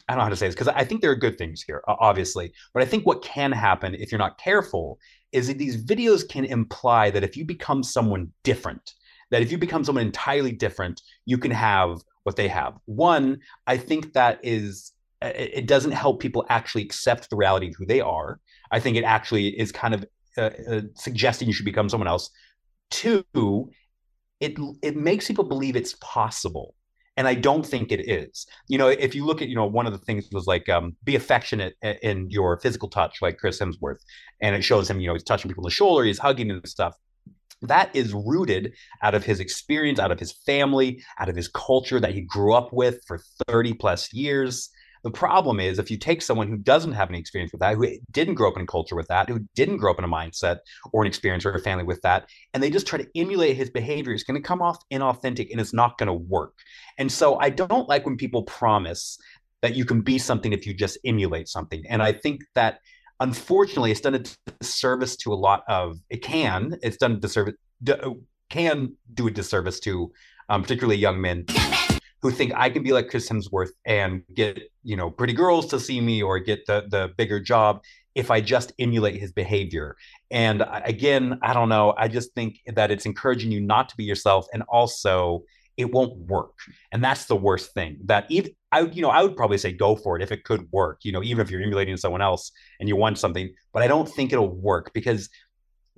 I 0.08 0.12
don't 0.12 0.18
know 0.18 0.24
how 0.24 0.28
to 0.28 0.36
say 0.36 0.46
this 0.46 0.54
because 0.54 0.68
I 0.68 0.84
think 0.84 1.00
there 1.00 1.10
are 1.10 1.16
good 1.16 1.38
things 1.38 1.62
here, 1.62 1.82
obviously. 1.86 2.52
But 2.74 2.82
I 2.82 2.86
think 2.86 3.06
what 3.06 3.22
can 3.22 3.52
happen 3.52 3.94
if 3.94 4.10
you're 4.10 4.18
not 4.18 4.38
careful 4.38 4.98
is 5.32 5.48
that 5.48 5.58
these 5.58 5.82
videos 5.82 6.28
can 6.28 6.44
imply 6.44 7.10
that 7.10 7.24
if 7.24 7.36
you 7.36 7.44
become 7.44 7.82
someone 7.82 8.30
different, 8.42 8.92
that 9.30 9.42
if 9.42 9.50
you 9.50 9.58
become 9.58 9.84
someone 9.84 10.04
entirely 10.04 10.52
different, 10.52 11.00
you 11.24 11.38
can 11.38 11.50
have 11.50 12.00
what 12.24 12.36
they 12.36 12.48
have. 12.48 12.74
One, 12.84 13.38
I 13.66 13.76
think 13.76 14.12
that 14.12 14.40
is 14.42 14.92
it 15.24 15.66
doesn't 15.66 15.92
help 15.92 16.20
people 16.20 16.44
actually 16.48 16.82
accept 16.82 17.30
the 17.30 17.36
reality 17.36 17.68
of 17.68 17.74
who 17.78 17.86
they 17.86 18.00
are. 18.00 18.40
I 18.70 18.80
think 18.80 18.96
it 18.96 19.04
actually 19.04 19.48
is 19.48 19.72
kind 19.72 19.94
of 19.94 20.04
uh, 20.36 20.50
uh, 20.68 20.80
suggesting 20.94 21.48
you 21.48 21.54
should 21.54 21.64
become 21.64 21.88
someone 21.88 22.08
else. 22.08 22.30
Two, 22.90 23.24
it 24.40 24.58
it 24.82 24.96
makes 24.96 25.28
people 25.28 25.44
believe 25.44 25.76
it's 25.76 25.94
possible 26.00 26.74
and 27.16 27.28
i 27.28 27.34
don't 27.34 27.64
think 27.64 27.92
it 27.92 28.08
is 28.08 28.46
you 28.68 28.76
know 28.76 28.88
if 28.88 29.14
you 29.14 29.24
look 29.24 29.40
at 29.40 29.48
you 29.48 29.54
know 29.54 29.66
one 29.66 29.86
of 29.86 29.92
the 29.92 29.98
things 29.98 30.28
was 30.32 30.46
like 30.46 30.68
um, 30.68 30.96
be 31.04 31.14
affectionate 31.14 31.74
in 32.02 32.28
your 32.30 32.58
physical 32.58 32.88
touch 32.88 33.22
like 33.22 33.38
chris 33.38 33.60
hemsworth 33.60 34.00
and 34.40 34.56
it 34.56 34.62
shows 34.62 34.90
him 34.90 35.00
you 35.00 35.06
know 35.06 35.14
he's 35.14 35.22
touching 35.22 35.48
people 35.48 35.62
on 35.62 35.68
the 35.68 35.70
shoulder 35.70 36.04
he's 36.04 36.18
hugging 36.18 36.50
and 36.50 36.66
stuff 36.68 36.96
that 37.62 37.94
is 37.94 38.12
rooted 38.12 38.74
out 39.02 39.14
of 39.14 39.24
his 39.24 39.38
experience 39.38 39.98
out 39.98 40.10
of 40.10 40.18
his 40.18 40.32
family 40.44 41.02
out 41.18 41.28
of 41.28 41.36
his 41.36 41.48
culture 41.48 42.00
that 42.00 42.12
he 42.12 42.20
grew 42.22 42.52
up 42.52 42.72
with 42.72 43.00
for 43.06 43.20
30 43.46 43.74
plus 43.74 44.12
years 44.12 44.70
the 45.02 45.10
problem 45.10 45.58
is 45.60 45.78
if 45.78 45.90
you 45.90 45.96
take 45.96 46.22
someone 46.22 46.48
who 46.48 46.56
doesn't 46.56 46.92
have 46.92 47.08
any 47.08 47.18
experience 47.18 47.52
with 47.52 47.60
that, 47.60 47.76
who 47.76 47.88
didn't 48.12 48.34
grow 48.34 48.48
up 48.48 48.56
in 48.56 48.62
a 48.62 48.66
culture 48.66 48.94
with 48.94 49.08
that, 49.08 49.28
who 49.28 49.40
didn't 49.54 49.78
grow 49.78 49.90
up 49.90 49.98
in 49.98 50.04
a 50.04 50.08
mindset 50.08 50.58
or 50.92 51.02
an 51.02 51.08
experience 51.08 51.44
or 51.44 51.52
a 51.52 51.60
family 51.60 51.84
with 51.84 52.00
that, 52.02 52.28
and 52.54 52.62
they 52.62 52.70
just 52.70 52.86
try 52.86 52.98
to 52.98 53.08
emulate 53.16 53.56
his 53.56 53.70
behavior, 53.70 54.12
it's 54.12 54.22
going 54.22 54.40
to 54.40 54.46
come 54.46 54.62
off 54.62 54.78
inauthentic 54.92 55.50
and 55.50 55.60
it's 55.60 55.72
not 55.72 55.98
going 55.98 56.06
to 56.06 56.12
work. 56.12 56.54
And 56.98 57.10
so 57.10 57.38
I 57.40 57.50
don't 57.50 57.88
like 57.88 58.06
when 58.06 58.16
people 58.16 58.44
promise 58.44 59.18
that 59.60 59.74
you 59.74 59.84
can 59.84 60.02
be 60.02 60.18
something 60.18 60.52
if 60.52 60.66
you 60.66 60.74
just 60.74 60.98
emulate 61.04 61.48
something. 61.48 61.84
And 61.88 62.02
I 62.02 62.12
think 62.12 62.42
that 62.54 62.80
unfortunately 63.20 63.92
it's 63.92 64.00
done 64.00 64.14
a 64.14 64.22
disservice 64.60 65.16
to 65.16 65.32
a 65.32 65.34
lot 65.34 65.62
of 65.68 65.98
it 66.10 66.22
can 66.22 66.76
it's 66.82 66.96
done 66.96 67.12
a 67.12 67.16
disservice 67.16 67.54
can 68.50 68.96
do 69.14 69.28
a 69.28 69.30
disservice 69.30 69.78
to 69.78 70.10
um, 70.48 70.62
particularly 70.62 70.96
young 70.96 71.20
men 71.20 71.46
who 72.22 72.30
think 72.30 72.52
I 72.54 72.70
can 72.70 72.82
be 72.82 72.92
like 72.92 73.08
Chris 73.08 73.28
Hemsworth 73.28 73.70
and 73.84 74.22
get, 74.34 74.60
you 74.84 74.96
know, 74.96 75.10
pretty 75.10 75.32
girls 75.32 75.66
to 75.66 75.80
see 75.80 76.00
me 76.00 76.22
or 76.22 76.38
get 76.38 76.64
the 76.66 76.86
the 76.88 77.10
bigger 77.16 77.40
job 77.40 77.82
if 78.14 78.30
I 78.30 78.40
just 78.40 78.72
emulate 78.78 79.20
his 79.20 79.32
behavior. 79.32 79.96
And 80.30 80.64
again, 80.84 81.38
I 81.42 81.52
don't 81.52 81.68
know. 81.68 81.94
I 81.96 82.08
just 82.08 82.34
think 82.34 82.60
that 82.66 82.90
it's 82.90 83.06
encouraging 83.06 83.50
you 83.50 83.60
not 83.60 83.88
to 83.88 83.96
be 83.96 84.04
yourself 84.04 84.46
and 84.52 84.62
also 84.68 85.44
it 85.76 85.90
won't 85.90 86.16
work. 86.16 86.54
And 86.92 87.02
that's 87.02 87.24
the 87.24 87.36
worst 87.36 87.72
thing. 87.72 87.98
That 88.04 88.26
even 88.28 88.52
I 88.70 88.82
you 88.82 89.02
know, 89.02 89.10
I 89.10 89.22
would 89.22 89.36
probably 89.36 89.58
say 89.58 89.72
go 89.72 89.96
for 89.96 90.16
it 90.16 90.22
if 90.22 90.30
it 90.30 90.44
could 90.44 90.70
work, 90.70 91.00
you 91.02 91.12
know, 91.12 91.22
even 91.22 91.44
if 91.44 91.50
you're 91.50 91.62
emulating 91.62 91.96
someone 91.96 92.22
else 92.22 92.52
and 92.78 92.88
you 92.88 92.96
want 92.96 93.18
something, 93.18 93.52
but 93.72 93.82
I 93.82 93.88
don't 93.88 94.08
think 94.08 94.32
it'll 94.32 94.48
work 94.48 94.92
because 94.92 95.28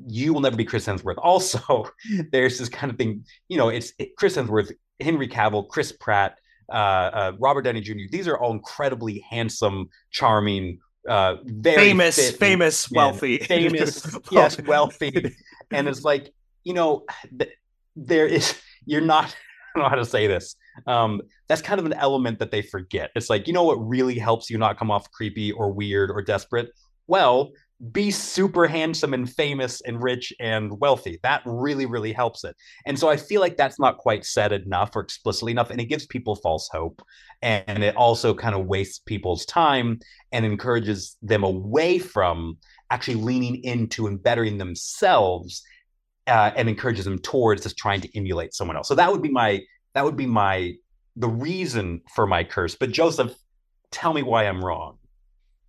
you 0.07 0.33
will 0.33 0.41
never 0.41 0.57
be 0.57 0.65
Chris 0.65 0.87
Hemsworth. 0.87 1.17
Also, 1.23 1.89
there's 2.33 2.59
this 2.59 2.69
kind 2.69 2.91
of 2.91 2.99
thing, 2.99 3.25
you 3.49 3.57
know, 3.57 3.69
it's 3.69 3.93
it, 3.99 4.17
Chris 4.17 4.37
Hemsworth 4.37 4.73
Henry 5.01 5.29
Cavill, 5.29 5.69
Chris 5.69 5.93
Pratt, 5.93 6.39
uh, 6.71 6.77
uh, 6.77 7.33
Robert 7.39 7.63
Downey 7.63 7.81
Jr. 7.81 7.95
These 8.11 8.29
are 8.29 8.39
all 8.39 8.53
incredibly 8.53 9.25
handsome, 9.29 9.89
charming, 10.11 10.79
uh, 11.09 11.37
very 11.45 11.77
famous, 11.77 12.31
famous, 12.33 12.91
wealthy, 12.91 13.39
famous, 13.49 14.17
yes, 14.31 14.61
wealthy. 14.63 15.35
And 15.71 15.89
it's 15.89 16.05
like 16.05 16.33
you 16.65 16.75
know, 16.75 17.05
th- 17.39 17.53
there 17.97 18.27
is 18.27 18.59
you're 18.87 19.01
not. 19.01 19.27
I 19.77 19.81
don't 19.81 19.85
know 19.87 19.91
how 19.91 19.97
to 19.97 20.05
say 20.05 20.29
this. 20.29 20.55
Um, 20.87 21.21
that's 21.49 21.61
kind 21.61 21.81
of 21.81 21.87
an 21.87 21.95
element 21.95 22.39
that 22.39 22.53
they 22.53 22.63
forget. 22.63 23.11
It's 23.17 23.29
like 23.29 23.47
you 23.47 23.53
know 23.53 23.65
what 23.65 23.75
really 23.77 24.19
helps 24.19 24.49
you 24.49 24.57
not 24.57 24.79
come 24.79 24.91
off 24.91 25.11
creepy 25.11 25.53
or 25.53 25.73
weird 25.73 26.11
or 26.11 26.23
desperate. 26.23 26.71
Well, 27.07 27.51
be 27.93 28.11
super 28.11 28.67
handsome 28.67 29.15
and 29.15 29.31
famous 29.31 29.81
and 29.83 30.03
rich 30.03 30.33
and 30.41 30.79
wealthy. 30.81 31.19
That 31.23 31.43
really, 31.45 31.87
really 31.87 32.13
helps 32.13 32.45
it. 32.45 32.57
And 32.87 32.99
so 32.99 33.09
I 33.09 33.17
feel 33.17 33.41
like 33.41 33.57
that's 33.57 33.81
not 33.81 33.99
quite 33.99 34.25
said 34.25 34.53
enough 34.53 34.95
or 34.95 35.01
explicitly 35.01 35.53
enough. 35.53 35.71
And 35.71 35.81
it 35.81 35.87
gives 35.87 36.07
people 36.07 36.37
false 36.37 36.69
hope. 36.73 37.03
And 37.43 37.83
it 37.83 37.97
also 37.97 38.33
kind 38.35 38.55
of 38.55 38.67
wastes 38.67 39.01
people's 39.01 39.45
time 39.45 40.01
and 40.33 40.47
encourages 40.47 41.17
them 41.21 41.45
away 41.45 41.99
from 41.99 42.59
actually 42.91 43.17
leaning 43.17 43.63
into 43.65 44.07
and 44.07 44.23
bettering 44.23 44.57
themselves 44.57 45.63
uh, 46.27 46.53
and 46.57 46.69
encourages 46.69 47.05
them 47.05 47.19
towards 47.19 47.63
just 47.63 47.77
trying 47.77 48.01
to 48.01 48.17
emulate 48.17 48.55
someone 48.55 48.77
else. 48.77 48.89
So 48.89 48.95
that 48.95 49.11
would 49.11 49.23
be 49.23 49.31
my, 49.31 49.63
that 49.95 50.05
would 50.05 50.17
be 50.17 50.27
my, 50.27 50.75
the 51.17 51.29
reason 51.29 52.01
for 52.15 52.27
my 52.27 52.45
curse. 52.45 52.77
But 52.77 52.93
Joseph, 52.93 53.35
tell 53.91 54.15
me 54.15 54.23
why 54.23 54.45
I'm 54.45 54.65
wrong. 54.65 54.99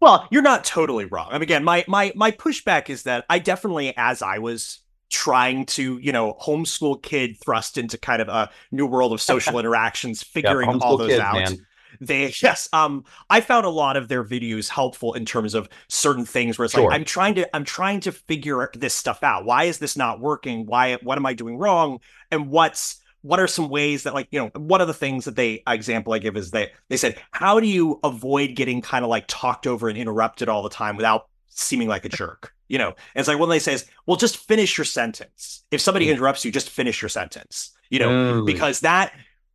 Well, 0.05 0.27
you're 0.29 0.43
not 0.43 0.63
totally 0.63 1.05
wrong. 1.05 1.29
I 1.31 1.33
mean, 1.33 1.41
again, 1.41 1.63
my 1.63 1.83
my 1.87 2.13
my 2.15 2.29
pushback 2.29 2.91
is 2.91 3.03
that 3.03 3.25
I 3.27 3.39
definitely, 3.39 3.91
as 3.97 4.21
I 4.21 4.37
was 4.37 4.81
trying 5.09 5.65
to, 5.65 5.97
you 5.97 6.11
know, 6.11 6.37
homeschool 6.39 7.01
kid 7.01 7.37
thrust 7.43 7.79
into 7.79 7.97
kind 7.97 8.21
of 8.21 8.27
a 8.27 8.51
new 8.71 8.85
world 8.85 9.13
of 9.13 9.21
social 9.33 9.57
interactions, 9.57 10.21
figuring 10.21 10.69
yeah, 10.69 10.77
all 10.79 10.97
those 10.97 11.09
kids, 11.09 11.19
out. 11.19 11.33
Man. 11.33 11.65
They 11.99 12.31
yes, 12.43 12.69
um, 12.71 13.03
I 13.31 13.41
found 13.41 13.65
a 13.65 13.69
lot 13.71 13.97
of 13.97 14.07
their 14.07 14.23
videos 14.23 14.69
helpful 14.69 15.15
in 15.15 15.25
terms 15.25 15.55
of 15.55 15.67
certain 15.87 16.25
things 16.25 16.59
where 16.59 16.65
it's 16.65 16.75
sure. 16.75 16.83
like 16.83 16.93
I'm 16.93 17.05
trying 17.05 17.33
to 17.35 17.55
I'm 17.55 17.65
trying 17.65 18.01
to 18.01 18.11
figure 18.11 18.69
this 18.75 18.93
stuff 18.93 19.23
out. 19.23 19.43
Why 19.45 19.63
is 19.63 19.79
this 19.79 19.97
not 19.97 20.19
working? 20.19 20.67
Why 20.67 20.99
what 21.01 21.17
am 21.17 21.25
I 21.25 21.33
doing 21.33 21.57
wrong? 21.57 21.99
And 22.29 22.51
what's 22.51 23.01
what 23.25 23.39
are 23.39 23.47
some 23.47 23.69
ways 23.69 24.03
that 24.03 24.13
like 24.13 24.27
you 24.29 24.39
know 24.39 24.51
one 24.55 24.81
of 24.81 24.87
the 24.87 24.93
things 24.93 25.25
that 25.25 25.35
they 25.35 25.63
example 25.67 26.13
i 26.13 26.19
give 26.19 26.37
is 26.37 26.51
they 26.51 26.71
they 26.89 26.97
said 26.97 27.19
how 27.31 27.59
do 27.59 27.67
you 27.67 27.99
avoid 28.03 28.55
getting 28.55 28.81
kind 28.81 29.03
of 29.03 29.09
like 29.09 29.25
talked 29.27 29.65
over 29.65 29.89
and 29.89 29.97
interrupted 29.97 30.47
all 30.47 30.61
the 30.61 30.69
time 30.69 30.95
without 30.95 31.27
seeming 31.47 31.87
like 31.87 32.05
a 32.05 32.09
jerk? 32.09 32.51
You 32.67 32.79
know 32.79 32.89
and 32.89 32.95
it's 33.15 33.27
like 33.27 33.39
when 33.39 33.49
they 33.49 33.59
say 33.59 33.77
well 34.05 34.17
just 34.17 34.37
finish 34.37 34.77
your 34.77 34.85
sentence. 34.85 35.63
If 35.71 35.81
somebody 35.81 36.07
mm. 36.07 36.11
interrupts 36.11 36.45
you 36.45 36.51
just 36.51 36.69
finish 36.69 37.01
your 37.01 37.09
sentence 37.09 37.75
you 37.89 37.99
know 37.99 38.43
because 38.43 38.79
that 38.81 39.13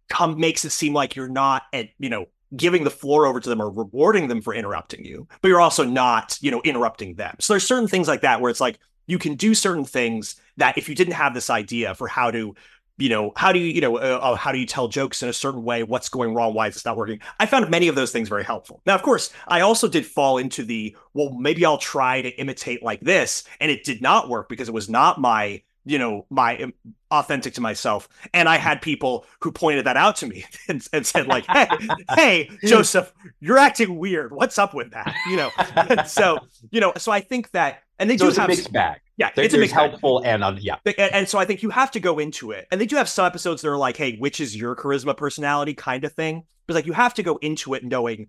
come 0.08 0.38
makes 0.38 0.64
it 0.64 0.70
seem 0.70 0.92
like 0.92 1.16
you're 1.16 1.28
not 1.28 1.62
at 1.72 1.88
you 1.98 2.08
know 2.08 2.26
giving 2.56 2.82
the 2.82 2.90
floor 2.90 3.26
over 3.26 3.40
to 3.40 3.48
them 3.48 3.60
or 3.62 3.70
rewarding 3.70 4.28
them 4.28 4.42
for 4.42 4.54
interrupting 4.54 5.04
you 5.04 5.26
but 5.42 5.48
you're 5.48 5.60
also 5.60 5.84
not 5.84 6.38
you 6.40 6.50
know 6.50 6.60
interrupting 6.62 7.14
them. 7.14 7.36
So 7.40 7.52
there's 7.52 7.66
certain 7.66 7.88
things 7.88 8.08
like 8.08 8.22
that 8.22 8.40
where 8.40 8.50
it's 8.50 8.60
like 8.60 8.78
you 9.06 9.18
can 9.18 9.34
do 9.34 9.54
certain 9.54 9.84
things 9.84 10.40
that 10.56 10.78
if 10.78 10.88
you 10.88 10.94
didn't 10.94 11.14
have 11.14 11.34
this 11.34 11.50
idea 11.50 11.96
for 11.96 12.06
how 12.06 12.30
to 12.30 12.54
you 13.00 13.08
know, 13.08 13.32
how 13.36 13.52
do 13.52 13.58
you, 13.58 13.66
you 13.66 13.80
know, 13.80 13.96
uh, 13.96 14.18
uh, 14.22 14.34
how 14.36 14.52
do 14.52 14.58
you 14.58 14.66
tell 14.66 14.88
jokes 14.88 15.22
in 15.22 15.28
a 15.28 15.32
certain 15.32 15.64
way? 15.64 15.82
What's 15.82 16.08
going 16.08 16.34
wrong? 16.34 16.54
Why 16.54 16.68
is 16.68 16.74
this 16.74 16.84
not 16.84 16.96
working? 16.96 17.20
I 17.38 17.46
found 17.46 17.68
many 17.70 17.88
of 17.88 17.94
those 17.94 18.12
things 18.12 18.28
very 18.28 18.44
helpful. 18.44 18.82
Now, 18.86 18.94
of 18.94 19.02
course, 19.02 19.32
I 19.48 19.60
also 19.60 19.88
did 19.88 20.06
fall 20.06 20.38
into 20.38 20.62
the, 20.62 20.96
well, 21.14 21.30
maybe 21.32 21.64
I'll 21.64 21.78
try 21.78 22.22
to 22.22 22.28
imitate 22.30 22.82
like 22.82 23.00
this. 23.00 23.44
And 23.60 23.70
it 23.70 23.84
did 23.84 24.02
not 24.02 24.28
work 24.28 24.48
because 24.48 24.68
it 24.68 24.74
was 24.74 24.88
not 24.88 25.20
my, 25.20 25.62
you 25.84 25.98
know, 25.98 26.26
my 26.30 26.58
um, 26.58 26.74
authentic 27.10 27.54
to 27.54 27.60
myself. 27.60 28.08
And 28.34 28.48
I 28.48 28.58
had 28.58 28.82
people 28.82 29.26
who 29.40 29.50
pointed 29.50 29.86
that 29.86 29.96
out 29.96 30.16
to 30.16 30.26
me 30.26 30.44
and, 30.68 30.86
and 30.92 31.06
said, 31.06 31.26
like, 31.26 31.46
hey, 31.46 31.68
hey, 32.14 32.50
Joseph, 32.64 33.12
you're 33.40 33.58
acting 33.58 33.98
weird. 33.98 34.32
What's 34.32 34.58
up 34.58 34.74
with 34.74 34.90
that? 34.92 35.14
You 35.28 35.36
know, 35.36 35.50
so, 36.06 36.38
you 36.70 36.80
know, 36.80 36.92
so 36.96 37.12
I 37.12 37.20
think 37.20 37.50
that, 37.52 37.82
and 37.98 38.08
they 38.08 38.16
so 38.16 38.30
do 38.30 38.36
have 38.36 38.48
a 38.48 38.52
mixed 38.52 38.72
bag. 38.72 39.00
Yeah, 39.20 39.30
there, 39.36 39.44
it's 39.44 39.52
a 39.52 39.58
mixed 39.58 39.74
helpful 39.74 40.22
and 40.24 40.42
uh, 40.42 40.56
yeah. 40.58 40.76
And, 40.86 41.12
and, 41.12 41.28
so 41.28 41.38
I 41.38 41.44
think 41.44 41.62
you 41.62 41.68
have 41.68 41.90
to 41.90 42.00
go 42.00 42.18
into 42.18 42.52
it. 42.52 42.66
And 42.72 42.80
they 42.80 42.86
do 42.86 42.96
have 42.96 43.06
some 43.06 43.26
episodes 43.26 43.60
that 43.60 43.68
are 43.68 43.76
like, 43.76 43.98
hey, 43.98 44.16
which 44.16 44.40
is 44.40 44.56
your 44.56 44.74
charisma 44.74 45.14
personality 45.14 45.74
kind 45.74 46.04
of 46.04 46.14
thing. 46.14 46.44
But 46.66 46.72
like 46.72 46.86
you 46.86 46.94
have 46.94 47.12
to 47.14 47.22
go 47.22 47.36
into 47.42 47.74
it 47.74 47.84
knowing 47.84 48.28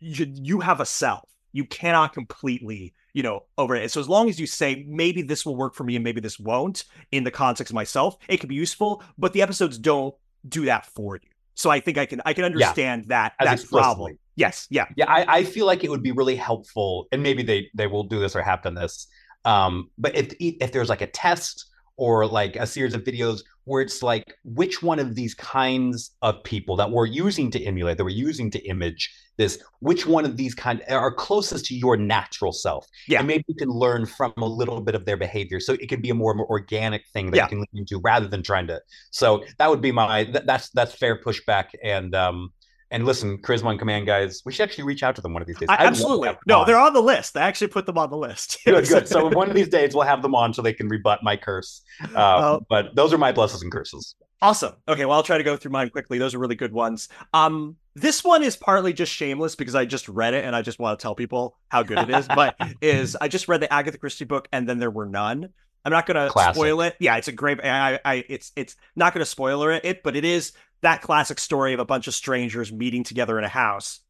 you, 0.00 0.32
you 0.34 0.60
have 0.60 0.80
a 0.80 0.86
self. 0.86 1.28
You 1.52 1.66
cannot 1.66 2.14
completely, 2.14 2.94
you 3.12 3.22
know, 3.22 3.42
over 3.58 3.76
it. 3.76 3.90
So 3.90 4.00
as 4.00 4.08
long 4.08 4.30
as 4.30 4.40
you 4.40 4.46
say 4.46 4.86
maybe 4.88 5.20
this 5.20 5.44
will 5.44 5.54
work 5.54 5.74
for 5.74 5.84
me 5.84 5.96
and 5.96 6.02
maybe 6.02 6.22
this 6.22 6.38
won't 6.38 6.84
in 7.10 7.24
the 7.24 7.30
context 7.30 7.70
of 7.70 7.74
myself, 7.74 8.16
it 8.26 8.38
could 8.38 8.48
be 8.48 8.54
useful. 8.54 9.02
But 9.18 9.34
the 9.34 9.42
episodes 9.42 9.76
don't 9.76 10.14
do 10.48 10.64
that 10.64 10.86
for 10.86 11.16
you. 11.16 11.28
So 11.56 11.68
I 11.68 11.80
think 11.80 11.98
I 11.98 12.06
can 12.06 12.22
I 12.24 12.32
can 12.32 12.44
understand 12.44 13.02
yeah, 13.02 13.28
that 13.34 13.34
that 13.38 13.68
problem. 13.68 14.18
Yes, 14.36 14.66
yeah, 14.70 14.86
yeah. 14.96 15.04
I, 15.10 15.40
I 15.40 15.44
feel 15.44 15.66
like 15.66 15.84
it 15.84 15.90
would 15.90 16.02
be 16.02 16.12
really 16.12 16.36
helpful, 16.36 17.06
and 17.12 17.22
maybe 17.22 17.42
they 17.42 17.68
they 17.74 17.86
will 17.86 18.04
do 18.04 18.18
this 18.18 18.34
or 18.34 18.40
have 18.40 18.62
done 18.62 18.74
this 18.74 19.08
Um, 19.44 19.90
but 19.98 20.14
if 20.14 20.34
if 20.38 20.72
there's 20.72 20.88
like 20.88 21.02
a 21.02 21.06
test 21.06 21.66
or 21.96 22.26
like 22.26 22.56
a 22.56 22.66
series 22.66 22.94
of 22.94 23.04
videos 23.04 23.42
where 23.64 23.82
it's 23.82 24.02
like 24.02 24.34
which 24.44 24.82
one 24.82 24.98
of 24.98 25.14
these 25.14 25.34
kinds 25.34 26.12
of 26.22 26.42
people 26.42 26.74
that 26.76 26.90
we're 26.90 27.06
using 27.06 27.50
to 27.50 27.62
emulate 27.62 27.96
that 27.96 28.04
we're 28.04 28.10
using 28.10 28.50
to 28.50 28.58
image 28.66 29.14
this 29.36 29.62
which 29.80 30.06
one 30.06 30.24
of 30.24 30.36
these 30.36 30.54
kind 30.54 30.82
are 30.88 31.12
closest 31.12 31.66
to 31.66 31.74
your 31.74 31.96
natural 31.96 32.52
self? 32.52 32.86
Yeah. 33.08 33.18
And 33.18 33.28
maybe 33.28 33.44
you 33.46 33.54
can 33.54 33.68
learn 33.68 34.06
from 34.06 34.32
a 34.36 34.46
little 34.46 34.80
bit 34.80 34.94
of 34.94 35.04
their 35.04 35.16
behavior. 35.16 35.60
So 35.60 35.74
it 35.74 35.88
can 35.88 36.00
be 36.00 36.10
a 36.10 36.14
more, 36.14 36.34
more 36.34 36.48
organic 36.48 37.06
thing 37.12 37.30
that 37.30 37.36
yeah. 37.36 37.44
you 37.44 37.48
can 37.48 37.58
lean 37.58 37.68
into 37.74 38.00
rather 38.00 38.28
than 38.28 38.42
trying 38.42 38.66
to 38.68 38.80
so 39.10 39.44
that 39.58 39.70
would 39.70 39.80
be 39.80 39.92
my 39.92 40.24
that's 40.24 40.70
that's 40.70 40.94
fair 40.94 41.20
pushback 41.20 41.66
and 41.82 42.14
um 42.14 42.52
and 42.92 43.06
listen, 43.06 43.38
Charisma 43.38 43.66
on 43.66 43.78
Command 43.78 44.06
guys, 44.06 44.42
we 44.44 44.52
should 44.52 44.62
actually 44.62 44.84
reach 44.84 45.02
out 45.02 45.16
to 45.16 45.22
them 45.22 45.32
one 45.32 45.42
of 45.42 45.48
these 45.48 45.58
days. 45.58 45.68
I, 45.70 45.76
absolutely. 45.78 46.30
No, 46.46 46.60
on. 46.60 46.66
they're 46.66 46.78
on 46.78 46.92
the 46.92 47.00
list. 47.00 47.36
I 47.36 47.40
actually 47.40 47.68
put 47.68 47.86
them 47.86 47.96
on 47.96 48.10
the 48.10 48.16
list. 48.16 48.58
good, 48.64 48.86
good. 48.86 49.08
So 49.08 49.28
one 49.28 49.48
of 49.48 49.56
these 49.56 49.68
days 49.68 49.94
we'll 49.94 50.04
have 50.04 50.22
them 50.22 50.34
on 50.34 50.52
so 50.52 50.60
they 50.62 50.74
can 50.74 50.88
rebut 50.88 51.20
my 51.22 51.36
curse. 51.36 51.82
Uh, 52.14 52.18
uh, 52.18 52.60
but 52.68 52.94
those 52.94 53.12
are 53.12 53.18
my 53.18 53.32
blessings 53.32 53.62
and 53.62 53.72
curses. 53.72 54.14
Awesome. 54.42 54.74
Okay, 54.86 55.06
well 55.06 55.16
I'll 55.16 55.22
try 55.22 55.38
to 55.38 55.44
go 55.44 55.56
through 55.56 55.72
mine 55.72 55.88
quickly. 55.88 56.18
Those 56.18 56.34
are 56.34 56.38
really 56.38 56.54
good 56.54 56.72
ones. 56.72 57.08
Um, 57.32 57.76
this 57.94 58.22
one 58.22 58.42
is 58.42 58.56
partly 58.56 58.92
just 58.92 59.12
shameless 59.12 59.56
because 59.56 59.74
I 59.74 59.86
just 59.86 60.08
read 60.08 60.34
it 60.34 60.44
and 60.44 60.54
I 60.54 60.62
just 60.62 60.78
want 60.78 60.98
to 60.98 61.02
tell 61.02 61.14
people 61.14 61.56
how 61.68 61.82
good 61.82 61.98
it 61.98 62.10
is. 62.10 62.28
but 62.28 62.56
is 62.82 63.16
I 63.20 63.28
just 63.28 63.48
read 63.48 63.62
the 63.62 63.72
Agatha 63.72 63.98
Christie 63.98 64.24
book 64.26 64.48
and 64.52 64.68
then 64.68 64.78
there 64.78 64.90
were 64.90 65.06
none. 65.06 65.48
I'm 65.84 65.92
not 65.92 66.06
gonna 66.06 66.28
Classic. 66.28 66.54
spoil 66.54 66.80
it. 66.82 66.96
Yeah, 67.00 67.16
it's 67.16 67.28
a 67.28 67.32
great. 67.32 67.60
I, 67.64 67.98
I, 68.04 68.24
it's, 68.28 68.52
it's 68.56 68.76
not 68.94 69.12
gonna 69.12 69.24
spoiler 69.24 69.72
it, 69.72 70.02
but 70.02 70.16
it 70.16 70.24
is 70.24 70.52
that 70.82 71.00
classic 71.00 71.38
story 71.38 71.72
of 71.72 71.80
a 71.80 71.84
bunch 71.84 72.06
of 72.06 72.14
strangers 72.14 72.72
meeting 72.72 73.04
together 73.04 73.38
in 73.38 73.44
a 73.44 73.48
house 73.48 74.00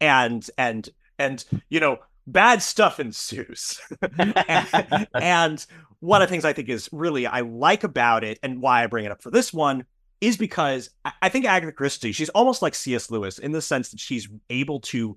and 0.00 0.50
and 0.58 0.88
and 1.18 1.44
you 1.68 1.78
know 1.78 1.98
bad 2.26 2.62
stuff 2.62 2.98
ensues 2.98 3.80
and, 4.18 4.34
and 5.14 5.66
one 6.00 6.20
of 6.20 6.28
the 6.28 6.32
things 6.32 6.44
i 6.44 6.52
think 6.52 6.68
is 6.68 6.88
really 6.92 7.26
i 7.26 7.40
like 7.40 7.84
about 7.84 8.24
it 8.24 8.38
and 8.42 8.60
why 8.60 8.82
i 8.82 8.86
bring 8.86 9.04
it 9.04 9.12
up 9.12 9.22
for 9.22 9.30
this 9.30 9.52
one 9.52 9.84
is 10.20 10.36
because 10.36 10.90
i 11.20 11.28
think 11.28 11.44
agatha 11.44 11.72
christie 11.72 12.12
she's 12.12 12.28
almost 12.30 12.62
like 12.62 12.74
cs 12.74 13.10
lewis 13.10 13.38
in 13.38 13.52
the 13.52 13.62
sense 13.62 13.90
that 13.90 14.00
she's 14.00 14.28
able 14.50 14.80
to 14.80 15.16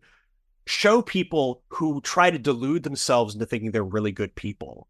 show 0.67 1.01
people 1.01 1.61
who 1.69 2.01
try 2.01 2.29
to 2.29 2.39
delude 2.39 2.83
themselves 2.83 3.33
into 3.33 3.45
thinking 3.45 3.71
they're 3.71 3.83
really 3.83 4.11
good 4.11 4.33
people 4.35 4.87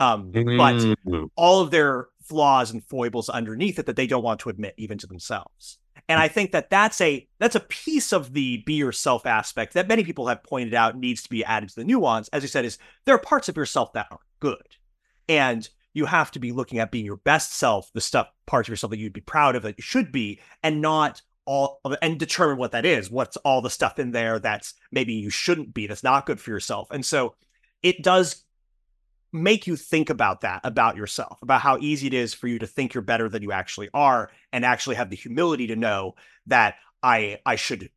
um, 0.00 0.30
but 0.32 0.96
all 1.36 1.60
of 1.60 1.70
their 1.70 2.08
flaws 2.22 2.70
and 2.70 2.84
foibles 2.84 3.28
underneath 3.28 3.78
it 3.78 3.86
that 3.86 3.96
they 3.96 4.06
don't 4.06 4.24
want 4.24 4.40
to 4.40 4.48
admit 4.48 4.74
even 4.76 4.98
to 4.98 5.06
themselves. 5.06 5.78
And 6.08 6.20
I 6.20 6.28
think 6.28 6.52
that 6.52 6.68
that's 6.68 7.00
a 7.00 7.26
that's 7.38 7.54
a 7.54 7.60
piece 7.60 8.12
of 8.12 8.34
the 8.34 8.58
be 8.66 8.74
yourself 8.74 9.24
aspect 9.24 9.72
that 9.74 9.88
many 9.88 10.04
people 10.04 10.26
have 10.26 10.42
pointed 10.42 10.74
out 10.74 10.96
needs 10.96 11.22
to 11.22 11.30
be 11.30 11.44
added 11.44 11.70
to 11.70 11.76
the 11.76 11.84
nuance. 11.84 12.28
As 12.28 12.42
you 12.42 12.48
said, 12.48 12.64
is 12.64 12.78
there 13.04 13.14
are 13.14 13.20
parts 13.20 13.48
of 13.48 13.56
yourself 13.56 13.92
that 13.94 14.08
are 14.10 14.20
good, 14.40 14.76
and 15.28 15.68
you 15.94 16.04
have 16.06 16.30
to 16.32 16.38
be 16.38 16.52
looking 16.52 16.78
at 16.78 16.90
being 16.90 17.06
your 17.06 17.16
best 17.16 17.54
self, 17.54 17.90
the 17.94 18.00
stuff 18.00 18.28
parts 18.46 18.68
of 18.68 18.72
yourself 18.72 18.90
that 18.90 18.98
you'd 18.98 19.12
be 19.12 19.20
proud 19.20 19.56
of 19.56 19.62
that 19.62 19.78
you 19.78 19.82
should 19.82 20.12
be, 20.12 20.40
and 20.62 20.82
not 20.82 21.22
all 21.46 21.80
and 22.02 22.18
determine 22.18 22.58
what 22.58 22.72
that 22.72 22.84
is. 22.84 23.10
What's 23.10 23.36
all 23.38 23.62
the 23.62 23.70
stuff 23.70 23.98
in 23.98 24.10
there 24.10 24.38
that's 24.38 24.74
maybe 24.92 25.14
you 25.14 25.30
shouldn't 25.30 25.72
be, 25.72 25.86
that's 25.86 26.02
not 26.02 26.26
good 26.26 26.40
for 26.40 26.50
yourself. 26.50 26.88
And 26.90 27.04
so 27.04 27.34
it 27.82 28.02
does 28.02 28.44
make 29.34 29.66
you 29.66 29.74
think 29.74 30.10
about 30.10 30.42
that 30.42 30.60
about 30.64 30.96
yourself, 30.96 31.42
about 31.42 31.60
how 31.60 31.76
easy 31.78 32.06
it 32.06 32.14
is 32.14 32.32
for 32.32 32.46
you 32.46 32.60
to 32.60 32.66
think 32.66 32.94
you're 32.94 33.02
better 33.02 33.28
than 33.28 33.42
you 33.42 33.52
actually 33.52 33.90
are, 33.92 34.30
and 34.52 34.64
actually 34.64 34.96
have 34.96 35.10
the 35.10 35.16
humility 35.16 35.66
to 35.66 35.76
know 35.76 36.14
that 36.46 36.76
I 37.02 37.40
I 37.44 37.56
should 37.56 37.90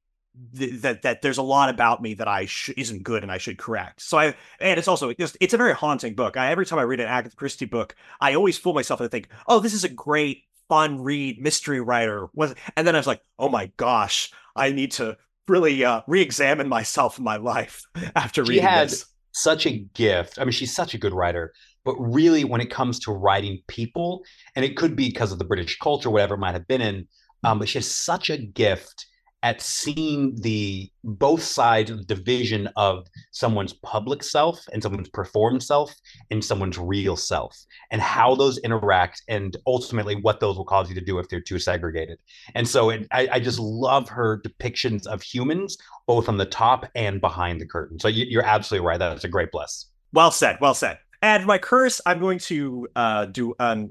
th- 0.58 0.82
that 0.82 1.04
that 1.04 1.22
there's 1.22 1.38
a 1.38 1.44
lot 1.44 1.70
about 1.70 2.02
me 2.02 2.16
that 2.16 2.28
I 2.28 2.48
sh- 2.48 2.72
isn't 2.76 3.04
good 3.04 3.22
and 3.22 3.32
I 3.32 3.38
should 3.38 3.60
correct. 3.60 4.02
So 4.02 4.18
I 4.18 4.26
and 4.60 4.80
it's 4.80 4.88
also 4.88 5.14
just 5.14 5.38
it's 5.40 5.54
a 5.54 5.58
very 5.58 5.76
haunting 5.76 6.16
book. 6.16 6.38
I 6.38 6.50
every 6.52 6.66
time 6.66 6.80
I 6.80 6.84
read 6.84 7.00
an 7.00 7.08
Agatha 7.08 7.36
Christie 7.36 7.66
book, 7.66 7.96
I 8.20 8.34
always 8.34 8.58
fool 8.58 8.74
myself 8.74 9.00
and 9.00 9.12
think, 9.12 9.30
oh, 9.48 9.60
this 9.60 9.74
is 9.76 9.84
a 9.84 9.90
great 9.90 10.44
fun 10.68 11.02
read 11.02 11.40
mystery 11.40 11.80
writer 11.80 12.28
was 12.34 12.56
and 12.76 12.86
then 12.86 12.96
I 12.96 13.00
was 13.00 13.08
like, 13.08 13.22
oh 13.38 13.50
my 13.50 13.72
gosh, 13.78 14.32
I 14.56 14.72
need 14.72 14.92
to 14.94 15.18
really 15.48 15.86
uh, 15.86 16.02
re-examine 16.08 16.68
myself 16.68 17.20
in 17.20 17.24
my 17.24 17.38
life 17.38 17.84
after 18.16 18.44
reading 18.44 18.64
had, 18.64 18.90
this 18.90 19.06
such 19.42 19.66
a 19.66 19.80
gift. 19.94 20.40
I 20.40 20.44
mean, 20.44 20.52
she's 20.52 20.76
such 20.76 20.94
a 20.94 20.98
good 20.98 21.14
writer, 21.14 21.54
but 21.86 21.96
really, 21.96 22.44
when 22.44 22.62
it 22.62 22.70
comes 22.70 23.00
to 23.00 23.12
writing 23.12 23.60
people, 23.68 24.24
and 24.56 24.66
it 24.66 24.76
could 24.76 24.96
be 24.96 25.10
because 25.10 25.32
of 25.32 25.40
the 25.40 25.46
British 25.46 25.78
culture, 25.80 26.10
whatever 26.10 26.36
it 26.36 26.40
might 26.40 26.54
have 26.54 26.68
been 26.68 26.82
in, 26.82 27.08
um, 27.44 27.60
but 27.60 27.70
she 27.70 27.78
has 27.78 27.90
such 27.90 28.30
a 28.30 28.38
gift 28.38 29.06
at 29.44 29.62
seeing 29.62 30.36
the 30.42 30.92
both 31.04 31.44
sides 31.44 31.92
of 31.92 32.00
the 32.00 32.16
division 32.16 32.68
of 32.76 33.08
someone's 33.32 33.74
public 33.74 34.24
self 34.24 34.60
and 34.74 34.82
someone's 34.82 35.10
performed 35.10 35.62
self 35.62 35.94
and 36.32 36.44
someone's 36.44 36.78
real 36.78 37.16
self 37.16 37.56
and 37.92 38.02
how 38.02 38.34
those 38.34 38.58
interact 38.60 39.22
and 39.28 39.56
ultimately 39.68 40.16
what 40.16 40.40
those 40.40 40.58
will 40.58 40.66
cause 40.66 40.90
you 40.90 40.96
to 40.96 41.02
do 41.02 41.20
if 41.20 41.30
they're 41.30 41.40
too 41.40 41.60
segregated. 41.60 42.18
And 42.56 42.68
so 42.68 42.90
it, 42.90 43.08
I, 43.12 43.30
I, 43.34 43.40
just 43.40 43.60
love 43.60 44.10
her 44.10 44.42
depictions 44.42 45.06
of 45.06 45.22
humans 45.22 45.78
both 46.08 46.28
on 46.28 46.38
the 46.38 46.46
top 46.46 46.90
and 46.96 47.22
behind 47.22 47.62
the 47.62 47.68
curtain. 47.68 48.00
So 48.00 48.08
you, 48.08 48.40
are 48.40 48.44
absolutely 48.44 48.88
right. 48.88 48.98
That's 48.98 49.24
a 49.24 49.30
great 49.30 49.52
bless. 49.52 49.86
Well 50.14 50.32
said 50.32 50.58
well 50.60 50.74
said. 50.74 51.00
And 51.22 51.46
my 51.46 51.58
curse 51.58 52.02
i'm 52.06 52.20
going 52.20 52.40
to 52.40 52.88
uh, 52.96 53.26
do 53.26 53.54
a 53.60 53.86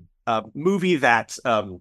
movie 0.54 0.96
that 0.96 1.36
um, 1.44 1.80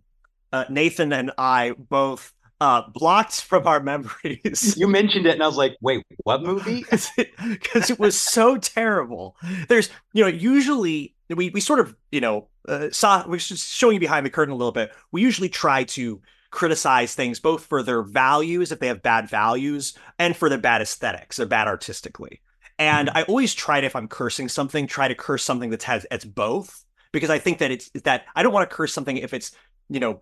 uh, 0.53 0.65
nathan 0.69 1.13
and 1.13 1.31
i 1.37 1.73
both 1.77 2.31
uh, 2.61 2.83
blocked 2.89 3.41
from 3.41 3.67
our 3.67 3.79
memories. 3.79 4.75
You 4.85 4.87
mentioned 4.87 5.25
it, 5.25 5.33
and 5.33 5.43
I 5.43 5.47
was 5.47 5.57
like, 5.57 5.75
"Wait, 5.81 6.03
what 6.23 6.43
movie?" 6.43 6.85
Because 6.91 7.89
it, 7.89 7.99
was 7.99 8.17
so 8.17 8.57
terrible. 8.57 9.35
There's, 9.67 9.89
you 10.13 10.23
know, 10.23 10.29
usually 10.29 11.15
we 11.29 11.49
we 11.49 11.59
sort 11.59 11.79
of, 11.79 11.95
you 12.11 12.21
know, 12.21 12.47
uh, 12.67 12.89
saw 12.91 13.27
we're 13.27 13.37
just 13.37 13.73
showing 13.73 13.95
you 13.95 13.99
behind 13.99 14.25
the 14.25 14.29
curtain 14.29 14.53
a 14.53 14.57
little 14.57 14.71
bit. 14.71 14.91
We 15.11 15.21
usually 15.21 15.49
try 15.49 15.83
to 15.85 16.21
criticize 16.51 17.13
things 17.13 17.39
both 17.39 17.65
for 17.65 17.83
their 17.83 18.01
values, 18.01 18.71
if 18.71 18.79
they 18.79 18.87
have 18.87 19.03
bad 19.03 19.29
values, 19.29 19.93
and 20.17 20.35
for 20.35 20.49
their 20.49 20.57
bad 20.57 20.81
aesthetics 20.81 21.39
or 21.39 21.45
bad 21.45 21.67
artistically. 21.67 22.41
And 22.79 23.09
mm-hmm. 23.09 23.17
I 23.17 23.23
always 23.23 23.53
try 23.53 23.81
to, 23.81 23.87
if 23.87 23.95
I'm 23.95 24.07
cursing 24.07 24.49
something, 24.49 24.87
try 24.87 25.07
to 25.07 25.15
curse 25.15 25.43
something 25.43 25.69
that 25.71 25.83
has 25.83 26.05
it's 26.11 26.25
both 26.25 26.85
because 27.11 27.29
I 27.29 27.39
think 27.39 27.59
that 27.59 27.71
it's 27.71 27.89
that 28.03 28.25
I 28.35 28.43
don't 28.43 28.53
want 28.53 28.69
to 28.69 28.75
curse 28.75 28.93
something 28.93 29.17
if 29.17 29.33
it's 29.33 29.51
you 29.89 29.99
know 29.99 30.21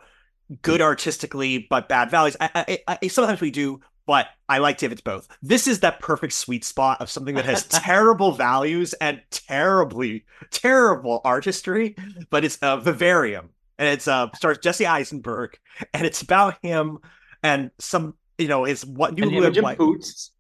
good 0.62 0.82
artistically 0.82 1.68
but 1.70 1.89
bad 1.89 2.10
values. 2.10 2.38
I, 2.39 2.80
I, 2.88 2.97
I, 3.01 3.08
sometimes 3.08 3.41
we 3.41 3.51
do, 3.51 3.82
but 4.06 4.28
I 4.49 4.58
like 4.60 4.78
to 4.80 4.86
if 4.86 4.91
it's 4.91 5.01
both. 5.01 5.28
This 5.41 5.68
is 5.68 5.80
that 5.82 5.99
perfect 5.99 6.34
sweet 6.34 6.64
spot 6.64 7.01
of 7.01 7.10
something 7.10 7.36
that 7.36 7.45
has 7.45 7.66
terrible 7.68 8.32
values 8.32 8.93
and 8.93 9.22
terribly 9.32 10.26
terrible 10.51 11.22
artistry, 11.24 11.95
but 12.30 12.43
it's 12.43 12.58
uh, 12.58 12.78
Vivarium 12.78 13.49
and 13.78 13.88
it's 13.88 14.08
uh 14.08 14.30
stars 14.36 14.58
Jesse 14.60 14.86
Eisenberg 14.86 15.58
and 15.93 16.06
it's 16.06 16.22
about 16.22 16.58
him 16.62 16.99
and 17.41 17.72
some 17.80 18.16
you 18.38 18.47
know 18.47 18.66
is 18.66 18.86
what 18.86 19.14
new. 19.14 19.30
Poots. 19.78 20.32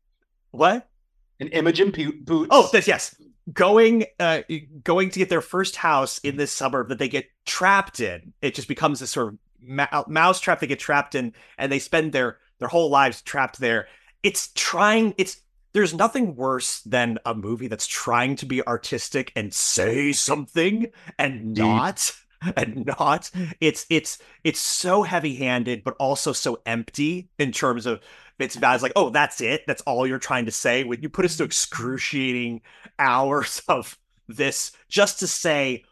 What? 0.51 0.87
An 1.39 1.47
image 1.47 1.79
Imogen 1.79 2.23
Poots. 2.25 2.49
Oh, 2.51 2.69
this 2.71 2.87
yes. 2.87 3.15
Going 3.51 4.05
uh 4.19 4.41
going 4.83 5.09
to 5.09 5.19
get 5.19 5.29
their 5.29 5.41
first 5.41 5.75
house 5.75 6.19
in 6.19 6.37
this 6.37 6.51
suburb 6.51 6.89
that 6.89 6.99
they 6.99 7.09
get 7.09 7.25
trapped 7.45 7.99
in. 7.99 8.33
It 8.41 8.55
just 8.55 8.67
becomes 8.67 8.99
this 8.99 9.11
sort 9.11 9.33
of 9.33 9.39
ma- 9.65 10.03
mousetrap 10.07 10.59
they 10.59 10.67
get 10.67 10.79
trapped 10.79 11.15
in 11.15 11.33
and 11.57 11.71
they 11.71 11.79
spend 11.79 12.11
their 12.11 12.39
their 12.59 12.67
whole 12.67 12.89
lives 12.89 13.21
trapped 13.21 13.59
there. 13.59 13.87
It's 14.21 14.51
trying 14.55 15.13
it's 15.17 15.41
there's 15.73 15.93
nothing 15.93 16.35
worse 16.35 16.81
than 16.81 17.17
a 17.25 17.33
movie 17.33 17.67
that's 17.67 17.87
trying 17.87 18.35
to 18.37 18.45
be 18.45 18.65
artistic 18.65 19.31
and 19.35 19.53
say 19.53 20.11
something 20.11 20.87
and 21.17 21.55
not 21.55 22.13
and 22.55 22.85
not. 22.85 23.31
It's 23.59 23.85
it's 23.89 24.19
it's 24.43 24.59
so 24.59 25.03
heavy-handed 25.03 25.83
but 25.83 25.95
also 25.99 26.31
so 26.31 26.61
empty 26.65 27.29
in 27.39 27.51
terms 27.51 27.85
of 27.85 28.01
it's 28.39 28.55
bad 28.55 28.75
it's 28.75 28.83
like 28.83 28.93
oh 28.95 29.09
that's 29.09 29.41
it? 29.41 29.63
That's 29.67 29.81
all 29.83 30.05
you're 30.07 30.19
trying 30.19 30.45
to 30.45 30.51
say? 30.51 30.83
When 30.83 31.01
you 31.01 31.09
put 31.09 31.25
us 31.25 31.37
to 31.37 31.43
mm-hmm. 31.43 31.47
excruciating 31.47 32.61
hours 32.99 33.61
of 33.67 33.97
this 34.27 34.71
just 34.87 35.19
to 35.19 35.27
say 35.27 35.83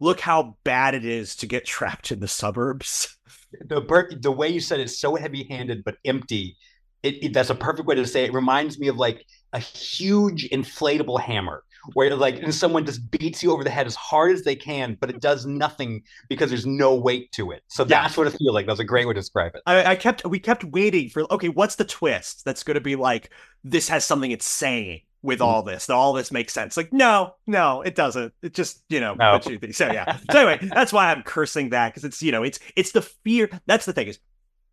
look 0.00 0.20
how 0.20 0.56
bad 0.64 0.94
it 0.94 1.04
is 1.04 1.36
to 1.36 1.46
get 1.46 1.64
trapped 1.64 2.12
in 2.12 2.20
the 2.20 2.28
suburbs. 2.28 3.16
The 3.52 4.18
the 4.20 4.32
way 4.32 4.48
you 4.48 4.60
said 4.60 4.80
it's 4.80 4.98
so 4.98 5.16
heavy-handed 5.16 5.84
but 5.84 5.96
empty. 6.04 6.56
It, 7.02 7.22
it, 7.22 7.32
that's 7.32 7.50
a 7.50 7.54
perfect 7.54 7.86
way 7.86 7.94
to 7.94 8.06
say 8.06 8.24
it. 8.24 8.30
it. 8.30 8.34
Reminds 8.34 8.78
me 8.78 8.88
of 8.88 8.96
like 8.96 9.24
a 9.52 9.58
huge 9.58 10.48
inflatable 10.50 11.20
hammer, 11.20 11.62
where 11.94 12.14
like 12.16 12.42
and 12.42 12.54
someone 12.54 12.84
just 12.84 13.08
beats 13.10 13.42
you 13.42 13.52
over 13.52 13.62
the 13.62 13.70
head 13.70 13.86
as 13.86 13.94
hard 13.94 14.32
as 14.32 14.42
they 14.42 14.56
can, 14.56 14.96
but 15.00 15.08
it 15.08 15.20
does 15.20 15.46
nothing 15.46 16.02
because 16.28 16.50
there's 16.50 16.66
no 16.66 16.94
weight 16.94 17.30
to 17.32 17.52
it. 17.52 17.62
So 17.68 17.84
that's 17.84 18.16
what 18.16 18.26
it 18.26 18.36
feels 18.36 18.52
like. 18.52 18.66
That's 18.66 18.80
a 18.80 18.84
great 18.84 19.06
way 19.06 19.14
to 19.14 19.20
describe 19.20 19.54
it. 19.54 19.62
I, 19.64 19.92
I 19.92 19.96
kept 19.96 20.24
we 20.26 20.40
kept 20.40 20.64
waiting 20.64 21.08
for 21.08 21.32
okay, 21.32 21.48
what's 21.48 21.76
the 21.76 21.84
twist 21.84 22.44
that's 22.44 22.64
going 22.64 22.74
to 22.74 22.80
be 22.80 22.96
like? 22.96 23.30
This 23.64 23.88
has 23.88 24.04
something 24.04 24.30
it's 24.30 24.46
saying 24.46 25.02
with 25.22 25.38
mm-hmm. 25.38 25.48
all 25.48 25.62
this. 25.62 25.90
All 25.90 26.12
this 26.12 26.30
makes 26.30 26.52
sense. 26.52 26.76
Like, 26.76 26.92
no, 26.92 27.34
no, 27.46 27.82
it 27.82 27.94
doesn't. 27.94 28.32
It 28.42 28.54
just, 28.54 28.82
you 28.88 29.00
know, 29.00 29.14
no. 29.14 29.40
you 29.46 29.72
so 29.72 29.90
yeah. 29.92 30.18
so 30.30 30.46
anyway, 30.46 30.68
that's 30.72 30.92
why 30.92 31.10
I'm 31.10 31.22
cursing 31.22 31.70
that 31.70 31.90
because 31.92 32.04
it's, 32.04 32.22
you 32.22 32.32
know, 32.32 32.42
it's 32.42 32.58
it's 32.76 32.92
the 32.92 33.02
fear. 33.02 33.50
That's 33.66 33.86
the 33.86 33.92
thing 33.92 34.08
is 34.08 34.18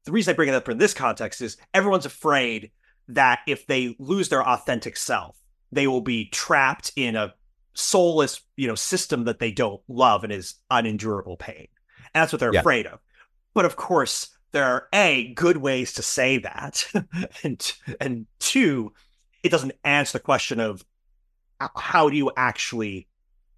the 0.06 0.12
reason 0.12 0.34
I 0.34 0.36
bring 0.36 0.50
it 0.50 0.56
up 0.56 0.70
in 0.70 0.78
this 0.78 0.94
context 0.94 1.42
is 1.42 1.58
everyone's 1.74 2.06
afraid 2.06 2.72
that 3.08 3.40
if 3.48 3.68
they 3.68 3.96
lose 4.00 4.30
their 4.30 4.48
authentic 4.48 4.98
self, 4.98 5.36
they 5.72 5.88
will 5.88 6.02
be 6.02 6.30
trapped 6.30 6.92
in 6.96 7.16
a 7.16 7.34
soulless, 7.74 8.42
you 8.56 8.68
know, 8.68 8.76
system 8.76 9.26
that 9.26 9.40
they 9.40 9.52
don't 9.52 9.82
love 9.88 10.24
and 10.24 10.32
is 10.32 10.56
unendurable 10.72 11.38
pain. 11.38 11.68
And 12.14 12.22
that's 12.22 12.32
what 12.32 12.40
they're 12.40 12.54
Yeah. 12.54 12.62
afraid 12.62 12.88
of. 12.88 13.00
But 13.54 13.66
of 13.66 13.76
course, 13.76 14.30
there 14.52 14.64
are 14.64 14.88
a 14.94 15.34
good 15.34 15.58
ways 15.58 15.94
to 15.94 16.02
say 16.02 16.38
that, 16.38 16.86
and 17.44 17.74
and 18.00 18.26
two, 18.40 18.94
it 19.46 19.50
doesn't 19.52 19.74
answer 19.84 20.18
the 20.18 20.24
question 20.24 20.60
of 20.60 20.84
how 21.76 22.10
do 22.10 22.18
you 22.18 22.32
actually 22.36 23.08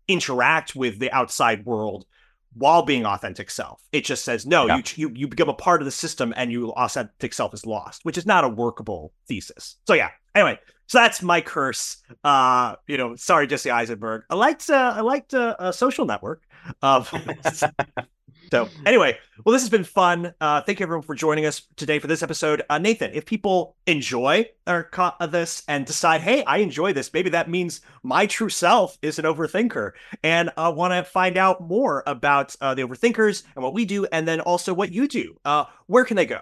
interact 0.07 0.75
with 0.75 0.99
the 0.99 1.11
outside 1.11 1.65
world 1.65 2.05
while 2.53 2.81
being 2.83 3.05
authentic 3.05 3.49
self. 3.49 3.81
It 3.91 4.03
just 4.03 4.25
says 4.25 4.45
no, 4.45 4.67
Yeah. 4.67 4.77
you, 4.77 4.83
you 4.95 5.11
you 5.15 5.27
become 5.27 5.49
a 5.49 5.53
part 5.53 5.81
of 5.81 5.85
the 5.85 5.91
system 5.91 6.33
and 6.35 6.51
your 6.51 6.71
authentic 6.73 7.33
self 7.33 7.53
is 7.53 7.65
lost, 7.65 8.03
which 8.03 8.17
is 8.17 8.25
not 8.25 8.43
a 8.43 8.49
workable 8.49 9.13
thesis. 9.27 9.77
So 9.87 9.93
yeah. 9.93 10.09
Anyway, 10.35 10.59
so 10.87 10.99
that's 10.99 11.21
my 11.21 11.41
curse. 11.41 11.97
Uh, 12.23 12.75
you 12.85 12.97
know, 12.97 13.15
sorry, 13.15 13.47
Jesse 13.47 13.71
Eisenberg. 13.71 14.23
I 14.29 14.35
liked 14.35 14.69
uh, 14.69 14.93
I 14.95 15.01
liked 15.01 15.33
uh, 15.33 15.55
a 15.57 15.71
social 15.71 16.05
network. 16.05 16.43
Of 16.81 17.13
so 18.51 18.69
anyway, 18.85 19.17
well, 19.43 19.53
this 19.53 19.61
has 19.61 19.69
been 19.69 19.83
fun. 19.83 20.33
Uh, 20.39 20.61
thank 20.61 20.79
you 20.79 20.83
everyone 20.83 21.03
for 21.03 21.15
joining 21.15 21.45
us 21.45 21.63
today 21.75 21.99
for 21.99 22.07
this 22.07 22.23
episode. 22.23 22.63
Uh, 22.69 22.77
Nathan, 22.77 23.11
if 23.13 23.25
people 23.25 23.75
enjoy 23.85 24.49
our 24.65 24.83
co- 24.83 25.13
uh, 25.19 25.27
this 25.27 25.63
and 25.67 25.85
decide, 25.85 26.21
hey, 26.21 26.43
I 26.45 26.57
enjoy 26.57 26.93
this, 26.93 27.13
maybe 27.13 27.29
that 27.31 27.49
means 27.49 27.81
my 28.03 28.25
true 28.25 28.49
self 28.49 28.97
is 29.01 29.19
an 29.19 29.25
overthinker, 29.25 29.91
and 30.23 30.49
uh, 30.57 30.71
want 30.75 30.93
to 30.93 31.03
find 31.03 31.37
out 31.37 31.61
more 31.61 32.03
about 32.07 32.55
uh, 32.61 32.73
the 32.73 32.83
overthinkers 32.83 33.43
and 33.55 33.63
what 33.63 33.73
we 33.73 33.85
do, 33.85 34.05
and 34.05 34.27
then 34.27 34.39
also 34.39 34.73
what 34.73 34.91
you 34.91 35.07
do. 35.07 35.37
Uh, 35.45 35.65
where 35.87 36.05
can 36.05 36.17
they 36.17 36.25
go? 36.25 36.39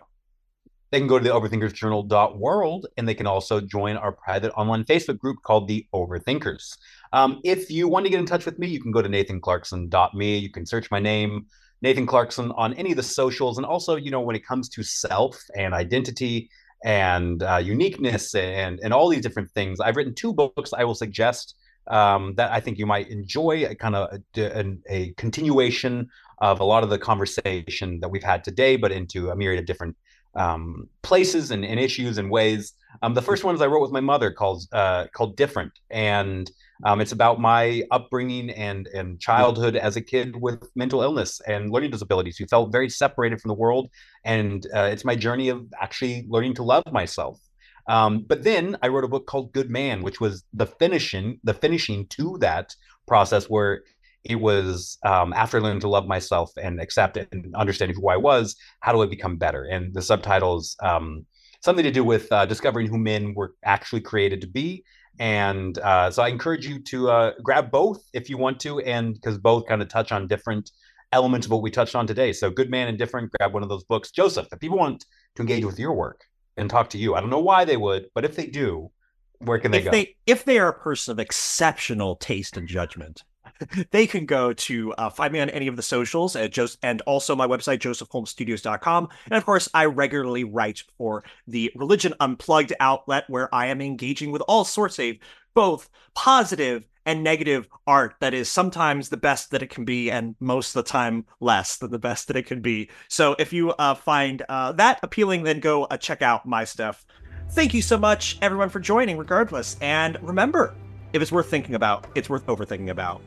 They 0.91 0.99
can 0.99 1.07
go 1.07 1.17
to 1.17 1.23
the 1.23 1.31
overthinkersjournal.world 1.31 2.87
and 2.95 3.05
they 3.05 3.15
can 3.15 3.27
also 3.27 3.59
join 3.59 3.97
our 3.97 4.13
private 4.13 4.53
online 4.53 4.85
Facebook 4.85 5.17
group 5.17 5.41
called 5.41 5.67
the 5.67 5.85
Overthinkers. 5.93 6.77
Um, 7.13 7.39
if 7.43 7.69
you 7.69 7.87
want 7.87 8.05
to 8.05 8.09
get 8.09 8.19
in 8.19 8.25
touch 8.25 8.45
with 8.45 8.59
me, 8.59 8.67
you 8.67 8.81
can 8.81 8.91
go 8.91 9.01
to 9.01 9.09
nathanclarkson.me. 9.09 10.37
You 10.37 10.51
can 10.51 10.65
search 10.65 10.91
my 10.91 10.99
name, 10.99 11.45
Nathan 11.81 12.05
Clarkson, 12.05 12.51
on 12.51 12.73
any 12.73 12.91
of 12.91 12.97
the 12.97 13.03
socials. 13.03 13.57
And 13.57 13.65
also, 13.65 13.95
you 13.95 14.11
know, 14.11 14.21
when 14.21 14.35
it 14.35 14.45
comes 14.45 14.69
to 14.69 14.83
self 14.83 15.41
and 15.55 15.73
identity 15.73 16.49
and 16.83 17.41
uh, 17.43 17.57
uniqueness 17.57 18.35
and, 18.35 18.79
and 18.83 18.93
all 18.93 19.09
these 19.09 19.21
different 19.21 19.51
things, 19.51 19.79
I've 19.79 19.95
written 19.95 20.13
two 20.13 20.33
books 20.33 20.73
I 20.73 20.83
will 20.83 20.95
suggest 20.95 21.55
um, 21.87 22.33
that 22.35 22.51
I 22.51 22.59
think 22.59 22.77
you 22.77 22.85
might 22.85 23.09
enjoy, 23.09 23.65
a 23.65 23.75
kind 23.75 23.95
of 23.95 24.19
a, 24.37 24.77
a, 24.89 25.13
continuation 25.13 26.09
of 26.39 26.59
a 26.59 26.63
lot 26.63 26.83
of 26.83 26.89
the 26.89 26.97
conversation 26.97 27.99
that 27.99 28.09
we've 28.09 28.23
had 28.23 28.43
today, 28.43 28.75
but 28.75 28.91
into 28.91 29.29
a 29.29 29.35
myriad 29.35 29.59
of 29.59 29.65
different 29.65 29.95
um, 30.35 30.89
places 31.01 31.51
and, 31.51 31.63
and, 31.63 31.79
issues 31.79 32.17
and 32.17 32.29
ways. 32.29 32.73
Um, 33.01 33.13
the 33.13 33.21
first 33.21 33.43
ones 33.43 33.61
I 33.61 33.67
wrote 33.67 33.81
with 33.81 33.91
my 33.91 34.01
mother 34.01 34.31
called 34.31 34.63
uh, 34.71 35.05
called 35.13 35.35
Different, 35.35 35.71
and 35.89 36.49
um, 36.83 37.01
it's 37.01 37.11
about 37.11 37.39
my 37.39 37.83
upbringing 37.91 38.49
and 38.51 38.87
and 38.87 39.19
childhood 39.19 39.75
as 39.75 39.95
a 39.95 40.01
kid 40.01 40.35
with 40.35 40.69
mental 40.75 41.01
illness 41.01 41.41
and 41.47 41.71
learning 41.71 41.91
disabilities 41.91 42.37
who 42.37 42.45
felt 42.45 42.71
very 42.71 42.89
separated 42.89 43.41
from 43.41 43.49
the 43.49 43.55
world. 43.55 43.89
And 44.23 44.65
uh, 44.73 44.89
it's 44.91 45.05
my 45.05 45.15
journey 45.15 45.49
of 45.49 45.65
actually 45.81 46.25
learning 46.29 46.55
to 46.55 46.63
love 46.63 46.83
myself. 46.91 47.39
Um, 47.87 48.25
but 48.27 48.43
then 48.43 48.77
I 48.81 48.87
wrote 48.87 49.03
a 49.03 49.07
book 49.09 49.27
called 49.27 49.53
Good 49.53 49.69
Man, 49.69 50.01
which 50.01 50.19
was 50.19 50.43
the 50.53 50.65
finishing 50.65 51.39
the 51.43 51.53
finishing 51.53 52.07
to 52.07 52.37
that 52.39 52.75
process 53.07 53.45
where 53.49 53.83
it 54.23 54.35
was 54.35 54.97
um, 55.05 55.33
after 55.33 55.61
learning 55.61 55.81
to 55.81 55.87
love 55.87 56.07
myself 56.07 56.51
and 56.61 56.81
accept 56.81 57.15
it 57.15 57.27
and 57.31 57.55
understanding 57.55 57.95
who 57.95 58.09
I 58.09 58.17
was, 58.17 58.55
how 58.79 58.91
do 58.91 59.03
I 59.03 59.05
become 59.05 59.37
better? 59.37 59.65
And 59.65 59.93
the 59.93 60.01
subtitles 60.01 60.75
um, 60.81 61.27
something 61.65 61.83
to 61.83 61.91
do 61.91 62.03
with 62.03 62.31
uh, 62.31 62.45
discovering 62.45 62.87
who 62.87 62.97
men 62.97 63.33
were 63.33 63.55
actually 63.65 64.01
created 64.01 64.39
to 64.41 64.47
be. 64.47 64.85
And 65.19 65.77
uh, 65.79 66.11
so 66.11 66.21
I 66.21 66.27
encourage 66.27 66.67
you 66.67 66.79
to 66.79 67.09
uh, 67.09 67.31
grab 67.41 67.71
both 67.71 68.03
if 68.13 68.29
you 68.29 68.37
want 68.37 68.59
to, 68.61 68.79
and 68.81 69.15
because 69.15 69.37
both 69.37 69.65
kind 69.65 69.81
of 69.81 69.87
touch 69.87 70.11
on 70.11 70.27
different 70.27 70.71
elements 71.11 71.47
of 71.47 71.51
what 71.51 71.61
we 71.61 71.71
touched 71.71 71.95
on 71.95 72.05
today. 72.05 72.33
So 72.33 72.49
Good 72.49 72.69
Man 72.69 72.87
and 72.87 72.97
Different, 72.97 73.31
grab 73.31 73.53
one 73.53 73.63
of 73.63 73.69
those 73.69 73.83
books. 73.83 74.11
Joseph, 74.11 74.47
if 74.51 74.59
people 74.59 74.77
want 74.77 75.05
to 75.35 75.41
engage 75.41 75.65
with 75.65 75.79
your 75.79 75.93
work 75.93 76.21
and 76.57 76.69
talk 76.69 76.89
to 76.91 76.97
you, 76.97 77.15
I 77.15 77.21
don't 77.21 77.29
know 77.29 77.39
why 77.39 77.65
they 77.65 77.77
would, 77.77 78.07
but 78.13 78.25
if 78.25 78.35
they 78.35 78.45
do, 78.45 78.91
where 79.39 79.57
can 79.57 79.71
they 79.71 79.79
if 79.79 79.85
go? 79.85 79.91
They, 79.91 80.15
if 80.27 80.45
they 80.45 80.59
are 80.59 80.69
a 80.69 80.79
person 80.79 81.13
of 81.13 81.19
exceptional 81.19 82.15
taste 82.17 82.57
and 82.57 82.67
judgment, 82.67 83.23
they 83.91 84.07
can 84.07 84.25
go 84.25 84.53
to 84.53 84.93
uh, 84.93 85.09
find 85.09 85.33
me 85.33 85.39
on 85.39 85.49
any 85.49 85.67
of 85.67 85.75
the 85.75 85.81
socials 85.81 86.35
at 86.35 86.51
Joseph, 86.51 86.79
and 86.83 87.01
also 87.01 87.35
my 87.35 87.47
website, 87.47 87.79
josephholmesstudios.com. 87.79 89.09
And 89.25 89.33
of 89.33 89.45
course, 89.45 89.69
I 89.73 89.85
regularly 89.85 90.43
write 90.43 90.83
for 90.97 91.23
the 91.47 91.71
Religion 91.75 92.13
Unplugged 92.19 92.73
outlet 92.79 93.25
where 93.27 93.53
I 93.53 93.67
am 93.67 93.81
engaging 93.81 94.31
with 94.31 94.41
all 94.47 94.65
sorts 94.65 94.99
of 94.99 95.15
both 95.53 95.89
positive 96.13 96.83
and 97.05 97.23
negative 97.23 97.67
art 97.85 98.15
that 98.19 98.33
is 98.33 98.49
sometimes 98.49 99.09
the 99.09 99.17
best 99.17 99.51
that 99.51 99.61
it 99.61 99.69
can 99.69 99.85
be 99.85 100.09
and 100.09 100.35
most 100.39 100.75
of 100.75 100.83
the 100.83 100.89
time 100.89 101.25
less 101.39 101.77
than 101.77 101.91
the 101.91 101.99
best 101.99 102.27
that 102.27 102.35
it 102.35 102.47
can 102.47 102.61
be. 102.61 102.89
So 103.07 103.35
if 103.37 103.53
you 103.53 103.71
uh, 103.71 103.93
find 103.93 104.43
uh, 104.49 104.71
that 104.73 104.99
appealing, 105.03 105.43
then 105.43 105.59
go 105.59 105.83
uh, 105.85 105.97
check 105.97 106.21
out 106.21 106.47
my 106.47 106.63
stuff. 106.63 107.05
Thank 107.51 107.75
you 107.75 107.81
so 107.83 107.97
much, 107.97 108.39
everyone, 108.41 108.69
for 108.69 108.79
joining, 108.79 109.17
regardless. 109.17 109.77
And 109.79 110.17
remember, 110.21 110.73
if 111.15 111.21
it's 111.21 111.31
worth 111.31 111.49
thinking 111.49 111.75
about, 111.75 112.05
it's 112.13 112.29
worth 112.29 112.45
overthinking 112.47 112.89
about. 112.89 113.21